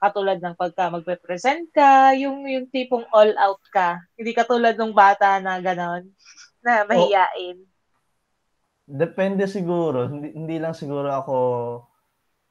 Katulad 0.00 0.40
ng 0.40 0.56
pagka 0.56 0.88
magpe-present 0.88 1.68
ka 1.76 2.16
yung 2.16 2.48
yung 2.48 2.68
tipong 2.72 3.04
all 3.12 3.32
out 3.36 3.60
ka. 3.68 4.00
Hindi 4.16 4.32
katulad 4.32 4.76
ng 4.76 4.96
bata 4.96 5.36
na 5.40 5.60
ganon 5.60 6.08
na 6.64 6.88
mahiyain. 6.88 7.60
Oh, 7.60 7.68
depende 8.88 9.44
siguro. 9.44 10.08
Hindi, 10.08 10.32
hindi 10.32 10.56
lang 10.56 10.72
siguro 10.72 11.08
ako 11.12 11.36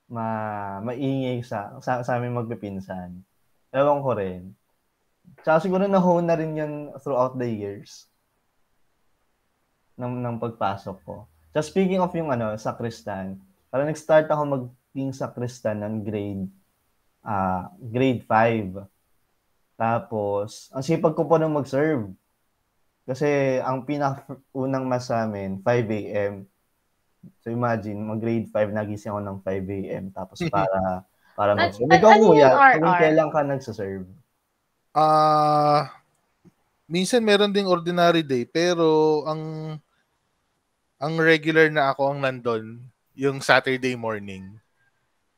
ma 0.10 0.26
maingay 0.82 1.42
sa 1.46 1.78
sa, 1.82 2.02
sa 2.02 2.18
aming 2.18 2.38
magpipinsan. 2.38 3.18
Ewan 3.74 4.02
ko 4.02 4.14
rin. 4.18 4.54
Tsaka 5.46 5.62
siguro 5.62 5.86
na-hone 5.86 6.26
na 6.26 6.38
rin 6.38 6.58
yan 6.58 6.74
throughout 7.02 7.38
the 7.38 7.46
years. 7.46 8.10
Ng, 9.98 10.26
ng 10.26 10.38
pagpasok 10.42 10.98
ko. 11.06 11.30
So 11.54 11.66
speaking 11.66 11.98
of 12.02 12.14
yung 12.14 12.30
ano, 12.30 12.54
sa 12.62 12.78
Kristan, 12.78 13.42
parang 13.74 13.90
nag-start 13.90 14.30
ako 14.30 14.44
maging 14.46 15.12
sa 15.14 15.34
Kristan 15.34 15.82
ng 15.82 16.06
grade 16.06 16.46
uh, 17.26 17.70
grade 17.80 18.24
5. 18.26 18.86
Tapos, 19.80 20.68
ang 20.76 20.84
sipag 20.84 21.16
ko 21.16 21.24
pa 21.26 21.40
nung 21.40 21.56
mag-serve. 21.56 22.12
Kasi 23.10 23.58
ang 23.64 23.88
pinaka-unang 23.88 24.86
mas 24.86 25.10
sa 25.10 25.26
amin, 25.26 25.58
5 25.66 25.66
a.m. 25.90 26.34
So 27.42 27.50
imagine, 27.50 27.98
mag-grade 27.98 28.48
5, 28.54 28.70
nagising 28.70 29.10
ako 29.10 29.22
ng 29.24 29.38
5 29.42 29.78
a.m. 29.80 30.04
Tapos 30.14 30.38
para 30.54 31.02
para 31.34 31.52
mag-serve. 31.58 31.90
Ikaw, 31.90 32.10
ano 32.12 32.26
kuya, 32.30 32.50
kung 32.78 32.96
kailan 33.00 33.30
ka 33.34 33.40
nagsaserve? 33.42 34.06
Ah, 34.94 35.02
uh, 35.02 35.80
minsan 36.86 37.24
meron 37.24 37.54
ding 37.54 37.70
ordinary 37.70 38.22
day, 38.22 38.44
pero 38.46 39.22
ang 39.26 39.42
ang 41.00 41.16
regular 41.16 41.72
na 41.72 41.96
ako 41.96 42.12
ang 42.12 42.20
nandun, 42.20 42.84
yung 43.16 43.40
Saturday 43.40 43.96
morning. 43.96 44.60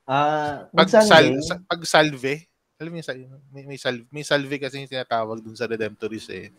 Ah, 0.09 0.65
uh, 0.65 0.73
pag, 0.73 0.89
sal, 0.89 1.37
pag 1.69 1.81
salve, 1.85 2.49
alam 2.81 2.89
mo 2.89 2.97
yung 2.97 3.07
may, 3.53 3.63
may, 3.69 3.79
salve, 3.79 4.03
may 4.09 4.25
salve 4.25 4.57
kasi 4.57 4.81
yung 4.81 4.89
tinatawag 4.89 5.37
dun 5.37 5.53
sa 5.53 5.69
Redemptorist 5.69 6.33
eh. 6.33 6.49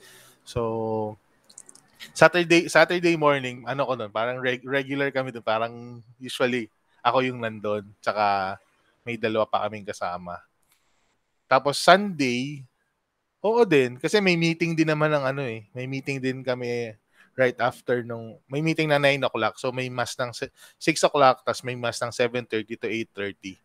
So, 0.46 1.18
Saturday 2.14 2.70
Saturday 2.70 3.18
morning, 3.18 3.66
ano 3.66 3.82
ko 3.86 3.98
nun, 3.98 4.10
parang 4.10 4.38
reg- 4.38 4.66
regular 4.66 5.10
kami 5.10 5.34
dun, 5.34 5.42
parang 5.42 5.98
usually 6.22 6.70
ako 7.02 7.26
yung 7.26 7.42
nandun, 7.42 7.82
tsaka 7.98 8.56
may 9.02 9.18
dalawa 9.18 9.46
pa 9.50 9.66
kaming 9.66 9.86
kasama. 9.86 10.38
Tapos 11.50 11.78
Sunday, 11.82 12.62
oo 13.42 13.66
din, 13.66 13.98
kasi 13.98 14.22
may 14.22 14.38
meeting 14.38 14.78
din 14.78 14.94
naman 14.94 15.10
ng 15.10 15.24
ano 15.26 15.42
eh, 15.42 15.66
may 15.74 15.90
meeting 15.90 16.22
din 16.22 16.46
kami 16.46 16.94
right 17.36 17.56
after 17.60 18.04
nung, 18.04 18.36
may 18.48 18.60
meeting 18.60 18.92
na 18.92 19.00
9 19.00 19.28
o'clock, 19.28 19.56
so 19.56 19.72
may 19.72 19.88
mass 19.88 20.16
ng 20.20 20.32
6 20.32 20.50
o'clock, 21.08 21.44
tapos 21.44 21.64
may 21.64 21.76
mass 21.76 22.00
ng 22.02 22.12
7.30 22.12 22.76
to 22.76 22.88
8.30. 22.88 23.56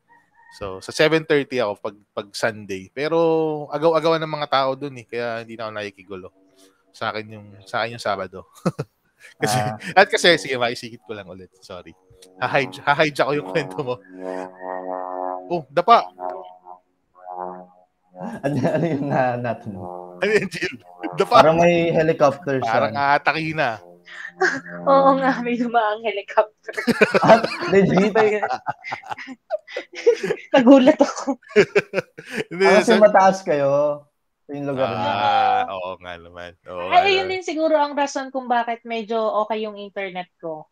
So, 0.55 0.79
sa 0.79 0.95
7.30 0.95 1.59
ako 1.59 1.73
pag, 1.83 1.95
pag 2.15 2.27
Sunday. 2.31 2.87
Pero, 2.95 3.67
agaw-agawan 3.67 4.23
ng 4.23 4.35
mga 4.39 4.47
tao 4.47 4.69
dun 4.79 4.95
eh, 4.95 5.05
kaya 5.05 5.43
hindi 5.43 5.59
na 5.59 5.67
ako 5.67 5.73
nakikigulo. 5.75 6.27
Sa 6.95 7.11
akin 7.11 7.25
yung, 7.35 7.47
sa 7.67 7.83
akin 7.83 7.99
yung 7.99 8.03
Sabado. 8.03 8.47
kasi, 9.43 9.57
ah. 9.59 9.75
At 9.99 10.07
kasi, 10.07 10.39
sige, 10.39 10.55
maisikit 10.55 11.03
ko 11.03 11.11
lang 11.11 11.27
ulit. 11.27 11.51
Sorry. 11.59 11.91
Ha-hijack 12.39 13.27
ko 13.27 13.33
yung 13.35 13.49
kwento 13.51 13.77
mo. 13.83 13.95
Oh, 15.51 15.63
dapa. 15.67 16.07
ano, 18.45 18.55
ano 18.57 18.85
yung 18.85 19.05
na, 19.09 19.21
natunog? 19.37 19.89
Ano 20.17 20.31
yung 20.33 20.49
Jill? 20.49 20.75
The 21.21 21.25
Parang 21.29 21.61
may 21.61 21.93
helicopter 21.93 22.57
siya. 22.57 22.73
Parang 22.73 22.95
ataki 22.97 23.53
na. 23.53 23.77
Oo 24.89 25.13
nga, 25.21 25.45
may 25.45 25.61
dumaang 25.61 26.01
helicopter. 26.01 26.73
At 27.21 27.45
legit. 27.69 28.17
Nagulat 30.57 30.97
ako. 30.97 31.37
Hindi, 32.49 32.63
ah, 32.65 32.81
kasi 32.81 32.97
mataas 32.97 33.45
kayo 33.45 34.01
yung 34.49 34.65
lugar 34.73 34.89
niya. 34.89 35.13
Ah, 35.13 35.63
oo 35.75 35.99
nga 35.99 36.13
naman. 36.17 36.55
Oo, 36.65 36.89
Ay, 36.89 37.19
yun 37.19 37.27
din 37.27 37.43
siguro 37.43 37.75
ang 37.77 37.93
rason 37.93 38.31
kung 38.31 38.47
bakit 38.47 38.81
medyo 38.87 39.19
okay 39.45 39.67
yung 39.67 39.75
internet 39.75 40.31
ko. 40.39 40.65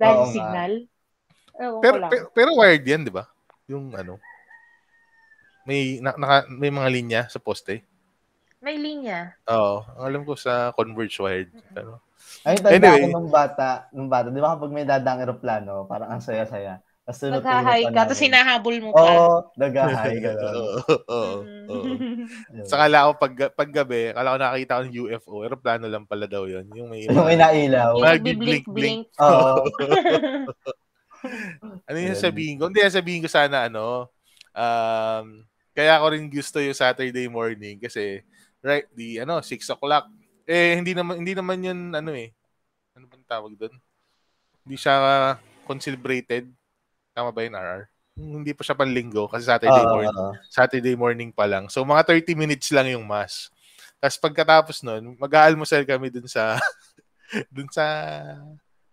Dahil 0.00 0.18
oo, 0.26 0.32
signal. 0.32 0.72
Ewan 1.60 1.82
pero, 1.84 1.96
pero, 2.08 2.24
pero 2.32 2.50
wired 2.56 2.82
yan, 2.82 3.04
di 3.04 3.12
ba? 3.12 3.28
Yung 3.68 3.92
ano, 3.92 4.16
may 5.66 6.02
na, 6.02 6.14
naka, 6.18 6.36
may 6.50 6.70
mga 6.70 6.88
linya 6.90 7.22
sa 7.30 7.38
poste. 7.38 7.82
May 8.62 8.78
linya. 8.78 9.34
Oo. 9.50 9.82
Ang 9.98 10.04
alam 10.06 10.22
ko 10.22 10.38
sa 10.38 10.70
Converge 10.72 11.18
Wired. 11.18 11.50
Pero, 11.74 11.98
Ay, 12.46 12.54
tanda 12.62 12.94
anyway. 12.94 13.10
ko 13.10 13.18
nung 13.18 13.30
bata, 13.30 13.90
nung 13.90 14.06
bata, 14.06 14.30
di 14.30 14.38
ba 14.38 14.54
kapag 14.54 14.70
may 14.70 14.86
dadang 14.86 15.18
eroplano, 15.18 15.82
parang 15.90 16.14
ang 16.14 16.22
saya-saya. 16.22 16.78
As 17.02 17.18
in, 17.26 17.34
Naghahay 17.34 17.82
natulog 17.82 17.90
ka, 17.90 17.90
pa 17.90 17.98
tapos 18.06 18.18
hinahabol 18.22 18.76
mo 18.78 18.90
Oo, 18.94 18.96
pa. 19.42 19.50
naghahay 19.58 20.14
ka. 20.22 20.30
Oo, 20.38 20.70
oo, 20.86 21.20
oo. 21.66 21.82
Yun. 22.54 22.62
Sa 22.62 22.78
kala 22.78 23.10
ko 23.10 23.18
pag 23.18 23.34
paggabi, 23.58 24.14
kala 24.14 24.30
ko 24.30 24.38
nakakita 24.38 24.78
ko 24.78 24.82
ng 24.86 24.94
UFO, 25.02 25.34
aeroplano 25.42 25.84
lang 25.90 26.06
pala 26.06 26.30
daw 26.30 26.46
'yon. 26.46 26.62
Yung 26.70 26.94
may 26.94 27.10
Yung 27.10 27.26
inailaw. 27.26 27.98
Yung 27.98 28.06
Mga 28.06 28.14
nagbi-blink-blink. 28.22 29.02
Oo. 29.18 29.66
Ano 31.86 31.98
yung 32.02 32.18
sabihin 32.18 32.58
ko? 32.58 32.66
Hindi, 32.66 32.82
sabihin 32.90 33.22
ko 33.22 33.30
sana 33.30 33.70
ano, 33.70 34.10
um, 34.54 35.26
kaya 35.72 35.96
ako 35.96 36.06
rin 36.12 36.28
gusto 36.28 36.60
yung 36.60 36.76
Saturday 36.76 37.26
morning 37.28 37.80
kasi 37.80 38.20
right, 38.60 38.86
di 38.92 39.18
ano, 39.18 39.40
6 39.40 39.74
o'clock. 39.74 40.08
Eh, 40.44 40.76
hindi 40.78 40.92
naman, 40.92 41.24
hindi 41.24 41.34
naman 41.34 41.58
yun, 41.64 41.78
ano 41.92 42.12
eh, 42.12 42.30
ano 42.94 43.08
bang 43.08 43.24
tawag 43.26 43.52
doon? 43.56 43.74
Hindi 44.62 44.76
siya 44.78 44.94
concelebrated. 45.66 46.46
Tama 47.12 47.34
ba 47.34 47.40
yun, 47.42 47.56
RR? 47.56 47.82
Hindi 48.12 48.52
pa 48.52 48.62
siya 48.62 48.76
panlinggo 48.76 49.24
kasi 49.26 49.48
Saturday 49.48 49.84
Oo, 49.88 49.92
morning. 49.96 50.16
oo. 50.16 50.32
Saturday 50.52 50.96
morning 50.96 51.30
pa 51.32 51.48
lang. 51.48 51.72
So, 51.72 51.80
mga 51.82 52.04
30 52.04 52.36
minutes 52.36 52.68
lang 52.68 52.92
yung 52.92 53.08
mass. 53.08 53.48
Tapos 53.96 54.18
pagkatapos 54.20 54.82
nun, 54.84 55.14
mag-aalmusal 55.16 55.86
kami 55.86 56.10
dun 56.10 56.26
sa 56.26 56.58
dun 57.54 57.70
sa 57.70 57.86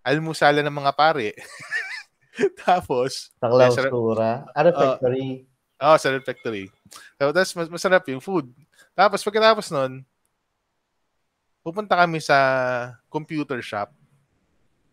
almusala 0.05 0.63
ng 0.63 0.71
mga 0.71 0.93
pare. 0.95 1.35
Tapos, 2.63 3.33
Sa. 3.35 3.49
Clausura. 3.51 4.47
Ah, 4.55 4.63
refectory. 4.63 5.48
Oh, 5.79 5.97
sa 5.97 6.11
refectory. 6.11 6.67
So, 7.15 7.31
that's 7.31 7.55
mas 7.55 7.71
masarap 7.71 8.03
yung 8.11 8.21
food. 8.21 8.51
Tapos, 8.93 9.23
pagkatapos 9.23 9.71
nun, 9.71 10.03
pupunta 11.63 11.95
kami 11.95 12.19
sa 12.23 12.37
computer 13.11 13.59
shop. 13.63 13.91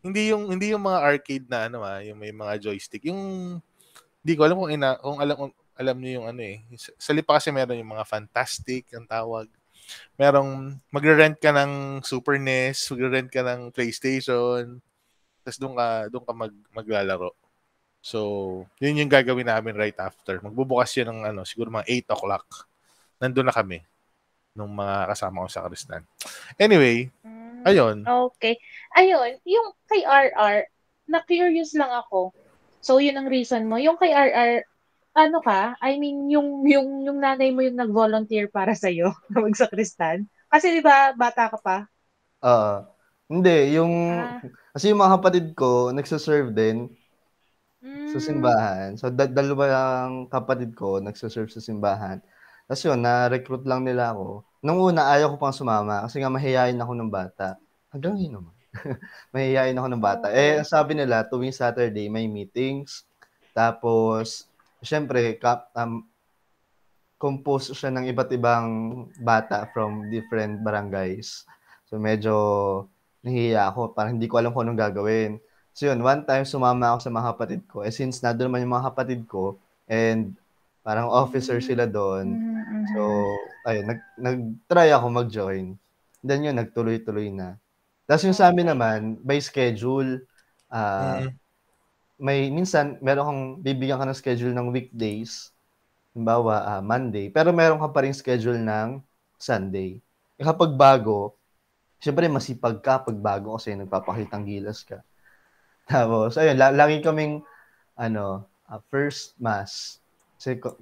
Hindi 0.02 0.30
yung 0.30 0.46
hindi 0.52 0.70
yung 0.70 0.86
mga 0.86 1.02
arcade 1.02 1.46
na 1.50 1.66
ano 1.66 1.82
ah, 1.82 1.98
yung 1.98 2.18
may 2.18 2.30
mga 2.30 2.62
joystick. 2.62 3.10
Yung 3.10 3.22
hindi 4.22 4.32
ko 4.38 4.46
alam 4.46 4.58
kung 4.58 4.70
ina 4.70 4.98
kung 5.02 5.18
alam 5.18 5.34
kung 5.34 5.52
alam 5.76 5.96
niyo 5.98 6.22
yung 6.22 6.26
ano 6.30 6.40
eh. 6.42 6.62
Sa, 6.78 6.90
sa 6.94 7.10
Lipa 7.12 7.36
kasi 7.38 7.50
meron 7.50 7.78
yung 7.78 7.90
mga 7.90 8.06
fantastic 8.06 8.86
ang 8.94 9.06
tawag. 9.06 9.50
Merong 10.18 10.78
magre-rent 10.90 11.38
ka 11.38 11.54
ng 11.54 12.02
Super 12.02 12.38
NES, 12.40 12.90
magre-rent 12.90 13.30
ka 13.30 13.42
ng 13.44 13.70
PlayStation. 13.70 14.78
Tapos 15.42 15.58
doon 15.62 15.74
ka 15.78 15.86
doon 16.10 16.24
ka 16.26 16.32
mag, 16.34 16.54
maglalaro. 16.74 17.30
So, 18.06 18.20
yun 18.78 19.02
yung 19.02 19.10
gagawin 19.10 19.50
namin 19.50 19.74
right 19.74 19.98
after. 19.98 20.38
Magbubukas 20.38 20.94
yun 20.94 21.10
ng 21.10 21.20
ano, 21.26 21.42
siguro 21.42 21.74
mga 21.74 21.90
8 22.06 22.14
o'clock. 22.14 22.46
Nandun 23.18 23.50
na 23.50 23.50
kami 23.50 23.82
nung 24.54 24.70
mga 24.70 25.10
kasama 25.10 25.42
ko 25.42 25.48
sa 25.50 25.66
Kristan. 25.66 26.06
Anyway, 26.54 27.10
Mm, 27.26 27.66
ayun. 27.66 27.96
Okay. 28.06 28.62
Ayun, 28.94 29.42
yung 29.42 29.74
kay 29.90 30.06
RR, 30.06 30.70
na-curious 31.10 31.74
lang 31.74 31.90
ako. 31.90 32.30
So, 32.78 33.02
yun 33.02 33.18
ang 33.18 33.26
reason 33.26 33.66
mo. 33.66 33.74
Yung 33.74 33.98
kay 33.98 34.14
RR, 34.14 34.62
ano 35.18 35.42
ka? 35.42 35.74
I 35.82 35.98
mean, 35.98 36.30
yung, 36.30 36.62
yung, 36.62 37.02
yung 37.02 37.18
nanay 37.18 37.50
mo 37.50 37.66
yung 37.66 37.74
nag-volunteer 37.74 38.46
para 38.54 38.78
sa'yo 38.78 39.10
na 39.34 39.42
magsakristan. 39.42 40.30
Kasi 40.46 40.78
di 40.78 40.82
ba, 40.84 41.10
bata 41.10 41.50
ka 41.50 41.58
pa? 41.58 41.90
Oo. 42.46 42.86
Hindi, 43.26 43.74
yung... 43.74 44.14
Ah. 44.14 44.38
Kasi 44.70 44.94
yung 44.94 45.02
mga 45.02 45.18
kapatid 45.18 45.46
ko, 45.58 45.90
nagsaserve 45.90 46.54
din 46.54 46.86
sa 48.06 48.18
Mm. 48.18 48.26
simbahan. 48.26 48.88
So, 48.96 49.10
da- 49.10 49.30
dalawang 49.30 50.30
kapatid 50.30 50.72
ko 50.74 50.98
nagsaserve 51.02 51.50
sa 51.50 51.62
simbahan. 51.62 52.22
Tapos 52.66 52.82
yun, 52.82 52.98
na-recruit 52.98 53.62
lang 53.66 53.86
nila 53.86 54.10
ako. 54.14 54.42
Nung 54.62 54.82
una, 54.82 55.10
ayaw 55.14 55.34
ko 55.34 55.36
pang 55.38 55.54
sumama 55.54 56.02
kasi 56.06 56.18
nga 56.18 56.30
mahihayin 56.32 56.78
ako 56.82 56.92
ng 56.98 57.10
bata. 57.10 57.58
Hanggang 57.94 58.18
ngayon 58.18 58.34
naman. 58.42 58.54
mahihayin 59.34 59.78
ako 59.78 59.88
ng 59.88 60.02
bata. 60.02 60.26
Eh, 60.34 60.58
ang 60.60 60.68
sabi 60.68 60.98
nila, 60.98 61.22
tuwing 61.24 61.54
Saturday, 61.54 62.10
may 62.10 62.26
meetings. 62.26 63.06
Tapos, 63.54 64.50
syempre, 64.82 65.38
kap, 65.38 65.70
um, 65.78 66.02
compose 67.16 67.72
siya 67.72 67.88
ng 67.94 68.10
iba't 68.12 68.30
ibang 68.36 68.66
bata 69.24 69.70
from 69.72 70.10
different 70.12 70.60
barangays. 70.60 71.48
So, 71.88 71.96
medyo 71.96 72.34
nahihiya 73.24 73.72
ako. 73.72 73.96
Parang 73.96 74.18
hindi 74.18 74.28
ko 74.28 74.36
alam 74.42 74.52
kung 74.52 74.68
anong 74.68 74.82
gagawin. 74.90 75.40
So 75.76 75.92
yun, 75.92 76.00
one 76.00 76.24
time 76.24 76.48
sumama 76.48 76.96
ako 76.96 76.98
sa 77.04 77.12
mga 77.12 77.26
kapatid 77.36 77.60
ko. 77.68 77.84
Eh 77.84 77.92
since 77.92 78.24
nandun 78.24 78.48
naman 78.48 78.64
yung 78.64 78.74
mga 78.80 78.88
kapatid 78.96 79.20
ko 79.28 79.60
and 79.84 80.32
parang 80.80 81.12
officer 81.12 81.60
sila 81.60 81.84
doon. 81.84 82.40
Mhm, 82.40 82.84
So, 82.96 83.00
ayun, 83.68 83.84
nag, 83.84 84.00
nag-try 84.16 84.88
ako 84.96 85.06
mag-join. 85.12 85.76
Then 86.24 86.48
yun, 86.48 86.56
nagtuloy-tuloy 86.56 87.28
na. 87.28 87.60
Tapos 88.08 88.24
yung 88.24 88.38
sa 88.38 88.48
amin 88.48 88.72
naman, 88.72 89.20
by 89.20 89.36
schedule, 89.42 90.24
Mm. 90.72 91.28
may 92.16 92.48
minsan, 92.48 92.96
meron 93.04 93.26
kang, 93.28 93.42
bibigyan 93.60 94.00
ka 94.00 94.08
ng 94.08 94.16
schedule 94.16 94.54
ng 94.56 94.72
weekdays. 94.72 95.52
Halimbawa, 96.16 96.54
ah, 96.64 96.82
Monday. 96.82 97.28
Pero 97.28 97.52
meron 97.52 97.82
ka 97.82 97.88
pa 97.92 98.00
rin 98.06 98.16
schedule 98.16 98.56
ng 98.62 99.04
Sunday. 99.36 100.00
Eh, 100.40 100.44
kapag 100.46 100.72
bago, 100.72 101.36
syempre 102.00 102.28
masipag 102.32 102.80
ka 102.80 103.02
pag 103.04 103.18
bago 103.18 103.60
kasi 103.60 103.76
nagpapakitang 103.76 104.46
gilas 104.48 104.80
ka. 104.86 105.04
Tapos, 105.90 106.34
ayun, 106.34 106.58
la- 106.58 106.74
lagi 106.74 106.98
kaming, 106.98 107.40
ano, 107.94 108.44
ah, 108.66 108.82
first 108.90 109.38
mass. 109.38 110.02
Kasi 110.36 110.58
ko- 110.58 110.78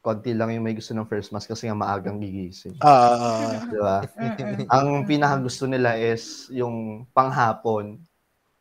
konti 0.00 0.32
lang 0.32 0.50
yung 0.50 0.64
may 0.64 0.74
gusto 0.74 0.90
ng 0.96 1.06
first 1.06 1.30
mass 1.30 1.46
kasi 1.46 1.68
nga 1.68 1.76
maagang 1.76 2.18
gigising. 2.18 2.74
Ah, 2.80 3.60
Di 3.68 3.78
ba? 3.78 4.02
Mm-mm. 4.20 4.66
Ang 4.72 4.88
pinaka 5.04 5.36
gusto 5.38 5.68
nila 5.68 5.94
is 5.96 6.48
yung 6.50 7.06
panghapon. 7.12 8.00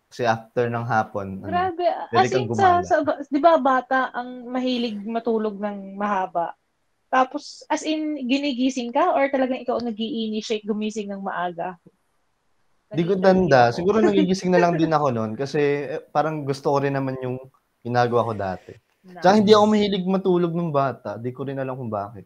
Kasi 0.10 0.25
after 0.25 0.67
ng 0.69 0.86
hapon, 0.89 1.38
ano, 1.45 1.69
Grabe. 1.69 1.86
pwede 2.10 2.25
As 2.25 2.34
kang 2.34 2.47
in, 2.49 2.58
sa, 2.58 2.67
sa, 2.82 2.95
di 3.30 3.39
ba 3.39 3.62
bata 3.62 4.10
ang 4.10 4.49
mahilig 4.49 4.97
matulog 5.06 5.62
ng 5.62 5.93
mahaba? 5.93 6.58
Tapos, 7.10 7.65
as 7.69 7.82
in, 7.86 8.17
ginigising 8.30 8.93
ka 8.93 9.13
or 9.17 9.30
talagang 9.34 9.62
ikaw 9.62 9.78
nag 9.82 9.97
initiate 9.97 10.65
gumising 10.65 11.10
ng 11.10 11.21
maaga? 11.21 11.78
Di 12.89 13.04
ko 13.04 13.13
tanda. 13.15 13.69
ako. 13.69 13.75
Siguro 13.75 13.97
nagigising 13.99 14.49
na 14.49 14.60
lang 14.60 14.73
din 14.73 14.89
ako 14.89 15.08
noon 15.15 15.32
kasi 15.34 15.62
eh, 15.86 16.02
parang 16.06 16.41
gusto 16.41 16.69
ko 16.69 16.78
rin 16.80 16.91
naman 16.91 17.15
yung 17.19 17.38
ginagawa 17.80 18.23
ko 18.23 18.34
dati. 18.34 18.73
Na- 19.02 19.21
Tsaka 19.21 19.38
hindi 19.38 19.54
ako 19.54 19.65
mahilig 19.65 20.06
matulog 20.06 20.52
ng 20.52 20.69
bata. 20.69 21.15
Di 21.15 21.30
ko 21.30 21.43
rin 21.43 21.56
alam 21.56 21.73
kung 21.73 21.88
bakit. 21.88 22.25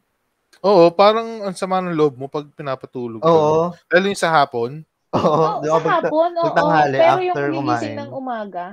Oo, 0.60 0.88
parang 0.90 1.44
ang 1.44 1.54
sama 1.54 1.80
ng 1.80 1.92
loob 1.92 2.16
mo 2.16 2.26
pag 2.26 2.48
pinapatulog. 2.50 3.20
ka. 3.20 3.28
Oo. 3.28 3.76
Lalo 3.76 4.06
yung 4.06 4.18
sa 4.18 4.32
hapon. 4.34 4.86
Oo. 5.12 5.20
Oo, 5.20 5.60
di 5.60 5.68
sa 5.68 5.72
ako 5.72 5.80
pagta- 5.82 5.96
hapon, 6.02 6.30
oo. 6.32 6.44
pagtanghali, 6.44 6.96
Pero 6.96 7.12
after 7.14 7.46
yung 7.46 7.58
kumain. 7.60 7.96
ng 7.98 8.12
umaga, 8.12 8.66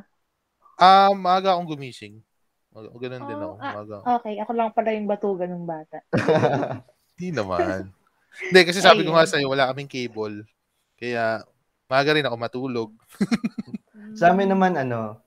Ah, 0.74 1.12
maaga 1.12 1.52
akong 1.52 1.68
gumising. 1.68 2.24
Ganun 2.72 3.20
din 3.20 3.36
ako. 3.36 3.52
Oh, 3.52 3.60
ah. 3.60 3.72
Maaga. 3.74 3.96
okay, 4.16 4.40
ako 4.40 4.50
lang 4.54 4.70
pala 4.70 4.96
yung 4.96 5.04
batugan 5.04 5.50
ng 5.50 5.66
bata. 5.66 6.00
Hindi 7.12 7.36
naman. 7.36 7.92
Hindi, 8.40 8.60
kasi 8.64 8.80
sabi 8.80 9.04
ko 9.04 9.12
nga 9.12 9.26
Ayun. 9.26 9.32
sa'yo, 9.36 9.46
wala 9.46 9.68
kaming 9.68 9.90
cable. 9.90 10.48
Kaya, 10.96 11.44
maaga 11.90 12.14
rin 12.14 12.22
ako 12.24 12.36
matulog. 12.38 12.90
Sa 14.18 14.30
amin 14.30 14.48
naman, 14.48 14.78
ano, 14.78 15.18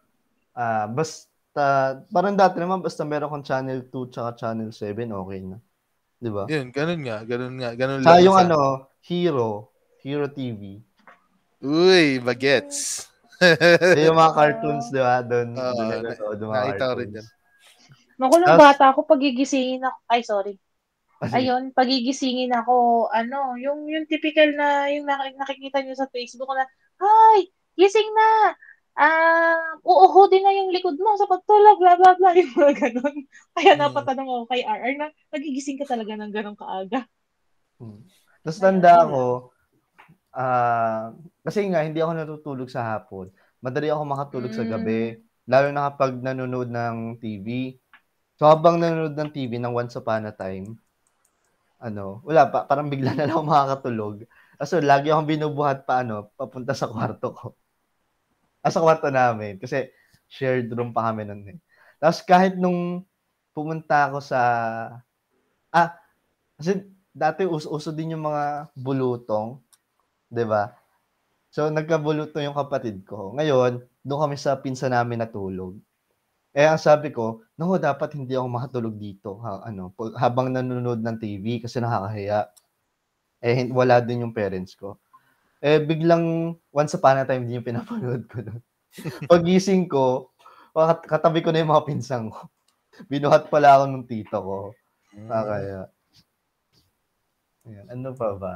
ah 0.56 0.88
basta, 0.88 1.66
parang 2.08 2.34
dati 2.34 2.58
naman, 2.58 2.80
basta 2.80 3.04
meron 3.04 3.30
kang 3.30 3.46
channel 3.46 3.84
2 3.84 4.10
tsaka 4.10 4.32
channel 4.34 4.72
7, 4.72 5.12
okay 5.12 5.40
na. 5.44 5.58
Di 6.18 6.32
ba? 6.32 6.48
Yun, 6.48 6.72
ganun 6.72 7.04
nga. 7.04 7.18
Ganun 7.22 7.56
nga. 7.60 7.70
Ganun 7.76 8.00
Sa 8.00 8.16
lang. 8.16 8.24
yung 8.24 8.38
sa- 8.40 8.48
ano, 8.48 8.60
Hero, 9.04 9.68
Hero 10.00 10.32
TV. 10.32 10.80
Uy, 11.60 12.20
bagets. 12.20 13.12
So, 13.44 14.00
yung 14.00 14.16
mga 14.16 14.32
cartoons, 14.32 14.88
di 14.88 15.04
ba? 15.04 15.20
Doon, 15.20 15.52
Oo, 15.52 15.76
doon 15.76 15.84
na- 15.84 16.00
nanonood 16.00 16.38
yung 16.40 16.48
mga 16.48 16.60
nakita 16.64 16.84
ko 16.86 16.94
rin 16.96 17.10
cartoons. 17.12 17.30
Makulang 18.14 18.48
Tapos- 18.48 18.64
bata 18.64 18.84
ako, 18.94 19.00
pagigisingin 19.04 19.84
ako, 19.84 19.98
ay 20.08 20.22
sorry. 20.24 20.54
Kasi, 21.24 21.40
Ayun, 21.40 21.72
pagigisingin 21.72 22.52
ako, 22.52 23.08
ano, 23.10 23.56
yung 23.56 23.88
yung 23.88 24.04
typical 24.12 24.52
na 24.60 24.92
yung 24.92 25.08
nak- 25.08 25.40
nakikita 25.40 25.80
niyo 25.80 25.96
sa 25.96 26.12
Facebook 26.12 26.52
na, 26.52 26.68
"Hi, 27.00 27.48
gising 27.80 28.12
na. 28.12 28.30
Ah, 28.94 29.74
uuhudin 29.82 30.44
na 30.46 30.54
yung 30.54 30.70
likod 30.70 31.00
mo 31.00 31.16
sa 31.18 31.26
pagtulog, 31.26 31.80
bla 31.80 31.96
bla 31.98 32.14
bla." 32.20 32.30
Yung 32.40 32.52
mga 32.54 32.74
ganun. 32.78 33.16
Kaya 33.56 33.74
Hmm. 33.74 33.82
napatanong 33.88 34.28
ako 34.30 34.44
kay 34.52 34.62
RR 34.62 34.94
na 35.00 35.08
nagigising 35.34 35.80
ka 35.82 35.88
talaga 35.90 36.14
ng 36.14 36.30
ganun 36.30 36.60
kaaga. 36.60 37.08
Hmm. 37.80 38.04
Tapos 38.44 38.60
tanda 38.60 38.92
ako, 39.08 39.24
ah 40.36 41.14
kasi 41.46 41.66
nga, 41.72 41.82
hindi 41.86 42.00
ako 42.04 42.12
natutulog 42.14 42.70
sa 42.70 42.84
hapon. 42.96 43.32
Madali 43.64 43.88
ako 43.90 44.04
makatulog 44.04 44.52
sa 44.52 44.68
Mm. 44.68 44.72
gabi. 44.76 45.02
Lalo 45.48 45.68
na 45.72 45.88
kapag 45.92 46.20
nanonood 46.20 46.68
ng 46.68 47.18
TV. 47.18 47.80
So, 48.36 48.48
habang 48.50 48.80
nanonood 48.82 49.16
ng 49.16 49.32
TV 49.32 49.56
ng 49.60 49.72
Once 49.72 49.96
Upon 49.96 50.28
a 50.28 50.34
Time, 50.36 50.76
ano, 51.84 52.24
wala 52.24 52.48
pa, 52.48 52.64
parang 52.64 52.88
bigla 52.88 53.12
na 53.14 53.28
lang 53.28 53.44
makakatulog. 53.50 54.24
Kaso, 54.56 54.80
lagi 54.80 55.12
akong 55.12 55.28
binubuhat 55.28 55.84
pa, 55.84 56.02
ano, 56.08 56.32
papunta 56.40 56.72
sa 56.72 56.88
kwarto 56.88 57.36
ko. 57.36 57.48
Ah, 58.64 58.72
sa 58.72 58.80
kwarto 58.80 59.12
namin. 59.12 59.60
Kasi, 59.60 59.92
shared 60.32 60.72
room 60.72 60.96
pa 60.96 61.12
kami 61.12 61.28
nun 61.28 61.44
eh. 61.52 61.60
Tapos, 62.00 62.24
kahit 62.24 62.56
nung 62.56 63.04
pumunta 63.52 64.08
ako 64.08 64.24
sa, 64.24 64.40
ah, 65.74 65.90
kasi 66.58 66.86
dati 67.14 67.46
uso-uso 67.46 67.94
din 67.94 68.18
yung 68.18 68.26
mga 68.30 68.74
bulutong, 68.78 69.62
'di 70.32 70.46
ba? 70.48 70.74
So 71.54 71.70
nagkabulutong 71.70 72.46
yung 72.50 72.58
kapatid 72.58 73.06
ko. 73.08 73.34
Ngayon, 73.38 73.84
doon 74.06 74.22
kami 74.30 74.38
sa 74.40 74.58
pinsa 74.60 74.90
namin 74.92 75.22
natulog. 75.24 75.78
Eh, 76.54 76.70
ang 76.70 76.78
sabi 76.78 77.10
ko, 77.10 77.42
no, 77.58 77.74
dapat 77.82 78.14
hindi 78.14 78.38
ako 78.38 78.46
makatulog 78.46 78.96
dito 79.02 79.42
ha, 79.42 79.66
ano, 79.66 79.90
habang 80.22 80.54
nanonood 80.54 81.02
ng 81.02 81.18
TV 81.18 81.46
kasi 81.66 81.82
nakakahiya. 81.82 82.46
Eh, 83.42 83.66
wala 83.74 83.98
din 83.98 84.22
yung 84.22 84.38
parents 84.38 84.78
ko. 84.78 85.02
Eh, 85.58 85.82
biglang, 85.82 86.54
once 86.70 86.94
upon 86.94 87.18
a 87.18 87.26
time 87.26 87.50
din 87.50 87.58
yung 87.58 87.66
pinapanood 87.66 88.30
ko 88.30 88.46
doon. 88.46 88.62
Pagising 89.34 89.90
ko, 89.90 90.30
kat- 90.78 91.10
katabi 91.10 91.42
ko 91.42 91.50
na 91.50 91.66
yung 91.66 91.74
mga 91.74 91.90
pinsang 91.90 92.30
ko. 92.30 92.46
Binuhat 93.12 93.50
pala 93.50 93.82
ako 93.82 93.84
ng 93.90 94.06
tito 94.06 94.38
ko. 94.38 94.58
Ah, 95.34 95.46
kaya. 95.50 95.82
Ayan, 97.66 97.86
ano 97.90 98.10
pa 98.14 98.30
ba? 98.38 98.56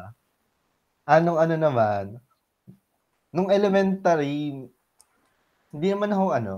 Anong 1.10 1.40
ano 1.42 1.56
naman? 1.58 2.06
Nung 3.34 3.50
elementary, 3.50 4.70
hindi 5.74 5.88
naman 5.90 6.14
ako 6.14 6.26
ano, 6.38 6.56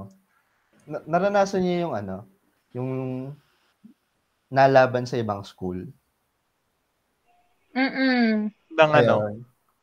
na- 0.89 1.05
naranasan 1.05 1.61
niyo 1.61 1.87
yung 1.87 1.93
ano, 1.93 2.17
yung 2.73 2.89
nalaban 4.49 5.05
sa 5.05 5.21
ibang 5.21 5.45
school. 5.45 5.85
Mm-mm. 7.77 8.49
Ng 8.49 8.91
ano? 9.05 9.15
Ayun. 9.21 9.35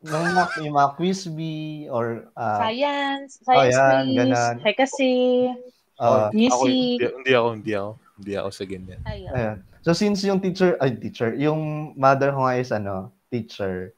Nung 0.07 0.23
mga, 0.23 0.45
yung 0.63 0.75
mga 0.77 0.91
quiz 0.99 1.21
bee 1.31 1.87
or 1.91 2.31
uh, 2.39 2.61
Science, 2.63 3.43
science 3.43 3.75
yan, 3.75 4.05
quiz, 4.07 4.19
ganun. 4.19 4.57
kasi, 4.77 5.11
uh, 5.99 6.31
ako, 6.31 6.35
music. 6.35 6.71
hindi, 6.71 7.07
hindi 7.23 7.33
ako, 7.33 7.49
hindi 7.55 7.73
ako. 7.75 7.91
Hindi 8.17 8.33
ako 8.33 8.49
sa 8.49 8.65
ganyan. 8.65 9.01
Ayun. 9.07 9.33
Ayan. 9.35 9.57
So 9.83 9.91
since 9.95 10.23
yung 10.27 10.43
teacher, 10.43 10.75
ay 10.83 10.99
teacher, 10.99 11.35
yung 11.39 11.93
mother 11.95 12.35
ko 12.35 12.47
nga 12.47 12.59
is 12.59 12.71
ano, 12.71 13.15
teacher. 13.31 13.95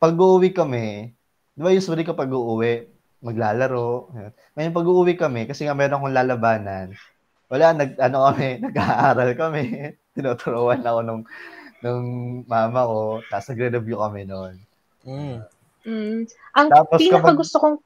Pag 0.00 0.16
uuwi 0.16 0.52
kami, 0.52 1.12
di 1.52 1.60
ba 1.60 1.72
usually 1.72 2.04
kapag 2.04 2.28
uuwi, 2.28 2.91
maglalaro. 3.22 4.10
Ngayon 4.58 4.76
pag 4.76 4.90
uuwi 4.90 5.14
kami, 5.14 5.46
kasi 5.46 5.64
nga 5.64 5.78
meron 5.78 6.02
akong 6.02 6.16
lalabanan, 6.16 6.92
wala, 7.46 7.72
nag, 7.72 7.94
ano 7.96 8.16
kami, 8.28 8.48
nag-aaral 8.66 9.30
kami. 9.38 9.64
Tinuturuan 10.18 10.84
ako 10.84 10.98
nung, 11.00 11.22
nung 11.80 12.06
mama 12.44 12.84
ko, 12.84 13.22
tapos 13.30 13.46
nagre-review 13.54 13.96
kami 13.96 14.22
noon. 14.28 14.54
Mm. 15.06 15.38
Mm. 15.82 16.18
Ang 16.54 16.68
Tapos 16.68 16.98
pinaka 17.00 17.18
kapag- 17.24 17.40
gusto 17.40 17.56
kong 17.58 17.76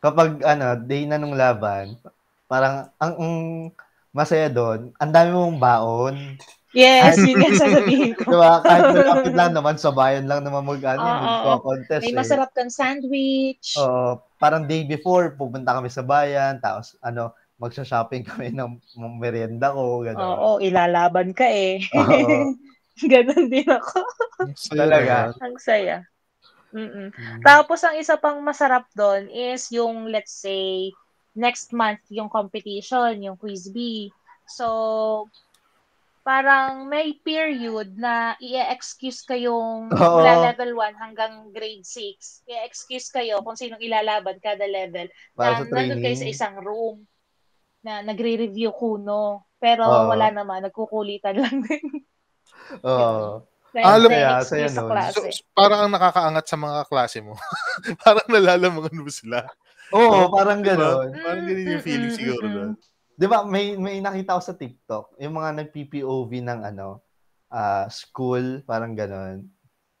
Kapag 0.00 0.30
ano, 0.48 0.66
day 0.80 1.04
na 1.04 1.20
nung 1.20 1.36
laban, 1.36 1.92
parang 2.48 2.88
ang, 2.96 3.14
ang 3.20 3.34
masaya 4.10 4.48
doon, 4.48 4.96
ang 4.96 5.12
dami 5.12 5.28
mong 5.32 5.60
baon. 5.60 6.16
Yes, 6.70 7.18
yun 7.18 7.42
yung 7.42 7.58
sasabihin 7.58 8.14
ko. 8.18 8.30
Di 8.30 8.36
ba? 8.38 8.62
Kahit 8.62 8.94
malapit 8.94 9.34
lang 9.34 9.52
naman, 9.54 9.74
sa 9.74 9.90
bayan 9.90 10.30
lang 10.30 10.46
naman 10.46 10.62
mag, 10.62 10.78
ano, 10.86 11.02
Oo, 11.02 11.10
oo. 11.10 11.24
magko-contest 11.26 12.02
May 12.06 12.14
eh. 12.14 12.18
masarap 12.18 12.50
kang 12.54 12.70
sandwich. 12.70 13.74
Oo, 13.74 14.22
parang 14.38 14.64
day 14.70 14.86
before, 14.86 15.34
pupunta 15.34 15.74
kami 15.74 15.90
sa 15.90 16.06
bayan, 16.06 16.62
tapos 16.62 16.94
ano, 17.02 17.34
magsha-shopping 17.58 18.22
kami 18.22 18.54
ng, 18.54 18.78
merienda 19.18 19.74
ko, 19.74 20.06
gano'n. 20.06 20.22
Oo, 20.22 20.50
ilalaban 20.62 21.34
ka 21.34 21.44
eh. 21.50 21.82
Oo. 21.92 22.54
Ganon 23.10 23.48
din 23.48 23.64
ako. 23.64 24.04
Talaga. 24.76 25.32
Ang 25.40 25.56
saya. 25.56 26.04
Mm-mm. 26.70 27.10
Mm. 27.10 27.40
Tapos 27.42 27.82
ang 27.82 27.96
isa 27.98 28.14
pang 28.20 28.38
masarap 28.44 28.86
doon 28.94 29.26
is 29.32 29.72
yung 29.74 30.06
let's 30.12 30.36
say 30.36 30.92
next 31.34 31.72
month 31.72 32.02
yung 32.12 32.28
competition, 32.28 33.18
yung 33.24 33.40
quiz 33.40 33.72
B. 33.72 34.08
So 34.46 35.26
parang 36.20 36.84
may 36.86 37.16
period 37.20 37.96
na 37.96 38.36
i-excuse 38.38 39.24
kayong 39.24 39.88
Oo. 39.88 40.14
mula 40.20 40.52
level 40.52 40.76
1 40.76 41.00
hanggang 41.00 41.48
grade 41.50 41.84
6. 41.84 42.44
I-excuse 42.44 43.08
kayo 43.08 43.40
kung 43.40 43.56
sinong 43.56 43.80
ilalaban 43.80 44.36
kada 44.38 44.68
level. 44.68 45.08
Para 45.32 45.64
sa 45.64 45.68
na 45.68 45.80
nandun 45.80 46.04
kayo 46.04 46.16
sa 46.16 46.28
isang 46.28 46.56
room 46.60 47.08
na 47.80 48.04
nagre-review 48.04 48.70
kuno. 48.76 49.48
Pero 49.56 49.84
Oo. 49.84 50.08
wala 50.12 50.28
naman, 50.32 50.64
nagkukulitan 50.64 51.36
lang 51.40 51.64
din. 51.64 52.04
Oo. 52.88 53.44
Dahil 53.70 53.86
Alam- 53.86 54.10
na 54.10 54.16
Kaya, 54.18 54.30
excuse 54.42 54.50
saya 54.50 54.68
sa 54.68 54.82
nun. 54.82 54.90
klase. 54.90 55.14
So, 55.14 55.20
so, 55.30 55.42
parang 55.54 55.80
ang 55.86 55.92
nakakaangat 55.94 56.44
sa 56.48 56.56
mga 56.58 56.80
klase 56.90 57.18
mo. 57.22 57.34
parang 58.04 58.26
nalalamangan 58.28 58.98
mo 58.98 59.08
sila. 59.08 59.46
Oo, 59.94 60.26
parang 60.30 60.60
Diba? 60.60 60.74
gano'n. 60.74 61.08
Parang 61.22 61.44
ganun 61.46 61.72
yung 61.78 61.84
feeling 61.86 62.10
Mm, 62.10 62.14
mm, 62.14 62.18
siguro 62.18 62.44
mm, 62.46 62.54
doon. 62.54 62.70
Di 63.20 63.28
ba, 63.28 63.44
may, 63.44 63.76
may 63.76 64.00
nakita 64.00 64.40
ko 64.40 64.40
sa 64.40 64.56
TikTok, 64.56 65.20
yung 65.20 65.36
mga 65.36 65.60
nag-PPOV 65.60 66.40
ng 66.40 66.60
ano, 66.72 67.04
ah, 67.52 67.84
school, 67.92 68.64
parang 68.64 68.96
gano'n. 68.96 69.44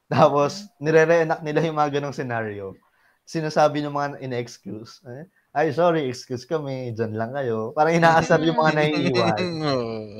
Tapos, 0.08 0.64
nire-reenact 0.80 1.44
nila 1.44 1.60
yung 1.68 1.76
mga 1.76 2.00
ganong 2.00 2.16
scenario. 2.16 2.72
Sinasabi 3.28 3.84
ng 3.84 3.92
mga 3.92 4.24
in-excuse, 4.24 5.04
eh, 5.04 5.28
ay, 5.52 5.68
sorry, 5.68 6.08
excuse 6.08 6.48
kami, 6.48 6.96
dyan 6.96 7.12
lang 7.12 7.36
kayo. 7.36 7.76
Parang 7.76 7.92
inaasar 7.92 8.40
yung 8.40 8.56
mga 8.56 8.72
naiiwan. 8.72 9.36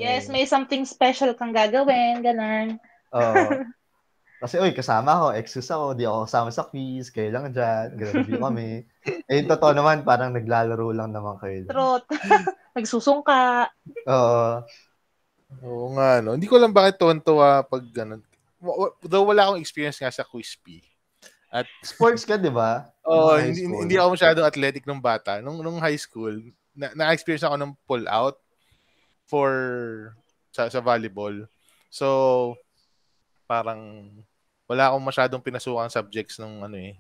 Yes, 0.01 0.29
may 0.29 0.45
something 0.45 0.85
special 0.85 1.33
kang 1.33 1.57
gagawin, 1.57 2.21
ganun. 2.21 2.77
Oo. 3.17 3.65
Kasi, 4.41 4.57
oy, 4.57 4.73
kasama 4.73 5.21
ako, 5.21 5.27
excuse 5.37 5.69
ako, 5.69 5.93
di 5.93 6.09
ako 6.09 6.25
kasama 6.25 6.49
sa 6.49 6.65
quiz, 6.65 7.13
kayo 7.13 7.29
lang 7.29 7.53
dyan, 7.53 7.93
review 8.01 8.41
kami. 8.41 8.89
Eh, 9.29 9.45
yung 9.45 9.53
totoo 9.53 9.77
naman, 9.77 10.01
parang 10.01 10.33
naglalaro 10.33 10.97
lang 10.97 11.13
naman 11.13 11.37
kayo. 11.37 11.69
Truth. 11.69 12.09
Nagsusungka. 12.77 13.69
Oo. 14.09 14.65
Oo 15.61 15.87
nga, 15.93 16.25
no. 16.25 16.41
Hindi 16.41 16.49
ko 16.49 16.57
lang 16.57 16.73
bakit 16.73 16.97
tuwan-tuwa 16.97 17.69
pag 17.69 17.85
ganun. 17.93 18.25
Though 19.05 19.29
wala 19.29 19.45
akong 19.45 19.61
experience 19.61 20.01
nga 20.01 20.09
sa 20.09 20.25
Quispy. 20.25 20.81
Sports 21.85 22.25
ka, 22.25 22.41
di 22.41 22.49
ba? 22.49 22.89
Oo, 23.05 23.37
high 23.37 23.53
hindi, 23.53 23.67
school. 23.67 23.81
hindi 23.85 23.97
ako 24.01 24.09
masyadong 24.17 24.47
athletic 24.49 24.85
nung 24.89 25.03
bata. 25.03 25.45
Nung, 25.45 25.61
nung 25.61 25.83
high 25.83 25.99
school, 26.01 26.39
na, 26.73 26.95
na-experience 26.97 27.45
ako 27.45 27.57
ng 27.61 27.73
pull-out 27.85 28.41
for 29.29 29.51
sa, 30.55 30.71
sa 30.71 30.81
volleyball. 30.81 31.45
So, 31.91 32.55
parang 33.51 34.09
wala 34.71 34.87
akong 34.87 35.03
masyadong 35.03 35.43
pinasukang 35.43 35.91
subjects 35.91 36.39
nung 36.39 36.63
ano 36.63 36.79
eh, 36.79 36.95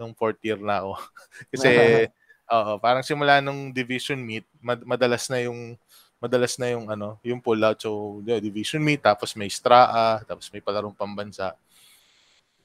nung 0.00 0.16
fourth 0.16 0.40
year 0.40 0.56
na 0.56 0.80
ako. 0.80 0.96
Kasi, 1.52 1.68
oo, 2.56 2.72
parang 2.80 3.04
simula 3.04 3.44
nung 3.44 3.68
division 3.68 4.16
meet, 4.16 4.48
mad- 4.56 4.88
madalas 4.88 5.28
na 5.28 5.44
yung 5.44 5.76
madalas 6.16 6.56
na 6.56 6.72
yung 6.72 6.88
ano, 6.88 7.20
yung 7.20 7.44
pull 7.44 7.60
out. 7.60 7.76
So, 7.76 8.24
yeah, 8.24 8.40
division 8.40 8.80
meet, 8.80 9.04
tapos 9.04 9.36
may 9.36 9.52
STRAA, 9.52 10.24
tapos 10.24 10.48
may 10.48 10.64
palarong 10.64 10.96
pambansa. 10.96 11.52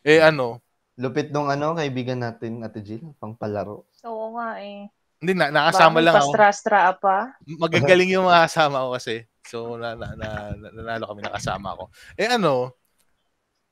Eh 0.08 0.24
ano, 0.24 0.64
Lupit 0.94 1.34
nung 1.34 1.50
ano, 1.50 1.74
kaibigan 1.74 2.22
natin, 2.22 2.62
Ate 2.62 2.86
Jill, 2.86 3.18
pang 3.18 3.34
palaro. 3.34 3.82
Oo 4.06 4.38
nga 4.38 4.62
eh. 4.62 4.86
hindi 5.18 5.34
na 5.34 5.50
nakasama 5.50 6.04
lang 6.04 6.20
ako. 6.20 6.36
Pastra-stra 6.36 6.94
pa. 7.00 7.34
Magagaling 7.48 8.14
yung 8.14 8.28
mga 8.30 8.46
kasama 8.46 8.86
ko 8.86 8.90
kasi. 8.94 9.24
So, 9.48 9.80
na, 9.80 9.96
na, 9.98 10.14
na, 10.14 10.30
na- 10.54 10.74
nanalo 10.76 11.10
kami 11.10 11.26
ng 11.26 11.34
kasama 11.34 11.80
ko. 11.80 11.84
Eh 12.20 12.30
ano, 12.30 12.76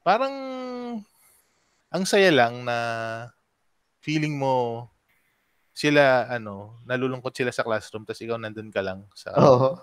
parang 0.01 0.33
ang 1.91 2.03
saya 2.07 2.31
lang 2.31 2.63
na 2.65 2.77
feeling 4.01 4.37
mo 4.39 4.87
sila, 5.71 6.27
ano, 6.27 6.79
nalulungkot 6.83 7.31
sila 7.31 7.49
sa 7.53 7.63
classroom 7.63 8.03
tapos 8.03 8.21
ikaw 8.21 8.37
nandun 8.37 8.69
ka 8.69 8.83
lang 8.83 9.07
sa 9.15 9.31
Oo. 9.39 9.79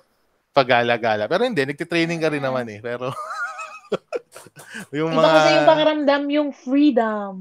pagala-gala. 0.52 1.26
Pero 1.30 1.46
hindi, 1.48 1.64
nagtitraining 1.64 2.20
ka 2.20 2.28
rin 2.32 2.44
naman 2.44 2.66
eh. 2.68 2.80
Pero, 2.82 3.08
yung 4.96 5.12
Iba 5.12 5.20
mga, 5.22 5.32
kasi 5.38 5.48
yung 5.54 5.68
pakiramdam, 5.68 6.22
yung 6.30 6.50
freedom. 6.52 7.32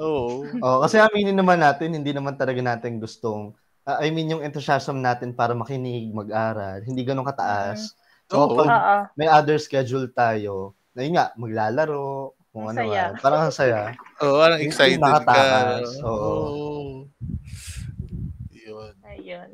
oo. 0.00 0.42
Oo, 0.66 0.78
kasi 0.82 0.98
aminin 0.98 1.36
naman 1.36 1.60
natin, 1.62 1.94
hindi 1.94 2.10
naman 2.10 2.34
talaga 2.34 2.58
natin 2.58 2.98
gustong, 2.98 3.54
ah, 3.86 4.00
I 4.02 4.10
mean, 4.10 4.30
yung 4.32 4.42
enthusiasm 4.42 4.98
natin 5.02 5.34
para 5.36 5.52
makinig, 5.54 6.10
mag-aral, 6.10 6.82
hindi 6.82 7.02
ganun 7.06 7.26
kataas. 7.26 7.94
So, 8.30 8.48
Oo. 8.48 8.56
pag 8.56 8.70
may 9.14 9.28
other 9.28 9.60
schedule 9.60 10.08
tayo, 10.10 10.74
na 10.92 11.00
yun 11.02 11.14
nga, 11.14 11.26
maglalaro, 11.34 12.32
kung 12.52 12.68
ano 12.68 12.78
saya. 12.78 13.02
man. 13.08 13.20
Parang 13.20 13.40
ang 13.42 13.54
saya. 13.54 13.80
Oo, 14.20 14.36
parang 14.36 14.60
Yung 14.60 14.68
excited 14.68 15.00
ka. 15.00 15.44
oo. 16.04 16.04
Oo. 16.04 16.34
Yun. 18.52 18.92
Ayun. 19.02 19.50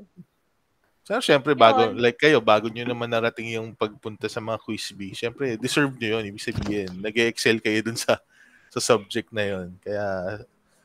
So, 1.03 1.16
syempre, 1.18 1.57
bago, 1.57 1.89
Yun. 1.89 1.97
like 1.97 2.20
kayo, 2.20 2.36
bago 2.36 2.68
nyo 2.68 2.84
naman 2.84 3.09
narating 3.09 3.57
yung 3.57 3.72
pagpunta 3.72 4.28
sa 4.28 4.45
mga 4.45 4.61
quiz 4.61 4.93
bee, 4.93 5.16
syempre, 5.16 5.57
deserve 5.57 5.97
nyo 5.97 6.20
yun. 6.20 6.28
Ibig 6.28 6.45
sabihin, 6.45 6.91
nag-excel 7.01 7.59
kayo 7.59 7.80
dun 7.80 7.97
sa 7.97 8.20
sa 8.68 8.80
subject 8.84 9.32
na 9.32 9.49
yun. 9.49 9.72
Kaya, 9.80 10.05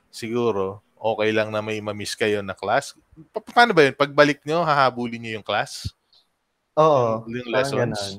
siguro, 0.08 0.80
okay 0.95 1.36
lang 1.36 1.51
na 1.51 1.60
may 1.60 1.84
mamiss 1.84 2.16
kayo 2.16 2.39
na 2.39 2.56
class. 2.56 2.95
Pa- 3.36 3.43
paano 3.43 3.76
ba 3.76 3.84
yun? 3.84 3.91
Pagbalik 3.91 4.39
nyo, 4.47 4.64
hahabulin 4.64 5.20
nyo 5.20 5.32
yung 5.36 5.43
class? 5.43 5.91
Oo, 6.80 7.28
Yung 7.28 7.43
parang 7.43 7.56
lessons? 7.60 7.76
ganun. 7.99 8.14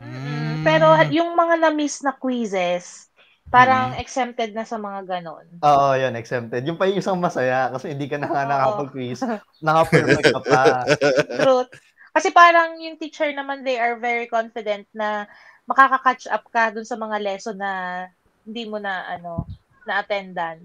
Mm, 0.00 0.39
Pero 0.64 0.86
yung 1.10 1.32
mga 1.34 1.54
na-miss 1.60 2.04
na 2.04 2.12
quizzes, 2.14 3.10
parang 3.50 3.98
exempted 3.98 4.54
na 4.54 4.62
sa 4.62 4.78
mga 4.78 5.00
ganon. 5.06 5.46
Oo, 5.60 5.88
yun, 5.98 6.14
exempted. 6.14 6.62
Yung 6.64 6.78
pa 6.78 6.86
yung 6.86 7.02
isang 7.02 7.18
masaya, 7.18 7.68
kasi 7.74 7.92
hindi 7.92 8.06
ka 8.06 8.16
na 8.16 8.30
nga 8.30 8.46
nakapag-quiz, 8.46 9.20
naka-perfect 9.58 10.30
ka 10.30 10.42
pa. 10.46 10.64
Truth. 11.42 11.70
Kasi 12.10 12.28
parang 12.30 12.78
yung 12.78 12.98
teacher 12.98 13.30
naman, 13.34 13.66
they 13.66 13.78
are 13.78 13.98
very 13.98 14.30
confident 14.30 14.86
na 14.94 15.26
makaka-catch 15.66 16.30
up 16.30 16.46
ka 16.50 16.74
dun 16.74 16.86
sa 16.86 16.98
mga 16.98 17.16
lesson 17.22 17.58
na 17.58 18.06
hindi 18.46 18.66
mo 18.66 18.78
na, 18.78 19.06
ano, 19.06 19.46
na-attendan. 19.86 20.62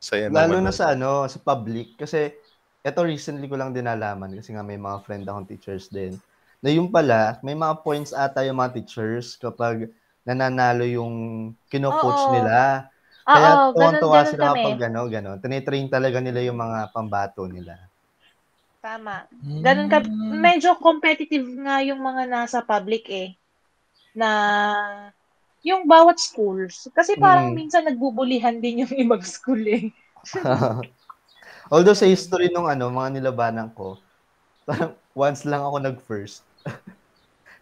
Saya 0.00 0.28
Lalo 0.28 0.60
na 0.60 0.68
nun. 0.68 0.76
sa 0.76 0.92
ano, 0.92 1.24
sa 1.24 1.40
public 1.40 1.96
kasi 1.96 2.36
ito 2.84 3.00
recently 3.00 3.48
ko 3.48 3.56
lang 3.56 3.72
din 3.72 3.88
nalaman 3.88 4.36
kasi 4.36 4.52
nga 4.52 4.60
may 4.60 4.76
mga 4.76 5.00
friend 5.00 5.24
akong 5.24 5.48
teachers 5.48 5.88
din. 5.88 6.12
Na 6.64 6.72
yung 6.72 6.88
pala, 6.88 7.36
may 7.44 7.52
mga 7.52 7.84
points 7.84 8.16
ata 8.16 8.40
yung 8.48 8.56
mga 8.56 8.80
teachers 8.80 9.36
kapag 9.36 9.92
nananalo 10.24 10.88
yung 10.88 11.14
kino-coach 11.68 12.24
Oo. 12.24 12.32
nila. 12.32 12.88
Oo, 13.28 13.36
Kaya 13.36 13.60
ganun, 13.76 14.06
tuwang-tuwa 14.08 14.08
ganun 14.08 14.36
sila 14.36 14.56
kami. 14.56 14.64
kapag 14.64 14.88
ano, 14.88 15.04
gano'n. 15.04 15.44
Tinitrain 15.44 15.92
talaga 15.92 16.24
nila 16.24 16.40
yung 16.40 16.56
mga 16.56 16.88
pambato 16.96 17.44
nila. 17.44 17.92
Tama. 18.82 19.24
Ganun 19.64 19.88
ka, 19.88 19.98
Hmm. 20.02 20.44
medyo 20.44 20.76
competitive 20.76 21.46
nga 21.64 21.80
yung 21.80 22.00
mga 22.04 22.28
nasa 22.28 22.60
public 22.60 23.04
eh. 23.08 23.28
Na 24.16 24.30
yung 25.64 25.86
bawat 25.88 26.18
schools. 26.20 26.88
Kasi 26.94 27.16
parang 27.20 27.52
Mm. 27.52 27.56
minsan 27.56 27.84
nagbubulihan 27.86 28.58
din 28.62 28.84
yung 28.86 28.94
ibang 29.04 29.24
school 29.24 29.62
eh. 29.66 29.92
Although 31.74 31.96
sa 31.98 32.08
history 32.08 32.50
nung 32.52 32.68
ano, 32.70 32.90
mga 32.92 33.20
nilabanan 33.20 33.70
ko, 33.74 34.00
parang 34.68 34.96
once 35.16 35.44
lang 35.48 35.62
ako 35.64 35.78
nag-first. 35.82 36.44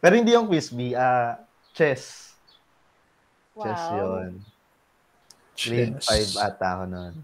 Pero 0.03 0.19
hindi 0.19 0.35
yung 0.35 0.51
quiz 0.51 0.75
bee, 0.75 0.99
ah, 0.99 1.39
chess. 1.71 2.35
Chess 3.55 3.83
Wow. 3.87 3.99
yun. 3.99 4.33
Grade 5.55 6.03
5 6.03 6.35
ata 6.43 6.67
ako 6.75 6.85
noon. 6.91 7.15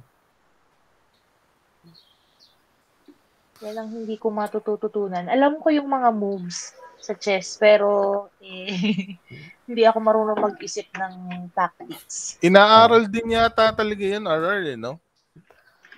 Yan 3.58 3.74
ang 3.74 3.90
hindi 3.90 4.14
ko 4.14 4.30
matututunan. 4.30 5.26
Alam 5.26 5.58
ko 5.58 5.74
yung 5.74 5.90
mga 5.90 6.14
moves 6.14 6.78
sa 7.02 7.18
chess, 7.18 7.58
pero 7.58 8.30
eh, 8.38 8.70
hindi 9.66 9.82
ako 9.82 9.98
marunong 9.98 10.38
mag-isip 10.38 10.86
ng 10.94 11.50
tactics. 11.50 12.38
Inaaral 12.38 13.10
din 13.10 13.34
yata 13.34 13.74
talaga 13.74 14.04
yun, 14.06 14.22
RR, 14.22 14.62
eh, 14.74 14.78
no? 14.78 15.02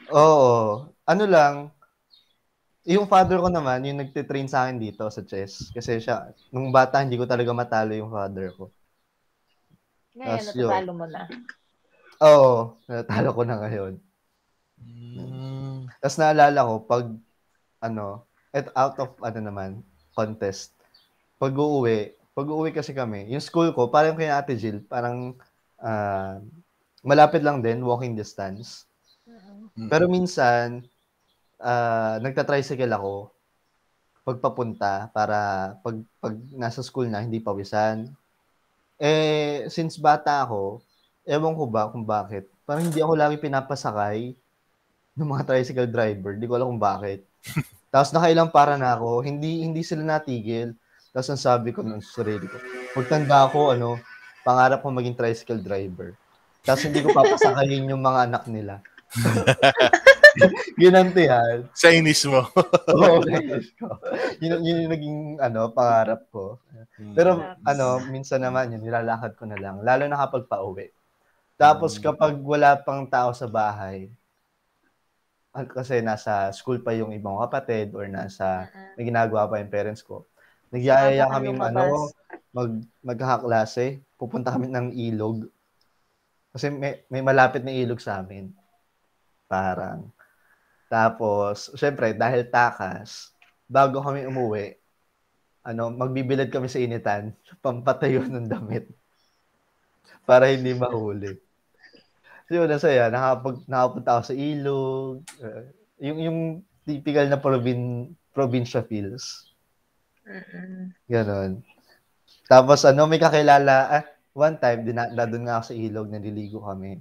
Oo. 0.09 0.89
Ano 1.05 1.24
lang, 1.28 1.68
yung 2.91 3.07
father 3.07 3.38
ko 3.38 3.47
naman, 3.47 3.86
yung 3.86 4.03
nagtitrain 4.03 4.51
sa 4.51 4.66
akin 4.66 4.82
dito 4.82 5.07
sa 5.07 5.22
chess. 5.22 5.70
Kasi 5.70 6.03
siya, 6.03 6.34
nung 6.51 6.74
bata, 6.74 6.99
hindi 6.99 7.14
ko 7.14 7.22
talaga 7.22 7.55
matalo 7.55 7.95
yung 7.95 8.11
father 8.11 8.51
ko. 8.59 8.74
Ngayon, 10.18 10.43
Tapos 10.43 10.59
yun. 10.59 10.66
natatalo 10.66 10.93
mo 10.99 11.07
na. 11.07 11.22
Oo, 12.18 12.51
natalo 12.91 13.28
ko 13.30 13.43
na 13.47 13.57
ngayon. 13.62 13.95
Mm. 14.82 15.86
Tapos 16.03 16.18
naalala 16.18 16.66
ko, 16.66 16.74
pag, 16.82 17.07
ano, 17.78 18.26
at 18.51 18.66
out 18.74 18.99
of, 18.99 19.14
ano 19.22 19.38
naman, 19.38 19.70
contest, 20.18 20.74
pag 21.38 21.55
uuwi, 21.55 22.18
pag 22.34 22.51
uuwi 22.51 22.74
kasi 22.74 22.91
kami, 22.91 23.30
yung 23.30 23.41
school 23.41 23.70
ko, 23.70 23.86
parang 23.86 24.18
kay 24.18 24.34
Ate 24.34 24.59
Jill, 24.59 24.82
parang, 24.82 25.38
ah, 25.78 26.43
malapit 27.07 27.47
lang 27.47 27.62
din, 27.62 27.86
walking 27.86 28.18
distance. 28.18 28.91
Mm-mm. 29.30 29.86
Pero 29.86 30.11
minsan, 30.11 30.89
ah, 31.61 32.17
nagta-tricycle 32.19 32.91
ako 32.91 33.33
pagpapunta 34.25 35.09
para 35.11 35.73
pag, 35.81 35.97
pag 36.21 36.35
nasa 36.53 36.85
school 36.85 37.09
na, 37.09 37.25
hindi 37.25 37.41
pawisan. 37.41 38.13
Eh, 39.01 39.65
since 39.73 39.97
bata 39.97 40.45
ako, 40.45 40.85
ewan 41.25 41.57
ko 41.57 41.65
ba 41.67 41.89
kung 41.89 42.05
bakit, 42.05 42.49
parang 42.69 42.89
hindi 42.89 43.01
ako 43.01 43.13
lagi 43.17 43.37
pinapasakay 43.41 44.37
ng 45.17 45.29
mga 45.29 45.47
tricycle 45.49 45.91
driver. 45.91 46.37
Hindi 46.37 46.47
ko 46.47 46.55
alam 46.57 46.69
kung 46.77 46.83
bakit. 46.83 47.25
Tapos 47.93 48.15
nakailang 48.15 48.53
para 48.55 48.79
na 48.79 48.95
ako, 48.95 49.25
hindi 49.25 49.67
hindi 49.67 49.83
sila 49.83 50.05
natigil. 50.05 50.77
Tapos 51.11 51.29
ang 51.33 51.43
sabi 51.43 51.75
ko 51.75 51.83
ng 51.83 51.99
sarili 51.99 52.47
ko, 52.47 52.57
magtanda 52.95 53.51
ako, 53.51 53.75
ano, 53.75 53.99
pangarap 54.47 54.79
ko 54.81 54.95
maging 54.95 55.19
tricycle 55.19 55.59
driver. 55.59 56.15
Tapos 56.63 56.87
hindi 56.87 57.03
ko 57.03 57.11
papasakayin 57.19 57.91
yung 57.91 58.05
mga 58.05 58.31
anak 58.31 58.45
nila. 58.47 58.79
Ginantihan. 60.81 61.66
Sa 61.74 61.89
inis 61.91 62.22
mo. 62.26 62.47
Oo, 62.97 63.20
guys 63.24 63.70
ko. 63.76 63.87
Yun, 64.39 64.61
yun 64.62 64.76
yung 64.87 64.93
naging 64.93 65.18
ano, 65.43 65.70
pangarap 65.74 66.26
ko. 66.31 66.61
Pero 67.16 67.41
Relax. 67.41 67.62
ano, 67.66 67.87
minsan 68.09 68.41
naman 68.43 68.72
yun, 68.74 68.83
nilalakad 68.83 69.35
ko 69.37 69.45
na 69.49 69.59
lang. 69.59 69.83
Lalo 69.83 70.07
na 70.07 70.20
kapag 70.20 70.47
pauwi. 70.47 70.89
Tapos 71.61 72.01
kapag 72.01 72.41
wala 72.41 72.72
pang 72.81 73.05
tao 73.05 73.37
sa 73.37 73.45
bahay, 73.45 74.09
ah, 75.53 75.66
kasi 75.68 76.01
nasa 76.01 76.49
school 76.57 76.81
pa 76.81 76.97
yung 76.97 77.12
ibang 77.12 77.37
kapatid 77.37 77.93
or 77.93 78.09
nasa 78.09 78.72
may 78.97 79.05
ginagawa 79.05 79.45
pa 79.45 79.61
yung 79.61 79.68
parents 79.68 80.01
ko. 80.01 80.24
Nagyayaya 80.72 81.28
kami 81.28 81.53
ano, 81.61 82.09
mag 82.55 82.70
magkakaklase, 83.05 84.01
pupunta 84.16 84.55
kami 84.55 84.70
ng 84.70 84.95
ilog. 84.95 85.53
Kasi 86.51 86.70
may, 86.72 87.05
may 87.12 87.22
malapit 87.22 87.62
na 87.62 87.74
ilog 87.74 88.01
sa 88.03 88.22
amin. 88.22 88.51
Parang. 89.51 90.11
Tapos, 90.91 91.70
syempre, 91.78 92.11
dahil 92.18 92.51
takas, 92.51 93.30
bago 93.70 94.03
kami 94.03 94.26
umuwi, 94.26 94.74
ano, 95.62 95.95
magbibilad 95.95 96.51
kami 96.51 96.66
sa 96.66 96.82
initan, 96.82 97.30
pampatayo 97.64 98.26
ng 98.26 98.51
damit. 98.51 98.91
Para 100.28 100.51
hindi 100.51 100.74
mahuli. 100.74 101.38
So, 102.51 102.59
yun, 102.59 102.66
nasaya. 102.66 103.07
Nakapag, 103.07 103.62
nakapunta 103.70 104.11
ako 104.18 104.22
sa 104.26 104.34
ilog. 104.34 105.14
eh, 105.38 105.64
yung, 106.11 106.18
yung 106.18 106.38
typical 106.82 107.30
na 107.30 107.38
provin, 107.38 108.11
provincia 108.34 108.82
feels. 108.82 109.55
Ganon. 111.07 111.62
Tapos 112.51 112.82
ano, 112.82 113.07
may 113.07 113.22
kakilala, 113.22 114.03
ah, 114.03 114.05
one 114.34 114.59
time, 114.59 114.82
dina, 114.82 115.07
doon 115.07 115.47
nga 115.47 115.62
ako 115.62 115.64
sa 115.70 115.78
ilog, 115.78 116.11
naliligo 116.11 116.66
kami. 116.66 116.99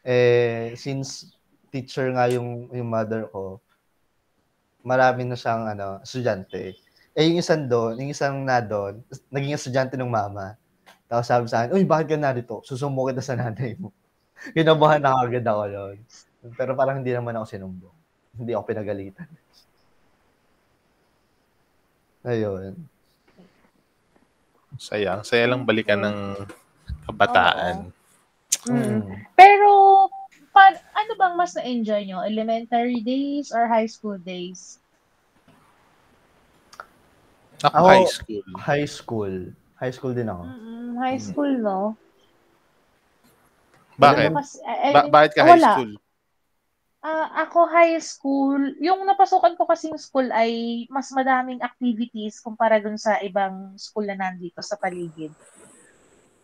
Eh, 0.00 0.72
since 0.80 1.36
teacher 1.70 2.10
nga 2.12 2.26
yung, 2.26 2.68
yung 2.74 2.88
mother 2.90 3.30
ko, 3.30 3.62
marami 4.82 5.24
na 5.24 5.38
siyang 5.38 5.70
ano, 5.70 6.02
estudyante. 6.02 6.76
Eh, 7.14 7.24
yung 7.26 7.38
isang 7.42 7.66
doon, 7.66 7.98
yung 7.98 8.10
isang 8.10 8.42
na 8.42 8.62
doon, 8.62 9.02
naging 9.30 9.54
estudyante 9.54 9.94
ng 9.94 10.10
mama. 10.10 10.58
Tapos 11.10 11.26
sabi 11.26 11.46
sa 11.50 11.66
akin, 11.66 11.74
uy, 11.74 11.82
bakit 11.82 12.14
ka 12.14 12.16
narito? 12.18 12.62
Susumo 12.62 13.02
kita 13.10 13.18
sa 13.18 13.34
nanay 13.34 13.74
mo. 13.78 13.90
Kinabahan 14.56 15.02
na 15.02 15.18
agad 15.18 15.42
ako 15.42 15.64
doon. 15.66 15.96
Pero 16.54 16.72
parang 16.78 17.02
hindi 17.02 17.12
naman 17.12 17.34
ako 17.34 17.46
sinumbong. 17.50 17.96
Hindi 18.38 18.54
ako 18.54 18.62
pinagalitan. 18.64 19.28
Ayun. 22.24 22.72
Saya. 24.78 25.20
Saya 25.26 25.44
lang 25.50 25.66
balikan 25.66 26.00
ng 26.00 26.18
kabataan. 27.10 27.90
Mm. 28.68 28.76
Mm. 28.76 29.00
Pero, 29.34 29.68
ano 31.10 31.18
bang 31.18 31.34
mas 31.34 31.58
na-enjoy 31.58 32.06
nyo? 32.06 32.22
Elementary 32.22 33.02
days 33.02 33.50
or 33.50 33.66
high 33.66 33.90
school 33.90 34.14
days? 34.22 34.78
Ako, 37.66 37.74
Ako- 37.74 37.90
high 37.90 38.06
school. 38.06 38.46
High 38.54 38.86
school. 38.86 39.34
High 39.82 39.94
school 39.98 40.14
din 40.14 40.30
ako. 40.30 40.42
Mm-mm, 40.46 40.86
high 41.02 41.18
school, 41.18 41.52
no? 41.58 41.98
Bakit? 43.98 44.30
Ano 44.30 44.38
kasi, 44.38 44.56
eh, 44.62 44.94
Ba- 44.94 45.10
bakit 45.10 45.30
ka 45.34 45.42
ah, 45.42 45.46
high 45.50 45.54
wala. 45.58 45.70
school? 45.74 45.92
Ah, 47.00 47.26
ako 47.48 47.58
high 47.66 47.96
school, 47.98 48.60
yung 48.78 49.02
napasukan 49.02 49.56
ko 49.58 49.66
kasing 49.66 49.96
school 49.98 50.28
ay 50.30 50.84
mas 50.92 51.10
madaming 51.10 51.58
activities 51.64 52.38
kumpara 52.38 52.76
dun 52.78 53.00
sa 53.00 53.18
ibang 53.24 53.72
school 53.80 54.06
na 54.06 54.14
nandito 54.14 54.62
sa 54.62 54.78
paligid. 54.78 55.32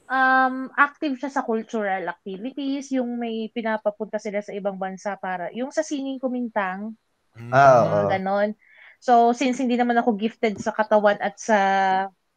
Um, 0.07 0.71
active 0.79 1.19
siya 1.19 1.35
sa 1.35 1.43
cultural 1.43 2.07
activities, 2.07 2.95
yung 2.95 3.19
may 3.19 3.51
pinapapunta 3.51 4.23
sila 4.23 4.39
sa 4.39 4.55
ibang 4.55 4.79
bansa 4.79 5.19
para, 5.19 5.51
yung 5.51 5.75
sa 5.75 5.83
singing 5.83 6.23
kumintang, 6.23 6.95
Ah, 7.51 7.83
mga 7.83 8.03
oo. 8.07 8.11
ganon. 8.19 8.55
So, 9.03 9.35
since 9.35 9.59
hindi 9.59 9.75
naman 9.75 9.99
ako 9.99 10.15
gifted 10.15 10.63
sa 10.63 10.71
katawan 10.71 11.19
at 11.19 11.35
sa 11.43 11.59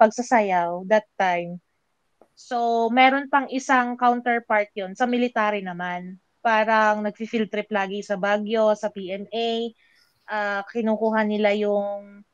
pagsasayaw 0.02 0.86
that 0.90 1.06
time, 1.18 1.62
so, 2.34 2.90
meron 2.90 3.30
pang 3.30 3.46
isang 3.54 3.96
counterpart 4.00 4.70
yon 4.78 4.98
sa 4.98 5.06
military 5.06 5.62
naman. 5.62 6.18
Parang 6.42 7.04
nag-field 7.06 7.52
trip 7.54 7.70
lagi 7.70 8.02
sa 8.02 8.18
Baguio, 8.18 8.74
sa 8.74 8.90
PMA, 8.90 9.50
ah, 10.32 10.62
kinukuha 10.70 11.22
nila 11.28 11.54
yung 11.58 12.26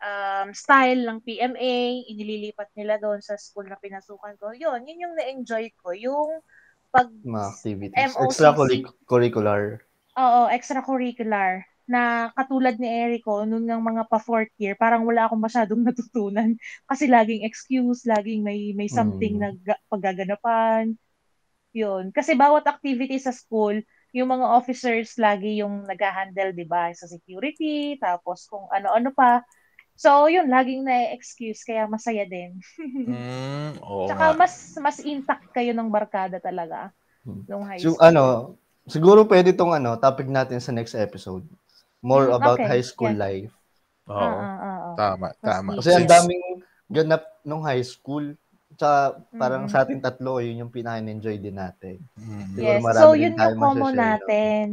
um, 0.00 0.48
style 0.52 1.02
ng 1.06 1.18
PMA, 1.24 1.74
inililipat 2.08 2.68
nila 2.76 3.00
doon 3.00 3.20
sa 3.24 3.36
school 3.38 3.66
na 3.68 3.78
pinasukan 3.80 4.34
ko. 4.40 4.52
Yun, 4.56 4.84
yun 4.84 5.02
yung 5.08 5.14
na-enjoy 5.16 5.72
ko. 5.80 5.92
Yung 5.96 6.40
pag 6.92 7.08
Mga 7.10 7.48
activities. 7.52 8.14
MOCC. 8.16 8.24
Extracurricular. 8.32 9.62
Oo, 10.16 10.40
extracurricular 10.48 11.64
na 11.86 12.32
katulad 12.34 12.74
ni 12.82 12.88
Erico 12.90 13.46
nung 13.46 13.62
ng 13.62 13.78
mga 13.78 14.10
pa 14.10 14.18
fourth 14.18 14.50
year, 14.58 14.74
parang 14.74 15.06
wala 15.06 15.28
akong 15.30 15.38
masyadong 15.38 15.82
natutunan 15.86 16.56
kasi 16.90 17.06
laging 17.06 17.46
excuse, 17.46 18.02
laging 18.08 18.42
may 18.42 18.74
may 18.74 18.90
something 18.90 19.38
Mm. 19.38 19.40
na 19.42 19.48
ga- 19.62 19.82
paggaganapan. 19.92 20.96
Yun. 21.76 22.10
Kasi 22.16 22.34
bawat 22.34 22.64
activity 22.66 23.18
sa 23.20 23.30
school, 23.34 23.78
yung 24.16 24.28
mga 24.32 24.46
officers 24.48 25.14
lagi 25.20 25.60
yung 25.60 25.84
nag-handle, 25.84 26.56
'di 26.56 26.66
ba, 26.66 26.90
sa 26.96 27.06
security, 27.06 28.00
tapos 28.00 28.48
kung 28.48 28.66
ano-ano 28.72 29.12
pa. 29.12 29.44
So, 29.96 30.28
yun, 30.28 30.52
laging 30.52 30.84
na-excuse, 30.84 31.64
kaya 31.64 31.88
masaya 31.88 32.28
din. 32.28 32.60
Mm, 33.08 33.80
oo 33.80 34.06
Tsaka 34.06 34.24
nga. 34.28 34.38
mas 34.38 34.54
mas 34.78 34.98
intact 35.02 35.48
kayo 35.56 35.72
ng 35.74 35.90
barkada 35.90 36.38
talaga 36.38 36.92
Hmm. 37.26 37.42
nung 37.48 37.64
high 37.66 37.80
So, 37.82 37.88
school. 37.90 38.06
ano, 38.06 38.24
siguro 38.86 39.26
pwede 39.26 39.50
tong 39.56 39.74
ano, 39.74 39.98
topic 39.98 40.30
natin 40.30 40.62
sa 40.62 40.70
next 40.70 40.94
episode. 40.94 41.42
more 42.06 42.30
Mm, 42.30 42.38
about 42.38 42.62
okay, 42.62 42.70
high 42.70 42.84
school 42.86 43.10
yeah. 43.10 43.18
life. 43.18 43.50
Oo. 44.06 44.22
Oo, 44.22 44.46
oo. 44.46 44.92
Tama, 44.94 45.26
Mas 45.42 45.42
tama. 45.42 45.70
Kasi 45.74 45.90
ang 45.90 46.06
daming 46.06 46.44
ganap 46.86 47.22
nung 47.42 47.66
high 47.66 47.82
school. 47.82 48.38
Tsaka 48.78 49.18
parang 49.34 49.66
Mm. 49.66 49.72
sa 49.72 49.82
ating 49.82 49.98
tatlo, 49.98 50.38
yun 50.38 50.62
yung 50.62 50.70
pinaka-enjoy 50.70 51.36
din 51.42 51.58
natin. 51.58 51.98
Mm. 52.14 52.54
Yes. 52.54 52.84
So, 52.94 53.18
din 53.18 53.34
yun 53.34 53.34
yung 53.34 53.58
common 53.58 53.94
natin. 53.98 54.64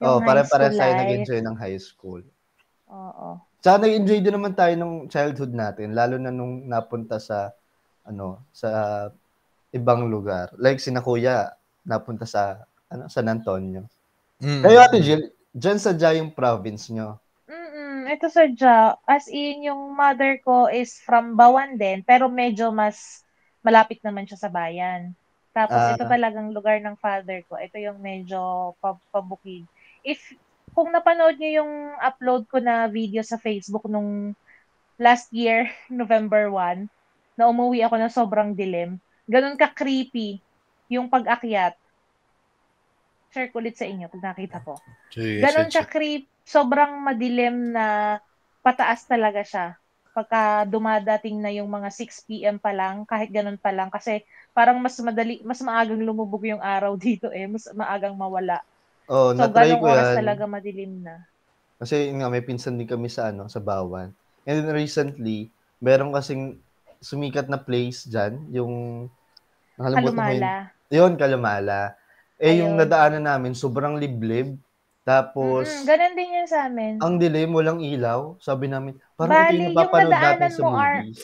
Yung 0.00 0.08
Oh, 0.08 0.18
school 0.48 0.72
tayo 0.72 0.92
nag-enjoy 0.96 1.40
ng 1.44 1.56
high 1.60 1.76
school. 1.78 2.22
Oo. 2.88 3.53
Tsaka 3.64 3.80
nag-enjoy 3.80 4.20
din 4.20 4.36
naman 4.36 4.52
tayo 4.52 4.76
nung 4.76 5.08
childhood 5.08 5.56
natin, 5.56 5.96
lalo 5.96 6.20
na 6.20 6.28
nung 6.28 6.68
napunta 6.68 7.16
sa 7.16 7.56
ano, 8.04 8.44
sa 8.52 8.68
ibang 9.72 10.04
lugar. 10.12 10.52
Like 10.60 10.84
si 10.84 10.92
na 10.92 11.00
Kuya, 11.00 11.48
napunta 11.80 12.28
sa 12.28 12.68
ano, 12.92 13.08
San 13.08 13.24
Antonio. 13.24 13.88
Mm. 14.36 14.60
Kayo 14.60 14.78
Ate 14.84 15.00
Jill, 15.00 15.32
dyan 15.56 15.80
sa 15.80 15.96
Jaya 15.96 16.20
yung 16.20 16.36
province 16.36 16.92
nyo. 16.92 17.16
Mm, 17.48 18.12
ito 18.12 18.28
sa 18.28 18.44
Ja, 18.52 19.00
as 19.08 19.32
in 19.32 19.64
yung 19.64 19.96
mother 19.96 20.36
ko 20.44 20.68
is 20.68 21.00
from 21.00 21.32
Bawan 21.32 21.80
din, 21.80 22.04
pero 22.04 22.28
medyo 22.28 22.68
mas 22.68 23.24
malapit 23.64 24.04
naman 24.04 24.28
siya 24.28 24.44
sa 24.44 24.52
bayan. 24.52 25.16
Tapos 25.56 25.80
Ah. 25.80 25.96
ito 25.96 26.04
talagang 26.04 26.52
lugar 26.52 26.84
ng 26.84 27.00
father 27.00 27.40
ko. 27.48 27.56
Ito 27.56 27.80
yung 27.80 27.96
medyo 27.96 28.74
pa- 28.84 29.00
pabukid. 29.08 29.64
If 30.04 30.20
kung 30.72 30.88
napanood 30.88 31.36
niyo 31.36 31.60
yung 31.62 31.72
upload 32.00 32.48
ko 32.48 32.62
na 32.62 32.88
video 32.88 33.20
sa 33.20 33.36
Facebook 33.36 33.84
nung 33.90 34.32
last 34.96 35.28
year, 35.34 35.68
November 35.90 36.48
1, 36.48 36.88
na 37.36 37.50
umuwi 37.50 37.82
ako 37.84 37.94
na 37.98 38.08
sobrang 38.08 38.54
dilim. 38.54 38.96
Ganun 39.26 39.58
ka-creepy 39.58 40.40
yung 40.88 41.10
pag-akyat. 41.10 41.74
Share 43.34 43.50
ko 43.50 43.58
ulit 43.58 43.74
sa 43.74 43.88
inyo 43.88 44.06
pag 44.06 44.22
nakita 44.32 44.62
ko. 44.62 44.78
Sige, 45.10 45.42
Ganon 45.42 45.66
sige, 45.66 45.74
siya 45.74 45.84
creep, 45.90 46.24
sobrang 46.46 47.02
madilim 47.02 47.74
na 47.74 48.18
pataas 48.62 49.02
talaga 49.10 49.42
siya. 49.42 49.74
Pagka 50.14 50.62
dumadating 50.70 51.42
na 51.42 51.50
yung 51.50 51.66
mga 51.66 51.90
6 51.90 52.22
p.m. 52.30 52.62
pa 52.62 52.70
lang, 52.70 53.02
kahit 53.02 53.34
ganun 53.34 53.58
pa 53.58 53.74
lang, 53.74 53.90
kasi 53.90 54.22
parang 54.54 54.78
mas 54.78 54.94
madali, 55.02 55.42
mas 55.42 55.58
maagang 55.66 55.98
lumubog 55.98 56.46
yung 56.46 56.62
araw 56.62 56.94
dito 57.00 57.34
eh, 57.34 57.50
mas 57.50 57.66
maagang 57.74 58.14
mawala. 58.14 58.62
Oh, 59.06 59.32
So, 59.32 59.38
na-try 59.38 59.76
ko 59.76 59.86
yan. 59.86 60.16
talaga 60.16 60.44
madilim 60.48 61.04
na. 61.04 61.28
Kasi 61.76 62.08
yun 62.08 62.24
nga, 62.24 62.32
may 62.32 62.40
pinsan 62.40 62.80
din 62.80 62.88
kami 62.88 63.12
sa 63.12 63.28
ano, 63.28 63.44
sa 63.46 63.60
Bawan. 63.60 64.14
And 64.44 64.54
then 64.60 64.72
recently, 64.72 65.52
meron 65.78 66.12
kasing 66.12 66.56
sumikat 66.98 67.48
na 67.48 67.60
place 67.60 68.08
dyan, 68.08 68.40
yung 68.48 68.72
ko 69.76 69.84
yun. 69.84 70.00
Kalumala. 70.08 70.54
Yun, 70.88 71.12
Kalumala. 71.18 71.80
Eh, 72.36 72.62
yung 72.62 72.74
Ayun. 72.74 72.80
nadaanan 72.80 73.24
namin, 73.24 73.52
sobrang 73.52 73.96
liblib. 73.96 74.56
Tapos, 75.04 75.68
Mm, 75.68 75.84
ganun 75.84 76.14
din 76.16 76.30
yun 76.32 76.48
sa 76.48 76.58
amin. 76.64 76.94
ang 76.96 77.20
dilim, 77.20 77.52
walang 77.52 77.84
ilaw. 77.84 78.40
Sabi 78.40 78.72
namin, 78.72 78.96
parang 79.14 79.36
ito 79.36 79.40
Bali, 79.44 79.52
yung 79.52 79.60
yung 79.60 79.76
napapanood 79.76 80.12
natin 80.16 80.48
sa 80.48 80.62
movies. 80.64 81.18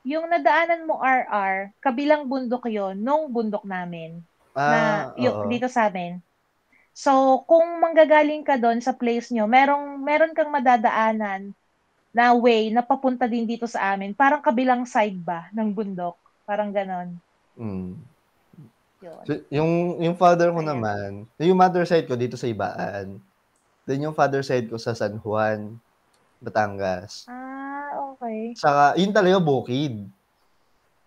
Yung 0.00 0.24
nadaanan 0.24 0.88
mo 0.88 0.96
RR, 0.96 1.76
kabilang 1.78 2.24
bundok 2.24 2.64
yon 2.66 2.96
nung 2.96 3.28
bundok 3.28 3.68
namin. 3.68 4.24
na 4.50 4.64
Ah, 4.66 5.00
yung 5.14 5.46
oo. 5.46 5.48
dito 5.48 5.68
sa 5.68 5.86
amin. 5.86 6.18
So, 7.00 7.40
kung 7.48 7.80
manggagaling 7.80 8.44
ka 8.44 8.60
doon 8.60 8.84
sa 8.84 8.92
place 8.92 9.32
nyo, 9.32 9.48
merong 9.48 10.04
meron 10.04 10.36
kang 10.36 10.52
madadaanan 10.52 11.56
na 12.12 12.36
way 12.36 12.68
na 12.68 12.84
papunta 12.84 13.24
din 13.24 13.48
dito 13.48 13.64
sa 13.64 13.96
amin. 13.96 14.12
Parang 14.12 14.44
kabilang 14.44 14.84
side 14.84 15.16
ba 15.16 15.48
ng 15.56 15.72
bundok. 15.72 16.20
Parang 16.44 16.68
ganon. 16.68 17.16
Mm. 17.56 17.96
Yun. 19.00 19.24
So, 19.24 19.32
yung, 19.48 19.72
yung 20.04 20.16
father 20.20 20.52
ko 20.52 20.60
Ayan. 20.60 20.68
naman, 20.76 21.10
yung 21.40 21.56
mother 21.56 21.88
side 21.88 22.04
ko 22.04 22.20
dito 22.20 22.36
sa 22.36 22.52
Ibaan. 22.52 23.16
Then 23.88 24.04
yung 24.04 24.12
father 24.12 24.44
side 24.44 24.68
ko 24.68 24.76
sa 24.76 24.92
San 24.92 25.16
Juan, 25.24 25.80
Batangas. 26.36 27.24
Ah, 27.32 28.12
okay. 28.12 28.52
Saka, 28.60 29.00
yun 29.00 29.16
talaga 29.16 29.40
bukid. 29.40 30.04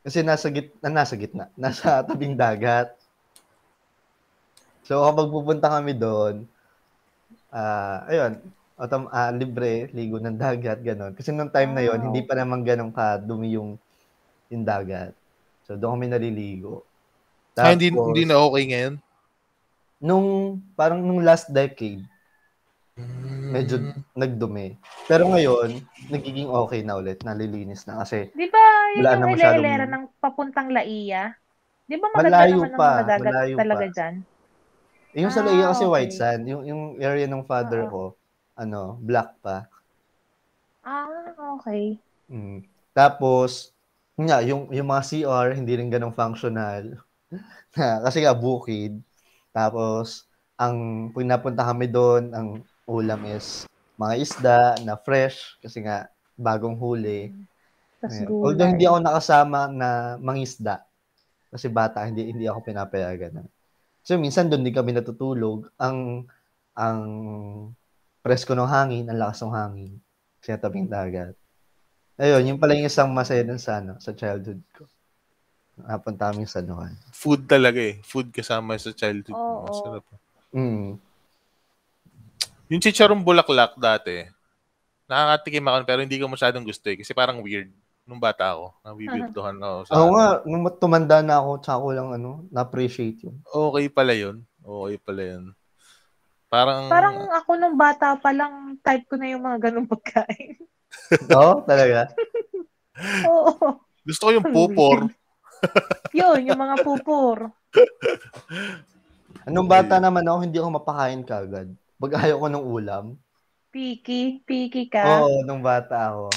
Kasi 0.02 0.26
nasa 0.26 0.50
gitna, 0.50 0.89
nasa 0.89 1.14
gitna, 1.14 1.46
nasa 1.54 2.02
tabing 2.10 2.34
dagat. 2.34 2.98
So, 4.84 5.00
kapag 5.02 5.32
pupunta 5.32 5.68
kami 5.72 5.96
doon, 5.96 6.44
ah 7.50 8.04
ayun, 8.06 8.40
autom- 8.76 9.10
ah, 9.10 9.32
libre, 9.32 9.88
ligo 9.92 10.20
ng 10.20 10.36
dagat, 10.36 10.82
gano'n. 10.82 11.16
Kasi 11.16 11.32
nung 11.32 11.48
time 11.48 11.72
na 11.72 11.84
yon 11.84 12.00
Wow. 12.00 12.06
hindi 12.10 12.22
pa 12.22 12.36
naman 12.36 12.62
ganun 12.62 12.92
kadumi 12.92 13.56
yung, 13.56 13.80
yung 14.52 14.64
dagat. 14.64 15.16
So, 15.64 15.80
doon 15.80 15.96
kami 15.96 16.12
naliligo. 16.12 16.84
Ah, 17.56 17.72
hindi, 17.72 17.94
Tapos, 17.94 18.12
hindi 18.12 18.24
na 18.26 18.42
okay 18.42 18.64
ngayon? 18.68 18.96
Nung, 20.04 20.28
parang 20.76 21.00
nung 21.00 21.24
last 21.24 21.48
decade, 21.48 22.04
medyo 23.48 23.80
Mm. 23.80 24.04
nagdumi. 24.14 24.68
Pero 25.08 25.32
ngayon, 25.32 25.80
nagiging 26.12 26.50
okay 26.50 26.84
na 26.84 27.00
ulit, 27.00 27.24
nalilinis 27.24 27.88
na. 27.88 28.04
Kasi, 28.04 28.34
Di 28.34 28.50
ba 28.50 28.60
yun 28.92 29.06
Wala 29.06 29.12
yung 29.14 29.22
na 29.22 29.28
masyadong- 29.32 29.92
ng 29.94 30.04
papuntang 30.20 30.70
Laiya? 30.74 31.38
Di 31.88 31.96
ba 31.96 32.10
maganda 32.12 32.44
Malayo 32.44 32.58
naman 32.60 32.72
pa, 32.76 32.90
mga 32.90 33.06
dagat 33.08 33.32
malayo 33.32 33.56
talaga 33.56 33.86
pa. 33.88 33.94
dyan? 33.96 34.14
Yung 35.14 35.34
sa 35.34 35.41
Ah, 35.41 35.45
Laiya 35.47 35.66
kasi 35.74 35.86
okay. 35.86 35.91
white 35.93 36.16
sand, 36.16 36.43
yung, 36.49 36.64
yung 36.66 36.82
area 36.97 37.30
ng 37.30 37.45
father 37.45 37.86
Oo. 37.88 37.91
ko, 37.91 38.03
ano, 38.57 38.97
black 39.01 39.38
pa. 39.41 39.66
Ah, 40.84 41.07
okay. 41.57 41.97
Mm. 42.30 42.66
Tapos, 42.91 43.74
nga, 44.20 44.41
yung, 44.45 44.70
yung 44.70 44.89
mga 44.89 45.03
CR, 45.05 45.47
hindi 45.55 45.74
rin 45.78 45.89
ganong 45.89 46.14
functional. 46.14 46.97
kasi 48.05 48.26
nga, 48.26 48.34
bukid. 48.36 49.01
Tapos, 49.53 50.26
ang 50.57 51.09
pag 51.14 51.26
napunta 51.26 51.64
kami 51.66 51.89
doon, 51.89 52.30
ang 52.34 52.47
ulam 52.86 53.22
is 53.30 53.66
mga 53.97 54.16
isda 54.20 54.59
na 54.84 54.95
fresh 54.99 55.57
kasi 55.61 55.82
nga 55.86 56.09
bagong 56.38 56.78
huli. 56.78 57.32
Gulay. 58.03 58.28
Although 58.28 58.68
hindi 58.68 58.84
ako 58.84 58.97
nakasama 58.99 59.72
na 59.72 60.20
mangisda 60.20 60.84
kasi 61.47 61.72
bata 61.72 62.03
hindi 62.03 62.36
hindi 62.36 62.43
ako 62.51 62.59
pinapayagan. 62.68 63.47
So 64.04 64.20
minsan 64.20 64.51
doon 64.51 64.68
din 64.68 64.76
kami 64.76 64.91
natutulog. 64.91 65.72
Ang 65.80 66.28
ang 66.76 66.99
presko 68.20 68.56
ng 68.56 68.68
hangin, 68.68 69.08
ang 69.08 69.20
lakas 69.20 69.43
ng 69.43 69.56
hangin. 69.56 69.91
Kaya 70.43 70.60
tabing 70.60 70.91
dagat. 70.91 71.36
Ayun, 72.20 72.54
yung 72.54 72.60
pala 72.60 72.78
yung 72.78 72.86
isang 72.86 73.10
masaya 73.10 73.41
dun 73.41 73.58
sa, 73.58 73.82
ano, 73.82 73.97
sa 73.97 74.14
childhood 74.14 74.62
ko. 74.76 74.86
Napunta 75.82 76.30
kami 76.30 76.45
sa 76.45 76.62
Juan. 76.62 76.93
Food 77.10 77.49
talaga 77.49 77.82
eh. 77.82 77.97
Food 78.06 78.30
kasama 78.30 78.78
sa 78.78 78.93
childhood. 78.93 79.34
Oo. 79.34 79.66
Masarap. 79.66 80.06
Mm. 80.54 81.01
Yung 82.70 82.82
chicharong 82.82 83.26
bulaklak 83.26 83.74
dati, 83.82 84.30
nakakatikim 85.10 85.66
ako 85.66 85.78
pero 85.84 85.99
hindi 86.06 86.22
ko 86.22 86.30
masyadong 86.30 86.62
gusto 86.62 86.86
eh. 86.93 87.01
Kasi 87.01 87.12
parang 87.18 87.41
weird 87.41 87.74
nung 88.04 88.20
bata 88.20 88.56
ako. 88.56 88.66
Nabibirtuhan 88.84 89.58
ako. 89.60 89.78
Sa 89.88 89.91
Ako 89.95 90.06
nga, 90.16 90.28
nung 90.47 90.64
tumanda 90.80 91.18
na 91.24 91.39
ako, 91.39 91.51
tsaka 91.64 91.78
ko 91.84 91.89
lang 91.95 92.10
ano, 92.12 92.32
na-appreciate 92.51 93.20
yun. 93.24 93.36
Okay 93.47 93.86
pala 93.88 94.14
yun. 94.14 94.43
Okay 94.64 94.95
pala 94.99 95.22
yun. 95.24 95.43
Parang, 96.51 96.86
Parang 96.86 97.18
ako 97.34 97.49
nung 97.58 97.78
bata 97.80 98.14
pa 98.20 98.30
lang, 98.30 98.78
type 98.86 99.10
ko 99.10 99.16
na 99.18 99.28
yung 99.32 99.41
mga 99.41 99.70
ganung 99.70 99.89
pagkain. 99.89 100.62
Oo, 101.34 101.66
talaga. 101.66 102.14
Oo. 103.32 103.82
gusto 104.06 104.22
ko 104.30 104.32
yung 104.32 104.45
pupor. 104.45 105.10
Yun, 106.20 106.43
yung 106.45 106.60
mga 106.60 106.84
pupur. 106.84 107.49
Anong 109.47 109.66
bata 109.66 109.97
naman 109.97 110.28
ako, 110.28 110.38
hindi 110.43 110.60
ako 110.60 110.70
mapakain 110.76 111.24
kagad. 111.24 111.72
Pag 111.97 112.20
ayaw 112.20 112.38
ko 112.43 112.47
ng 112.51 112.66
ulam, 112.68 113.06
Picky. 113.74 114.45
Picky 114.45 114.86
ka. 114.86 115.26
Oo, 115.26 115.41
nung 115.41 115.66
bata 115.66 116.14
ako. 116.14 116.30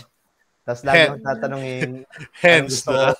Tapos 0.67 0.83
lagi 0.83 0.99
Hen- 0.99 1.09
akong 1.09 1.25
tatanungin, 1.25 1.91
Hence, 2.35 2.83
the, 2.83 3.15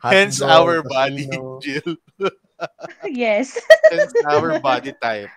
hence 0.00 0.38
our 0.38 0.80
body, 0.80 1.26
tocino. 1.26 1.58
Jill. 1.64 1.92
Yes. 3.04 3.52
Hence 3.92 4.16
our 4.24 4.56
body 4.58 4.96
type. 4.96 5.28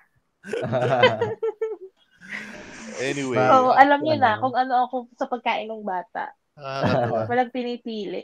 Anyway. 2.99 3.35
Oo, 3.35 3.71
alam 3.71 3.99
niyo 3.99 4.15
na 4.15 4.35
Ano? 4.35 4.41
kung 4.41 4.55
ano 4.55 4.73
ako 4.87 4.95
sa 5.15 5.27
pagkain 5.27 5.67
ng 5.67 5.83
bata. 5.83 6.31
Nakakatawa. 6.55 7.27
Walang 7.27 7.51
pinipili. 7.51 8.23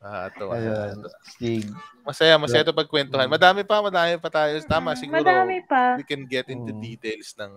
Ayun. 0.00 1.06
Stig. 1.22 1.66
Masaya, 2.02 2.34
masaya 2.34 2.62
ito 2.62 2.70
pagkwentuhan. 2.72 3.26
Madami 3.26 3.62
pa, 3.62 3.78
madami 3.78 4.14
pa 4.16 4.26
tayo. 4.26 4.54
Tama, 4.62 4.94
siguro 4.94 5.22
Madami 5.22 5.62
pa. 5.62 5.94
we 5.94 6.06
can 6.06 6.22
get 6.24 6.46
into 6.48 6.70
Mm. 6.70 6.82
details 6.82 7.34
ng 7.34 7.52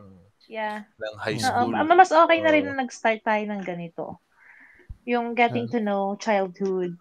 Yeah. 0.46 0.84
ng 0.98 1.14
high 1.18 1.38
Oo, 1.38 1.46
school. 1.64 1.74
ama, 1.78 1.94
mas 1.96 2.10
okay 2.10 2.42
na 2.42 2.50
rin 2.50 2.66
Oo. 2.66 2.74
na 2.74 2.82
nag-start 2.82 3.22
tayo 3.22 3.44
ng 3.46 3.62
ganito. 3.62 4.18
Yung 5.06 5.34
getting 5.34 5.66
to 5.70 5.82
know 5.82 6.14
childhood 6.18 6.98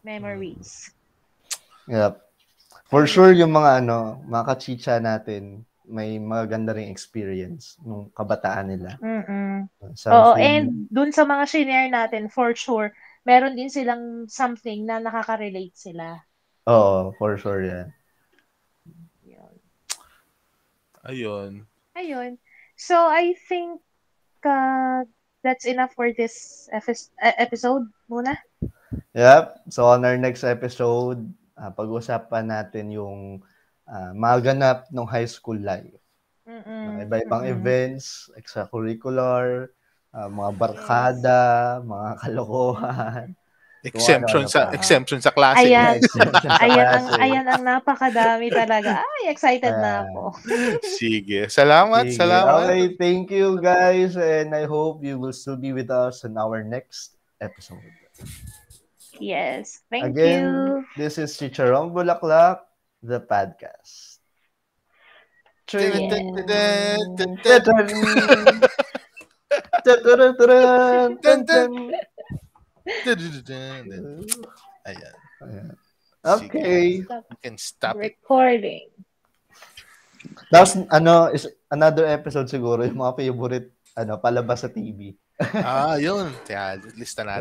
memories. 0.00 0.90
Yep. 1.90 2.22
For 2.90 3.06
sure, 3.06 3.30
yung 3.30 3.54
mga 3.54 3.84
ano, 3.84 4.24
mga 4.26 4.44
kachicha 4.54 4.96
natin, 4.98 5.62
may 5.90 6.22
maganda 6.22 6.70
ring 6.70 6.90
experience 6.90 7.74
nung 7.82 8.10
kabataan 8.14 8.70
nila. 8.70 8.94
Mm-mm. 9.02 9.66
Oo, 10.10 10.38
and 10.38 10.86
dun 10.90 11.10
sa 11.10 11.26
mga 11.26 11.44
senior 11.50 11.86
natin, 11.90 12.30
for 12.30 12.54
sure, 12.54 12.94
meron 13.26 13.58
din 13.58 13.68
silang 13.68 14.30
something 14.30 14.86
na 14.86 15.02
nakaka-relate 15.02 15.74
sila. 15.74 16.22
Oo, 16.70 17.10
for 17.18 17.34
sure 17.38 17.66
yan. 17.66 17.88
Yun. 19.26 19.54
Ayun. 21.06 21.52
Ayun. 21.98 22.32
So, 22.78 22.96
I 22.96 23.34
think 23.50 23.82
uh, 24.46 25.04
that's 25.42 25.64
enough 25.64 25.92
for 25.96 26.12
this 26.12 26.68
uh, 26.72 26.80
episode 27.40 27.88
muna. 28.08 28.36
Yep. 29.14 29.72
So 29.72 29.86
on 29.90 30.04
our 30.04 30.16
next 30.16 30.44
episode, 30.44 31.24
uh, 31.56 31.70
pag-usapan 31.72 32.50
natin 32.50 32.92
yung 32.94 33.40
uh, 33.88 34.12
maganap 34.14 34.86
ng 34.92 35.06
high 35.08 35.28
school 35.28 35.58
life. 35.58 35.98
Mm-mm. 36.46 36.66
Mga 36.66 37.00
iba-ibang 37.06 37.44
Mm-mm. 37.46 37.54
events, 37.56 38.28
extracurricular, 38.34 39.70
uh, 40.14 40.28
mga 40.30 40.50
barkada, 40.58 41.42
mga 41.82 42.10
kalokohan. 42.20 43.28
Exemption 43.80 44.44
ano 44.44 44.52
sa 44.52 44.68
pa. 44.68 44.76
exemption 44.76 45.18
sa 45.24 45.32
klase. 45.32 45.64
Ayan. 45.64 45.96
Ayan 46.60 46.84
ang 46.84 47.06
ayan 47.16 47.46
ang 47.48 47.64
napakadami 47.64 48.52
talaga. 48.52 49.00
Ay, 49.00 49.32
excited 49.32 49.72
na 49.72 50.04
Ayan. 50.04 50.12
ako. 50.12 50.24
Sige. 51.00 51.40
Salamat, 51.48 52.12
Sige. 52.12 52.20
salamat. 52.20 52.68
Okay, 52.68 52.82
thank 53.00 53.32
you 53.32 53.56
guys 53.56 54.20
and 54.20 54.52
I 54.52 54.68
hope 54.68 55.00
you 55.00 55.16
will 55.16 55.32
still 55.32 55.56
be 55.56 55.72
with 55.72 55.88
us 55.88 56.28
in 56.28 56.36
our 56.36 56.60
next 56.60 57.16
episode. 57.40 57.80
Yes. 59.16 59.80
Thank 59.88 60.12
Again, 60.12 60.44
you. 60.44 60.84
this 61.00 61.16
is 61.16 61.32
Chicharong 61.36 61.92
Bulaklak, 61.96 62.60
the 63.00 63.24
podcast. 63.24 64.20
Three, 65.64 65.88
Ayan. 74.88 75.14
Ayan. 75.44 75.68
Okay. 76.20 77.00
You 77.00 77.38
can 77.40 77.56
stop 77.56 77.96
it. 77.96 78.12
recording. 78.12 78.92
Tapos, 80.52 80.76
ano, 80.92 81.32
is 81.32 81.48
another 81.72 82.04
episode 82.04 82.50
siguro, 82.50 82.84
yung 82.84 83.00
mga 83.00 83.16
favorite, 83.16 83.68
ano, 83.96 84.20
palabas 84.20 84.60
sa 84.66 84.68
TV. 84.68 85.16
Ah, 85.64 85.96
yun. 85.96 86.28
Kaya, 86.44 86.76
lista 87.00 87.24
natin. 87.24 87.38